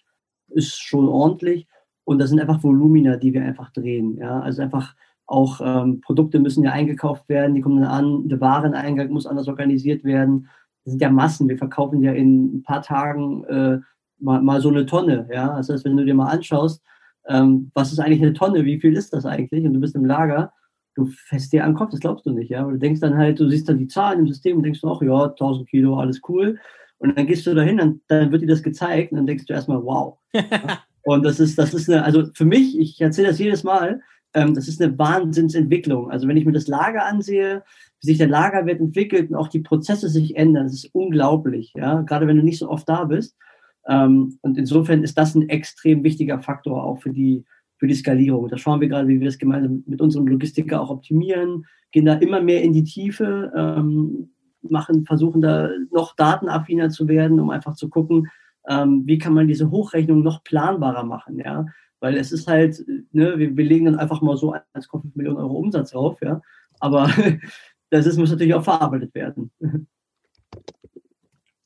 ist 0.48 0.80
schon 0.80 1.08
ordentlich. 1.08 1.66
Und 2.04 2.18
das 2.18 2.30
sind 2.30 2.40
einfach 2.40 2.62
Volumina, 2.62 3.16
die 3.16 3.34
wir 3.34 3.42
einfach 3.42 3.70
drehen. 3.70 4.16
Ja? 4.16 4.40
Also 4.40 4.62
einfach 4.62 4.94
auch 5.26 5.60
ähm, 5.62 6.00
Produkte 6.00 6.40
müssen 6.40 6.64
ja 6.64 6.72
eingekauft 6.72 7.28
werden, 7.28 7.54
die 7.54 7.60
kommen 7.60 7.82
dann 7.82 7.90
an, 7.90 8.28
der 8.28 8.40
Wareneingang 8.40 9.10
muss 9.10 9.26
anders 9.26 9.46
organisiert 9.46 10.04
werden. 10.04 10.48
Das 10.84 10.92
sind 10.92 11.02
ja 11.02 11.10
Massen. 11.10 11.48
Wir 11.50 11.58
verkaufen 11.58 12.02
ja 12.02 12.12
in 12.12 12.56
ein 12.56 12.62
paar 12.62 12.80
Tagen 12.80 13.44
äh, 13.44 13.78
mal, 14.18 14.40
mal 14.40 14.62
so 14.62 14.70
eine 14.70 14.86
Tonne. 14.86 15.28
Ja? 15.30 15.56
Das 15.56 15.68
heißt, 15.68 15.84
wenn 15.84 15.98
du 15.98 16.04
dir 16.06 16.14
mal 16.14 16.30
anschaust, 16.30 16.82
ähm, 17.28 17.70
was 17.74 17.92
ist 17.92 17.98
eigentlich 17.98 18.22
eine 18.22 18.32
Tonne, 18.32 18.64
wie 18.64 18.80
viel 18.80 18.96
ist 18.96 19.12
das 19.12 19.26
eigentlich? 19.26 19.64
Und 19.64 19.74
du 19.74 19.80
bist 19.80 19.94
im 19.94 20.04
Lager, 20.04 20.52
du 20.94 21.06
fährst 21.06 21.52
dir 21.52 21.64
an 21.64 21.70
den 21.70 21.76
Kopf, 21.76 21.90
das 21.90 22.00
glaubst 22.00 22.26
du 22.26 22.30
nicht, 22.30 22.50
ja. 22.50 22.64
Und 22.64 22.74
du 22.74 22.78
denkst 22.78 23.00
dann 23.00 23.16
halt, 23.16 23.38
du 23.38 23.48
siehst 23.48 23.68
dann 23.68 23.78
die 23.78 23.86
Zahlen 23.88 24.20
im 24.20 24.28
System 24.28 24.56
und 24.56 24.64
denkst, 24.64 24.80
ach 24.84 25.00
ja, 25.02 25.26
1000 25.26 25.68
Kilo, 25.68 25.98
alles 25.98 26.20
cool. 26.28 26.58
Und 26.98 27.16
dann 27.16 27.26
gehst 27.26 27.46
du 27.46 27.54
dahin 27.54 27.80
und 27.80 28.02
dann 28.08 28.32
wird 28.32 28.42
dir 28.42 28.48
das 28.48 28.62
gezeigt 28.62 29.12
und 29.12 29.18
dann 29.18 29.26
denkst 29.26 29.46
du 29.46 29.52
erstmal, 29.52 29.82
wow. 29.82 30.18
und 31.02 31.24
das 31.24 31.38
ist, 31.38 31.58
das 31.58 31.72
ist 31.74 31.88
eine, 31.88 32.04
also 32.04 32.24
für 32.34 32.44
mich, 32.44 32.78
ich 32.78 33.00
erzähle 33.00 33.28
das 33.28 33.38
jedes 33.38 33.62
Mal, 33.62 34.00
ähm, 34.34 34.54
das 34.54 34.66
ist 34.66 34.82
eine 34.82 34.98
Wahnsinnsentwicklung. 34.98 36.10
Also 36.10 36.26
wenn 36.26 36.36
ich 36.36 36.44
mir 36.44 36.52
das 36.52 36.66
Lager 36.66 37.06
ansehe, 37.06 37.62
wie 38.00 38.06
sich 38.06 38.18
der 38.18 38.28
Lagerwert 38.28 38.80
entwickelt 38.80 39.30
und 39.30 39.36
auch 39.36 39.48
die 39.48 39.60
Prozesse 39.60 40.08
sich 40.08 40.36
ändern, 40.36 40.64
das 40.64 40.74
ist 40.74 40.94
unglaublich, 40.94 41.72
ja. 41.76 42.02
Gerade 42.02 42.26
wenn 42.26 42.36
du 42.36 42.42
nicht 42.42 42.58
so 42.58 42.68
oft 42.68 42.88
da 42.88 43.04
bist. 43.04 43.36
Ähm, 43.88 44.38
und 44.42 44.58
insofern 44.58 45.02
ist 45.02 45.16
das 45.16 45.34
ein 45.34 45.48
extrem 45.48 46.04
wichtiger 46.04 46.40
Faktor 46.40 46.84
auch 46.84 47.00
für 47.00 47.10
die, 47.10 47.44
für 47.78 47.86
die 47.86 47.94
Skalierung. 47.94 48.48
Da 48.48 48.58
schauen 48.58 48.80
wir 48.80 48.88
gerade, 48.88 49.08
wie 49.08 49.18
wir 49.18 49.26
das 49.26 49.38
gemeinsam 49.38 49.82
mit 49.86 50.00
unserem 50.00 50.26
Logistiker 50.26 50.80
auch 50.80 50.90
optimieren, 50.90 51.64
gehen 51.90 52.04
da 52.04 52.14
immer 52.14 52.40
mehr 52.42 52.62
in 52.62 52.72
die 52.72 52.84
Tiefe, 52.84 53.50
ähm, 53.56 54.30
machen, 54.62 55.04
versuchen 55.04 55.40
da 55.40 55.70
noch 55.90 56.14
datenaffiner 56.16 56.90
zu 56.90 57.08
werden, 57.08 57.40
um 57.40 57.50
einfach 57.50 57.74
zu 57.74 57.88
gucken, 57.88 58.28
ähm, 58.68 59.02
wie 59.06 59.18
kann 59.18 59.32
man 59.32 59.48
diese 59.48 59.70
Hochrechnung 59.70 60.22
noch 60.22 60.44
planbarer 60.44 61.04
machen, 61.04 61.38
ja. 61.38 61.66
Weil 62.00 62.16
es 62.16 62.30
ist 62.30 62.46
halt, 62.46 62.84
ne, 63.12 63.38
wir, 63.38 63.56
wir 63.56 63.64
legen 63.64 63.86
dann 63.86 63.98
einfach 63.98 64.20
mal 64.20 64.36
so 64.36 64.54
1,5 64.54 65.12
Millionen 65.14 65.38
Euro 65.38 65.54
Umsatz 65.54 65.92
drauf, 65.92 66.20
ja. 66.20 66.40
Aber 66.78 67.08
das 67.90 68.06
ist, 68.06 68.18
muss 68.18 68.30
natürlich 68.30 68.54
auch 68.54 68.64
verarbeitet 68.64 69.14
werden. 69.14 69.50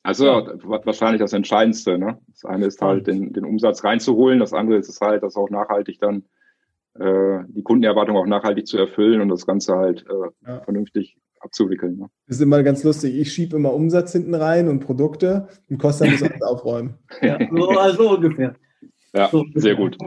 Also 0.03 0.25
ja. 0.25 0.45
wahrscheinlich 0.63 1.21
das 1.21 1.33
Entscheidendste. 1.33 1.97
Ne? 1.97 2.19
Das 2.27 2.45
eine 2.45 2.65
ist 2.65 2.81
halt, 2.81 3.07
den, 3.07 3.31
den 3.31 3.45
Umsatz 3.45 3.83
reinzuholen. 3.83 4.39
Das 4.39 4.53
andere 4.53 4.77
ist 4.77 4.89
es 4.89 4.99
halt, 4.99 5.23
das 5.23 5.37
auch 5.37 5.49
nachhaltig 5.49 5.99
dann 5.99 6.23
äh, 6.99 7.39
die 7.47 7.63
Kundenerwartung 7.63 8.17
auch 8.17 8.25
nachhaltig 8.25 8.67
zu 8.67 8.77
erfüllen 8.77 9.21
und 9.21 9.29
das 9.29 9.47
Ganze 9.47 9.75
halt 9.75 10.05
äh, 10.07 10.47
ja. 10.47 10.59
vernünftig 10.61 11.17
abzuwickeln. 11.39 11.97
Ne? 11.97 12.09
Das 12.27 12.37
ist 12.37 12.43
immer 12.43 12.61
ganz 12.63 12.83
lustig. 12.83 13.15
Ich 13.15 13.33
schiebe 13.33 13.55
immer 13.55 13.73
Umsatz 13.73 14.11
hinten 14.11 14.35
rein 14.35 14.67
und 14.67 14.81
Produkte 14.81 15.47
und 15.69 15.77
Costa 15.77 16.05
muss 16.05 16.21
alles 16.21 16.41
aufräumen. 16.41 16.95
Ja, 17.21 17.39
so 17.49 17.69
also 17.69 18.15
ungefähr. 18.15 18.55
Ja, 19.15 19.29
so 19.29 19.45
sehr 19.55 19.75
gut. 19.75 19.97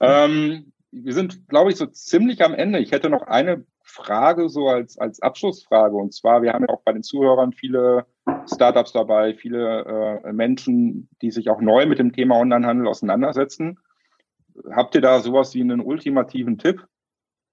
ähm, 0.00 0.72
wir 0.90 1.12
sind, 1.12 1.48
glaube 1.48 1.70
ich, 1.70 1.76
so 1.76 1.86
ziemlich 1.86 2.42
am 2.44 2.54
Ende. 2.54 2.78
Ich 2.78 2.92
hätte 2.92 3.10
noch 3.10 3.22
eine 3.22 3.64
Frage 3.88 4.48
so 4.48 4.68
als, 4.68 4.98
als 4.98 5.20
Abschlussfrage. 5.22 5.96
Und 5.96 6.12
zwar, 6.12 6.42
wir 6.42 6.52
haben 6.52 6.66
ja 6.68 6.74
auch 6.74 6.82
bei 6.82 6.92
den 6.92 7.02
Zuhörern 7.02 7.52
viele 7.52 8.06
Startups 8.46 8.92
dabei, 8.92 9.34
viele 9.34 10.20
äh, 10.24 10.32
Menschen, 10.32 11.08
die 11.22 11.30
sich 11.30 11.48
auch 11.48 11.60
neu 11.60 11.86
mit 11.86 11.98
dem 11.98 12.12
Thema 12.12 12.38
Onlinehandel 12.38 12.86
auseinandersetzen. 12.86 13.78
Habt 14.70 14.94
ihr 14.94 15.00
da 15.00 15.20
sowas 15.20 15.54
wie 15.54 15.62
einen 15.62 15.80
ultimativen 15.80 16.58
Tipp, 16.58 16.86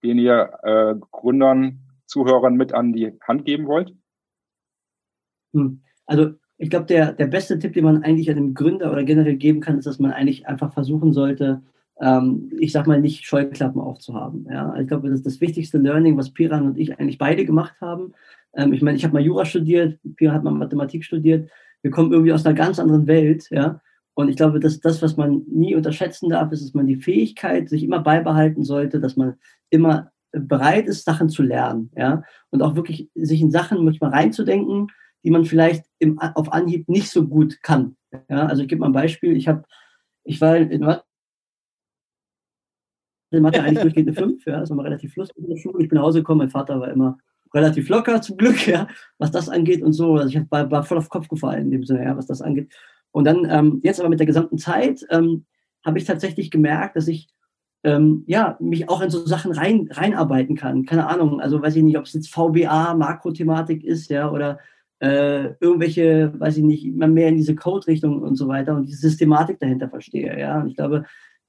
den 0.04 0.18
ihr 0.18 0.60
äh, 0.64 0.96
Gründern, 1.12 1.80
Zuhörern 2.06 2.56
mit 2.56 2.74
an 2.74 2.92
die 2.92 3.18
Hand 3.26 3.46
geben 3.46 3.68
wollt? 3.68 3.94
Hm. 5.54 5.84
Also 6.06 6.34
ich 6.58 6.70
glaube, 6.70 6.86
der, 6.86 7.14
der 7.14 7.28
beste 7.28 7.60
Tipp, 7.60 7.74
den 7.74 7.86
man 7.86 8.04
eigentlich 8.04 8.30
einem 8.30 8.54
Gründer 8.54 8.92
oder 8.92 9.04
generell 9.04 9.38
geben 9.38 9.62
kann, 9.62 9.78
ist, 9.78 9.86
dass 9.88 10.00
man 10.00 10.12
eigentlich 10.12 10.48
einfach 10.48 10.74
versuchen 10.74 11.14
sollte, 11.14 11.64
ähm, 12.02 12.52
ich 12.60 12.72
sag 12.72 12.88
mal, 12.88 13.00
nicht 13.00 13.26
Scheuklappen 13.26 13.82
aufzuhaben. 13.82 14.48
Ja? 14.50 14.76
Ich 14.80 14.88
glaube, 14.88 15.10
das 15.10 15.20
ist 15.20 15.26
das 15.26 15.42
wichtigste 15.42 15.78
Learning, 15.78 16.18
was 16.18 16.32
Piran 16.32 16.68
und 16.68 16.78
ich 16.78 17.00
eigentlich 17.00 17.18
beide 17.18 17.46
gemacht 17.46 17.76
haben. 17.82 18.14
Ähm, 18.56 18.74
ich 18.74 18.82
meine, 18.82 18.98
ich 18.98 19.04
habe 19.04 19.14
mal 19.14 19.24
Jura 19.24 19.46
studiert, 19.46 20.00
Piran 20.16 20.36
hat 20.36 20.44
mal 20.44 20.52
Mathematik 20.52 21.04
studiert. 21.04 21.50
Wir 21.82 21.92
kommen 21.92 22.12
irgendwie 22.12 22.34
aus 22.34 22.46
einer 22.46 22.56
ganz 22.56 22.80
anderen 22.80 23.08
Welt, 23.08 23.48
ja. 23.52 23.82
Und 24.18 24.30
ich 24.30 24.38
glaube, 24.38 24.62
dass 24.62 24.80
das, 24.80 25.02
was 25.02 25.18
man 25.18 25.44
nie 25.48 25.76
unterschätzen 25.76 26.30
darf, 26.30 26.52
ist, 26.52 26.64
dass 26.64 26.74
man 26.74 26.88
die 26.88 26.96
Fähigkeit 26.96 27.70
sich 27.70 27.84
immer 27.84 28.00
beibehalten 28.00 28.64
sollte, 28.64 29.02
dass 29.02 29.18
man 29.18 29.36
immer 29.70 30.12
bereit 30.32 30.88
ist, 30.88 31.04
Sachen 31.06 31.30
zu 31.30 31.44
lernen, 31.44 31.92
ja. 31.96 32.24
Und 32.50 32.62
auch 32.62 32.76
wirklich 32.76 33.10
sich 33.16 33.42
in 33.42 33.52
Sachen 33.52 33.84
manchmal 33.84 34.12
reinzudenken, 34.12 34.88
die 35.24 35.32
man 35.32 35.46
vielleicht 35.46 35.86
im, 36.00 36.20
auf 36.20 36.54
Anhieb 36.54 36.88
nicht 36.88 37.10
so 37.10 37.28
gut 37.28 37.62
kann. 37.62 37.96
Ja, 38.30 38.46
also 38.46 38.62
ich 38.62 38.68
gebe 38.68 38.82
mal 38.82 38.88
ein 38.88 38.94
Beispiel. 38.94 39.36
Ich 39.36 39.48
habe, 39.48 39.64
ich 40.24 40.40
war 40.40 40.56
in 40.56 40.84
Mathe 43.32 43.62
eigentlich 43.62 43.82
durchgehend 43.82 44.10
eine 44.10 44.18
5, 44.18 44.46
ja, 44.46 44.60
das 44.60 44.70
war 44.70 44.78
mal 44.78 44.84
relativ 44.84 45.16
lustig 45.16 45.44
in 45.44 45.50
der 45.50 45.58
Schule. 45.58 45.84
Ich 45.84 45.90
bin 45.90 45.98
nach 45.98 46.06
Hause 46.06 46.20
gekommen, 46.20 46.40
mein 46.40 46.50
Vater 46.50 46.80
war 46.80 46.90
immer 46.90 47.18
relativ 47.54 47.90
locker, 47.90 48.22
zum 48.22 48.38
Glück, 48.38 48.68
ja, 48.68 48.88
was 49.18 49.32
das 49.32 49.50
angeht 49.50 49.82
und 49.82 49.94
so. 49.94 50.16
Also 50.16 50.30
ich 50.30 50.52
war, 50.52 50.70
war 50.72 50.84
voll 50.84 50.98
auf 50.98 51.10
Kopf 51.10 51.28
gefallen 51.28 51.64
in 51.64 51.72
dem 51.72 51.84
Sinne, 51.86 52.04
ja, 52.04 52.18
was 52.18 52.28
das 52.28 52.42
angeht. 52.42 52.74
Und 53.12 53.26
dann, 53.26 53.48
ähm, 53.50 53.80
jetzt 53.84 54.00
aber 54.00 54.10
mit 54.10 54.20
der 54.20 54.28
gesamten 54.28 54.58
Zeit, 54.58 55.06
ähm, 55.10 55.46
habe 55.86 55.98
ich 55.98 56.06
tatsächlich 56.06 56.52
gemerkt, 56.52 56.96
dass 56.96 57.08
ich 57.08 57.30
ähm, 57.86 58.24
ja, 58.26 58.58
mich 58.60 58.90
auch 58.90 59.02
in 59.02 59.12
so 59.12 59.26
Sachen 59.26 59.52
rein, 59.52 59.88
reinarbeiten 59.92 60.56
kann. 60.56 60.86
Keine 60.86 61.08
Ahnung, 61.08 61.40
also 61.40 61.62
weiß 61.62 61.76
ich 61.76 61.84
nicht, 61.84 61.98
ob 61.98 62.06
es 62.06 62.14
jetzt 62.14 62.34
VBA, 62.34 62.96
Makrothematik 62.96 63.84
ist, 63.84 64.10
ja, 64.10 64.32
oder 64.32 64.60
äh, 65.00 65.54
irgendwelche, 65.60 66.34
weiß 66.38 66.58
ich 66.58 66.64
nicht, 66.64 66.86
immer 66.86 67.08
mehr 67.08 67.30
in 67.30 67.38
diese 67.38 67.56
Code-Richtung 67.56 68.24
und 68.24 68.36
so 68.36 68.48
weiter 68.48 68.76
und 68.76 68.88
die 68.88 68.94
Systematik 68.94 69.60
dahinter 69.60 69.88
verstehe, 69.88 70.38
ja. 70.40 70.60
Und 70.60 70.70
ich 70.70 70.76
glaube, 70.76 71.06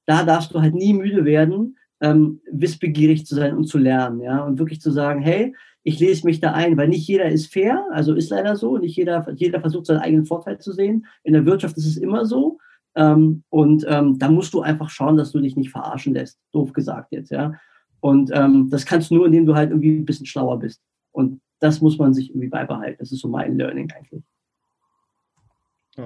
da 0.07 0.25
darfst 0.25 0.55
du 0.55 0.61
halt 0.61 0.75
nie 0.75 0.95
müde 0.95 1.25
werden, 1.25 1.77
ähm, 2.01 2.41
wissbegierig 2.51 3.27
zu 3.27 3.35
sein 3.35 3.57
und 3.57 3.65
zu 3.65 3.79
lernen, 3.79 4.21
ja, 4.21 4.45
und 4.45 4.59
wirklich 4.59 4.81
zu 4.81 4.91
sagen, 4.91 5.21
hey, 5.21 5.55
ich 5.83 6.01
lese 6.01 6.27
mich 6.27 6.41
da 6.41 6.53
ein, 6.53 6.77
weil 6.77 6.89
nicht 6.89 7.07
jeder 7.07 7.27
ist 7.27 7.53
fair, 7.53 7.87
also 7.93 8.15
ist 8.15 8.31
leider 8.31 8.57
so, 8.57 8.77
nicht 8.77 8.97
jeder, 8.97 9.25
jeder 9.35 9.61
versucht 9.61 9.87
seinen 9.87 10.01
eigenen 10.01 10.27
Vorteil 10.27 10.59
zu 10.59 10.73
sehen. 10.73 11.07
In 11.23 11.33
der 11.33 11.47
Wirtschaft 11.47 11.77
ist 11.77 11.87
es 11.87 11.97
immer 11.97 12.27
so. 12.27 12.59
Ähm, 12.97 13.45
und 13.51 13.85
ähm, 13.89 14.19
da 14.19 14.29
musst 14.29 14.53
du 14.55 14.63
einfach 14.63 14.91
schauen, 14.91 15.17
dass 15.17 15.31
du 15.31 15.39
dich 15.39 15.55
nicht 15.55 15.71
verarschen 15.71 16.15
lässt, 16.15 16.41
doof 16.51 16.73
gesagt 16.73 17.13
jetzt, 17.13 17.31
ja. 17.31 17.53
Und 18.01 18.31
ähm, 18.35 18.69
das 18.69 18.85
kannst 18.85 19.11
du 19.11 19.17
nur, 19.17 19.27
indem 19.27 19.47
du 19.47 19.55
halt 19.55 19.71
irgendwie 19.71 19.97
ein 19.97 20.05
bisschen 20.05 20.27
schlauer 20.27 20.59
bist. 20.59 20.83
Und 21.13 21.41
das 21.61 21.81
muss 21.81 21.99
man 21.99 22.15
sich 22.15 22.31
irgendwie 22.31 22.49
beibehalten. 22.49 22.99
Das 22.99 23.13
ist 23.13 23.21
so 23.21 23.29
mein 23.29 23.57
Learning 23.57 23.91
eigentlich. 23.93 24.23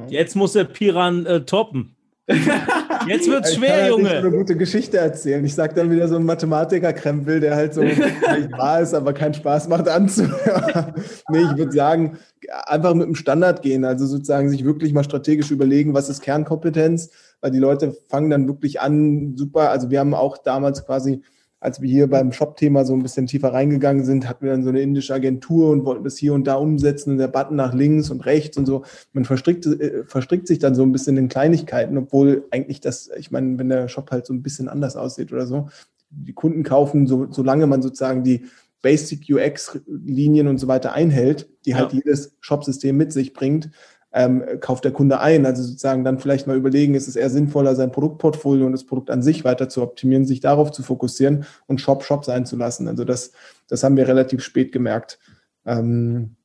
Jetzt 0.08 0.36
muss 0.36 0.52
der 0.52 0.64
Piran 0.64 1.26
äh, 1.26 1.44
toppen. 1.44 1.96
Jetzt 3.06 3.28
wird's 3.28 3.54
schwer, 3.54 3.68
ich 3.68 3.80
kann 3.80 3.88
Junge. 3.88 4.08
Halt 4.08 4.12
nicht 4.12 4.22
so 4.22 4.28
eine 4.28 4.36
gute 4.36 4.56
Geschichte 4.56 4.98
erzählen. 4.98 5.44
Ich 5.44 5.54
sag 5.54 5.74
dann 5.74 5.90
wieder 5.90 6.08
so 6.08 6.16
ein 6.16 6.24
Mathematiker-Krempel, 6.24 7.40
der 7.40 7.56
halt 7.56 7.74
so 7.74 7.82
wahr 8.56 8.80
ist, 8.80 8.94
aber 8.94 9.12
keinen 9.12 9.34
Spaß 9.34 9.68
macht 9.68 9.88
anzuhören. 9.88 10.94
nee, 11.30 11.42
ich 11.42 11.56
würde 11.56 11.72
sagen, 11.72 12.18
einfach 12.66 12.94
mit 12.94 13.06
dem 13.06 13.14
Standard 13.14 13.62
gehen. 13.62 13.84
Also 13.84 14.06
sozusagen 14.06 14.50
sich 14.50 14.64
wirklich 14.64 14.92
mal 14.92 15.04
strategisch 15.04 15.50
überlegen, 15.50 15.94
was 15.94 16.08
ist 16.08 16.22
Kernkompetenz, 16.22 17.10
weil 17.40 17.50
die 17.50 17.58
Leute 17.58 17.96
fangen 18.08 18.30
dann 18.30 18.48
wirklich 18.48 18.80
an, 18.80 19.36
super. 19.36 19.70
Also 19.70 19.90
wir 19.90 20.00
haben 20.00 20.14
auch 20.14 20.38
damals 20.38 20.84
quasi 20.84 21.22
als 21.60 21.82
wir 21.82 21.90
hier 21.90 22.08
beim 22.08 22.32
Shop-Thema 22.32 22.86
so 22.86 22.94
ein 22.94 23.02
bisschen 23.02 23.26
tiefer 23.26 23.52
reingegangen 23.52 24.04
sind, 24.04 24.26
hatten 24.26 24.44
wir 24.44 24.52
dann 24.52 24.64
so 24.64 24.70
eine 24.70 24.80
indische 24.80 25.12
Agentur 25.12 25.70
und 25.70 25.84
wollten 25.84 26.04
das 26.04 26.16
hier 26.16 26.32
und 26.32 26.46
da 26.46 26.54
umsetzen 26.54 27.12
und 27.12 27.18
der 27.18 27.28
Button 27.28 27.54
nach 27.56 27.74
links 27.74 28.10
und 28.10 28.24
rechts 28.24 28.56
und 28.56 28.64
so. 28.64 28.84
Man 29.12 29.26
verstrickt, 29.26 29.66
äh, 29.66 30.04
verstrickt 30.04 30.48
sich 30.48 30.58
dann 30.58 30.74
so 30.74 30.82
ein 30.82 30.92
bisschen 30.92 31.18
in 31.18 31.28
Kleinigkeiten, 31.28 31.98
obwohl 31.98 32.46
eigentlich 32.50 32.80
das, 32.80 33.10
ich 33.18 33.30
meine, 33.30 33.58
wenn 33.58 33.68
der 33.68 33.88
Shop 33.88 34.10
halt 34.10 34.26
so 34.26 34.32
ein 34.32 34.42
bisschen 34.42 34.68
anders 34.68 34.96
aussieht 34.96 35.32
oder 35.32 35.46
so, 35.46 35.68
die 36.08 36.32
Kunden 36.32 36.62
kaufen, 36.62 37.06
so, 37.06 37.30
solange 37.30 37.66
man 37.66 37.82
sozusagen 37.82 38.24
die 38.24 38.46
Basic 38.82 39.26
UX-Linien 39.28 40.48
und 40.48 40.56
so 40.56 40.66
weiter 40.66 40.94
einhält, 40.94 41.50
die 41.66 41.74
halt 41.74 41.92
ja. 41.92 41.98
halt 41.98 42.04
jedes 42.06 42.36
Shop-System 42.40 42.96
mit 42.96 43.12
sich 43.12 43.34
bringt, 43.34 43.70
ähm, 44.12 44.42
kauft 44.60 44.84
der 44.84 44.92
Kunde 44.92 45.20
ein. 45.20 45.46
Also 45.46 45.62
sozusagen 45.62 46.04
dann 46.04 46.18
vielleicht 46.18 46.46
mal 46.46 46.56
überlegen, 46.56 46.94
ist 46.94 47.08
es 47.08 47.16
eher 47.16 47.30
sinnvoller, 47.30 47.74
sein 47.74 47.92
Produktportfolio 47.92 48.66
und 48.66 48.72
das 48.72 48.84
Produkt 48.84 49.10
an 49.10 49.22
sich 49.22 49.44
weiter 49.44 49.68
zu 49.68 49.82
optimieren, 49.82 50.24
sich 50.24 50.40
darauf 50.40 50.72
zu 50.72 50.82
fokussieren 50.82 51.44
und 51.66 51.80
Shop 51.80 52.02
Shop 52.02 52.24
sein 52.24 52.46
zu 52.46 52.56
lassen. 52.56 52.88
Also 52.88 53.04
das, 53.04 53.32
das 53.68 53.84
haben 53.84 53.96
wir 53.96 54.08
relativ 54.08 54.42
spät 54.42 54.72
gemerkt. 54.72 55.18
Ähm, 55.64 56.36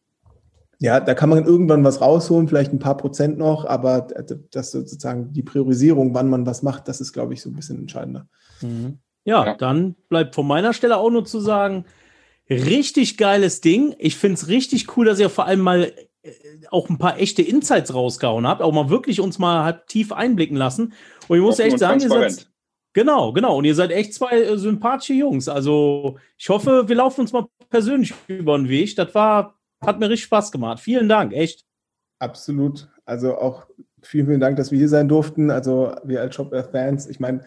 ja, 0.80 1.00
da 1.00 1.14
kann 1.14 1.30
man 1.30 1.46
irgendwann 1.46 1.84
was 1.84 2.02
rausholen, 2.02 2.48
vielleicht 2.48 2.74
ein 2.74 2.80
paar 2.80 2.98
Prozent 2.98 3.38
noch, 3.38 3.66
aber 3.66 4.08
das 4.52 4.72
sozusagen 4.72 5.32
die 5.32 5.44
Priorisierung, 5.44 6.14
wann 6.14 6.30
man 6.30 6.46
was 6.46 6.64
macht, 6.64 6.88
das 6.88 7.00
ist, 7.02 7.14
glaube 7.14 7.34
ich, 7.34 7.42
so 7.42 7.50
ein 7.50 7.56
bisschen 7.56 7.80
entscheidender. 7.80 8.28
Mhm. 8.62 9.00
Ja, 9.24 9.46
ja, 9.46 9.56
dann 9.56 9.96
bleibt 10.10 10.36
von 10.36 10.46
meiner 10.46 10.74
Stelle 10.74 10.98
auch 10.98 11.10
nur 11.10 11.26
zu 11.26 11.40
sagen, 11.40 11.86
richtig 12.50 13.18
geiles 13.18 13.62
Ding. 13.62 13.96
Ich 13.98 14.18
finde 14.18 14.36
es 14.36 14.48
richtig 14.48 14.96
cool, 14.96 15.06
dass 15.06 15.20
ihr 15.20 15.30
vor 15.30 15.46
allem 15.48 15.62
mal 15.62 15.92
auch 16.72 16.90
ein 16.90 16.98
paar 16.98 17.20
echte 17.20 17.42
Insights 17.42 17.94
rausgehauen 17.94 18.48
habt, 18.48 18.62
auch 18.62 18.72
mal 18.72 18.90
wirklich 18.90 19.20
uns 19.20 19.40
mal 19.40 19.64
halt 19.64 19.88
tief 19.88 20.12
einblicken 20.12 20.58
lassen. 20.58 20.94
Und 21.28 21.38
ich 21.38 21.44
muss 21.44 21.60
echt 21.60 21.80
sagen, 21.80 22.02
ihr 22.02 22.10
seid, 22.10 22.50
genau, 22.94 23.34
genau, 23.34 23.58
und 23.58 23.66
ihr 23.66 23.76
seid 23.76 23.92
echt 23.92 24.14
zwei 24.14 24.42
äh, 24.42 24.58
sympathische 24.58 25.14
Jungs. 25.14 25.48
Also 25.48 26.18
ich 26.38 26.50
hoffe, 26.50 26.88
wir 26.88 26.96
laufen 26.96 27.22
uns 27.22 27.34
mal 27.34 27.48
persönlich 27.70 28.14
über 28.28 28.58
den 28.58 28.70
Weg. 28.70 28.96
Das 28.96 29.14
war, 29.14 29.60
hat 29.82 30.00
mir 30.00 30.10
richtig 30.10 30.26
Spaß 30.26 30.52
gemacht. 30.52 30.80
Vielen 30.80 31.10
Dank, 31.10 31.34
echt. 31.34 31.66
Absolut. 32.20 32.88
Also 33.06 33.38
auch 33.38 33.68
vielen, 34.02 34.28
vielen 34.28 34.40
Dank, 34.40 34.58
dass 34.58 34.72
wir 34.72 34.80
hier 34.80 34.90
sein 34.90 35.08
durften. 35.08 35.52
Also 35.52 35.96
wir 36.04 36.22
als 36.22 36.36
Shopware-Fans, 36.36 37.08
ich 37.08 37.20
meine, 37.20 37.44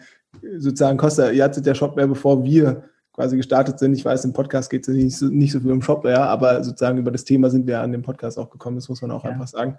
sozusagen 0.57 0.97
Costa, 0.97 1.31
ihr 1.31 1.43
hattet 1.43 1.65
ja 1.65 1.75
Shopware, 1.75 2.07
bevor 2.07 2.43
wir 2.43 2.83
quasi 3.19 3.35
gestartet 3.35 3.79
sind. 3.79 3.93
Ich 3.95 4.05
weiß, 4.05 4.23
im 4.23 4.31
Podcast 4.31 4.69
geht 4.69 4.87
es 4.87 4.95
nicht 4.95 5.17
so, 5.17 5.25
nicht 5.25 5.51
so 5.51 5.59
viel 5.59 5.73
um 5.73 5.81
Shopware, 5.81 6.21
aber 6.21 6.63
sozusagen 6.63 6.97
über 6.99 7.11
das 7.11 7.25
Thema 7.25 7.49
sind 7.49 7.67
wir 7.67 7.81
an 7.81 7.91
dem 7.91 8.01
Podcast 8.01 8.39
auch 8.39 8.49
gekommen, 8.49 8.77
das 8.77 8.87
muss 8.87 9.01
man 9.01 9.11
auch 9.11 9.25
ja. 9.25 9.31
einfach 9.31 9.47
sagen. 9.47 9.77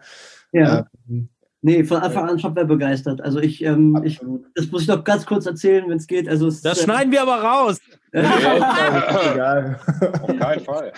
Ja. 0.52 0.86
Ähm, 1.08 1.30
Nee, 1.62 1.84
von 1.84 1.98
Anfang 1.98 2.26
an 2.26 2.38
Shopware 2.38 2.64
begeistert. 2.64 3.20
Also 3.20 3.38
ich, 3.38 3.62
ähm, 3.62 4.00
ich, 4.02 4.18
das 4.54 4.70
muss 4.70 4.80
ich 4.80 4.88
noch 4.88 5.04
ganz 5.04 5.26
kurz 5.26 5.44
erzählen, 5.44 5.84
wenn 5.90 5.98
es 5.98 6.06
geht. 6.06 6.26
Also 6.26 6.46
es, 6.46 6.62
das 6.62 6.80
äh, 6.80 6.84
schneiden 6.84 7.12
wir 7.12 7.20
aber 7.20 7.36
raus. 7.36 7.78
egal. 8.12 9.78
Auf 10.22 10.38
keinen 10.38 10.64
Fall. 10.64 10.92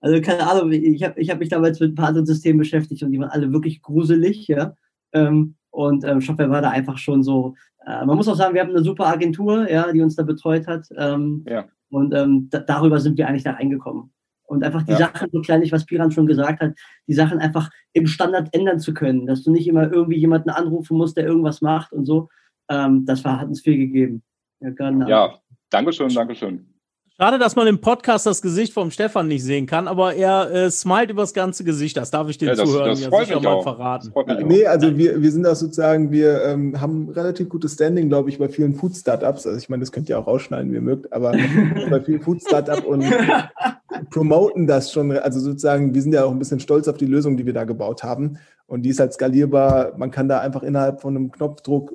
Also 0.00 0.20
keine 0.20 0.46
Ahnung, 0.46 0.72
ich 0.72 1.02
habe 1.02 1.18
ich 1.18 1.30
hab 1.30 1.38
mich 1.38 1.48
damals 1.48 1.80
mit 1.80 1.92
ein 1.92 1.94
paar 1.94 2.08
anderen 2.08 2.26
Systemen 2.26 2.58
beschäftigt 2.58 3.02
und 3.02 3.12
die 3.12 3.18
waren 3.18 3.30
alle 3.30 3.50
wirklich 3.50 3.80
gruselig, 3.80 4.46
ja. 4.46 4.76
Ähm, 5.14 5.54
und 5.70 6.04
ähm, 6.04 6.20
Shopware 6.20 6.50
war 6.50 6.60
da 6.60 6.68
einfach 6.68 6.98
schon 6.98 7.22
so. 7.22 7.54
Äh, 7.86 8.04
man 8.04 8.16
muss 8.16 8.28
auch 8.28 8.36
sagen, 8.36 8.54
wir 8.54 8.60
haben 8.60 8.70
eine 8.70 8.82
super 8.82 9.06
Agentur, 9.06 9.70
ja, 9.70 9.90
die 9.92 10.00
uns 10.00 10.16
da 10.16 10.22
betreut 10.22 10.66
hat. 10.66 10.86
Ähm, 10.96 11.44
ja. 11.48 11.66
Und 11.90 12.14
ähm, 12.14 12.48
da, 12.50 12.60
darüber 12.60 13.00
sind 13.00 13.18
wir 13.18 13.28
eigentlich 13.28 13.44
da 13.44 13.52
reingekommen. 13.52 14.12
Und 14.44 14.64
einfach 14.64 14.82
die 14.82 14.92
ja. 14.92 14.98
Sachen, 14.98 15.30
so 15.32 15.40
kleinlich, 15.40 15.72
was 15.72 15.86
Piran 15.86 16.10
schon 16.10 16.26
gesagt 16.26 16.60
hat, 16.60 16.74
die 17.06 17.14
Sachen 17.14 17.38
einfach 17.38 17.70
im 17.92 18.06
Standard 18.06 18.54
ändern 18.54 18.80
zu 18.80 18.92
können, 18.92 19.26
dass 19.26 19.42
du 19.42 19.50
nicht 19.50 19.66
immer 19.66 19.90
irgendwie 19.90 20.18
jemanden 20.18 20.50
anrufen 20.50 20.96
musst, 20.96 21.16
der 21.16 21.26
irgendwas 21.26 21.62
macht 21.62 21.92
und 21.92 22.04
so. 22.04 22.28
Ähm, 22.68 23.06
das 23.06 23.24
war, 23.24 23.40
hat 23.40 23.48
uns 23.48 23.62
viel 23.62 23.78
gegeben. 23.78 24.22
Ja, 24.60 25.08
ja 25.08 25.38
Dankeschön, 25.70 26.10
Dankeschön. 26.10 26.71
Schade, 27.18 27.38
dass 27.38 27.56
man 27.56 27.66
im 27.66 27.78
Podcast 27.78 28.24
das 28.24 28.40
Gesicht 28.40 28.72
vom 28.72 28.90
Stefan 28.90 29.28
nicht 29.28 29.44
sehen 29.44 29.66
kann, 29.66 29.86
aber 29.86 30.14
er 30.14 30.50
äh, 30.50 30.70
smilet 30.70 31.10
übers 31.10 31.34
ganze 31.34 31.62
Gesicht. 31.62 31.96
Das 31.98 32.10
darf 32.10 32.28
ich 32.30 32.38
den 32.38 32.48
ja, 32.48 32.54
das, 32.54 32.68
Zuhörern 32.68 32.88
das 32.88 33.00
ja 33.00 33.10
sicher 33.10 33.40
mal 33.40 33.52
auch. 33.52 33.62
verraten. 33.62 34.12
Nee, 34.46 34.66
also 34.66 34.96
wir, 34.96 35.20
wir 35.20 35.30
sind 35.30 35.46
auch 35.46 35.54
sozusagen, 35.54 36.10
wir 36.10 36.42
ähm, 36.42 36.80
haben 36.80 37.10
relativ 37.10 37.50
gutes 37.50 37.74
Standing, 37.74 38.08
glaube 38.08 38.30
ich, 38.30 38.38
bei 38.38 38.48
vielen 38.48 38.74
Food-Startups. 38.74 39.46
Also 39.46 39.58
ich 39.58 39.68
meine, 39.68 39.80
das 39.80 39.92
könnt 39.92 40.08
ihr 40.08 40.18
auch 40.18 40.26
rausschneiden, 40.26 40.72
wie 40.72 40.76
ihr 40.76 40.80
mögt, 40.80 41.12
aber 41.12 41.32
bei 41.90 42.00
vielen 42.00 42.22
Food-Startups 42.22 42.86
und 42.86 43.04
promoten 44.10 44.66
das 44.66 44.90
schon. 44.90 45.12
Also 45.12 45.38
sozusagen, 45.38 45.94
wir 45.94 46.00
sind 46.00 46.14
ja 46.14 46.24
auch 46.24 46.30
ein 46.30 46.38
bisschen 46.38 46.60
stolz 46.60 46.88
auf 46.88 46.96
die 46.96 47.06
Lösung, 47.06 47.36
die 47.36 47.44
wir 47.44 47.52
da 47.52 47.64
gebaut 47.64 48.02
haben. 48.02 48.38
Und 48.66 48.82
die 48.82 48.88
ist 48.88 49.00
halt 49.00 49.12
skalierbar. 49.12 49.92
Man 49.98 50.10
kann 50.10 50.28
da 50.28 50.40
einfach 50.40 50.62
innerhalb 50.62 51.02
von 51.02 51.14
einem 51.14 51.30
Knopfdruck 51.30 51.92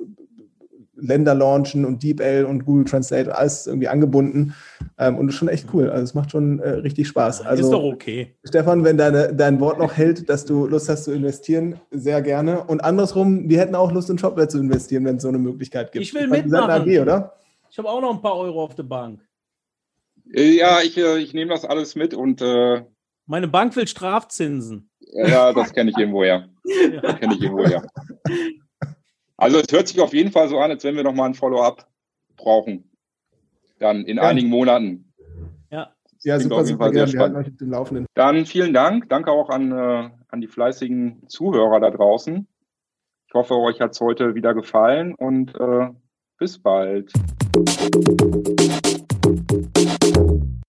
Länder 1.00 1.34
launchen 1.34 1.84
und 1.84 2.02
DeepL 2.02 2.44
und 2.44 2.64
Google 2.64 2.84
Translate, 2.84 3.34
alles 3.34 3.66
irgendwie 3.66 3.88
angebunden. 3.88 4.54
Ähm, 4.98 5.16
und 5.16 5.26
das 5.26 5.34
ist 5.34 5.38
schon 5.38 5.48
echt 5.48 5.68
cool. 5.72 5.90
Also 5.90 6.04
es 6.04 6.14
macht 6.14 6.30
schon 6.30 6.58
äh, 6.58 6.70
richtig 6.70 7.08
Spaß. 7.08 7.46
Also, 7.46 7.62
ist 7.64 7.70
doch 7.70 7.82
okay. 7.82 8.34
Stefan, 8.44 8.84
wenn 8.84 8.96
deine, 8.98 9.32
dein 9.34 9.60
Wort 9.60 9.78
noch 9.78 9.96
hält, 9.96 10.28
dass 10.28 10.44
du 10.44 10.66
Lust 10.66 10.88
hast 10.88 11.04
zu 11.04 11.12
investieren, 11.12 11.80
sehr 11.90 12.20
gerne. 12.22 12.64
Und 12.64 12.80
andersrum, 12.80 13.48
wir 13.48 13.60
hätten 13.60 13.74
auch 13.74 13.92
Lust 13.92 14.10
in 14.10 14.18
Shopware 14.18 14.48
zu 14.48 14.58
investieren, 14.58 15.04
wenn 15.04 15.16
es 15.16 15.22
so 15.22 15.28
eine 15.28 15.38
Möglichkeit 15.38 15.92
gibt. 15.92 16.04
Ich 16.04 16.14
will 16.14 16.28
mitmachen. 16.28 16.70
AG, 16.70 17.00
oder? 17.00 17.34
Ich 17.70 17.78
habe 17.78 17.88
auch 17.88 18.00
noch 18.00 18.14
ein 18.14 18.22
paar 18.22 18.36
Euro 18.36 18.64
auf 18.64 18.74
der 18.74 18.82
Bank. 18.84 19.20
Äh, 20.32 20.56
ja, 20.56 20.80
ich, 20.82 20.96
äh, 20.96 21.18
ich 21.18 21.32
nehme 21.34 21.50
das 21.50 21.64
alles 21.64 21.94
mit 21.94 22.14
und 22.14 22.42
äh, 22.42 22.82
Meine 23.26 23.48
Bank 23.48 23.76
will 23.76 23.86
Strafzinsen. 23.86 24.90
ja, 25.00 25.52
das 25.52 25.72
kenne 25.72 25.90
ich 25.90 25.96
irgendwoher. 25.96 26.48
Ja. 27.02 27.14
Kenne 27.14 27.34
ich 27.34 27.40
irgendwoher. 27.40 27.82
Also 29.38 29.58
es 29.58 29.72
hört 29.72 29.86
sich 29.88 30.00
auf 30.00 30.12
jeden 30.12 30.32
Fall 30.32 30.48
so 30.48 30.58
an, 30.58 30.70
als 30.72 30.82
wenn 30.84 30.96
wir 30.96 31.04
noch 31.04 31.14
mal 31.14 31.26
ein 31.26 31.34
Follow-up 31.34 31.86
brauchen. 32.36 32.90
Dann 33.78 34.04
in 34.04 34.16
Ja. 34.16 34.24
einigen 34.24 34.48
Monaten. 34.48 35.12
Ja. 35.70 35.94
Ja, 36.24 36.40
super, 36.40 36.56
auf 36.56 36.60
jeden 36.62 36.72
super 36.72 36.84
Fall 36.86 36.94
sehr 36.94 37.04
gerne. 37.04 37.12
Wir 37.12 37.20
halten 37.20 37.32
spannend. 37.34 37.48
euch 37.48 37.56
dem 37.58 37.70
Laufenden. 37.70 38.06
Dann 38.14 38.46
vielen 38.46 38.74
Dank. 38.74 39.08
Danke 39.08 39.30
auch 39.30 39.48
an, 39.48 39.70
äh, 39.70 40.10
an 40.28 40.40
die 40.40 40.48
fleißigen 40.48 41.22
Zuhörer 41.28 41.78
da 41.78 41.90
draußen. 41.90 42.48
Ich 43.28 43.34
hoffe, 43.34 43.54
euch 43.54 43.80
hat 43.80 43.92
es 43.92 44.00
heute 44.00 44.34
wieder 44.34 44.54
gefallen 44.54 45.14
und 45.14 45.54
äh, 45.54 45.88
bis 46.38 46.58
bald. 46.58 47.12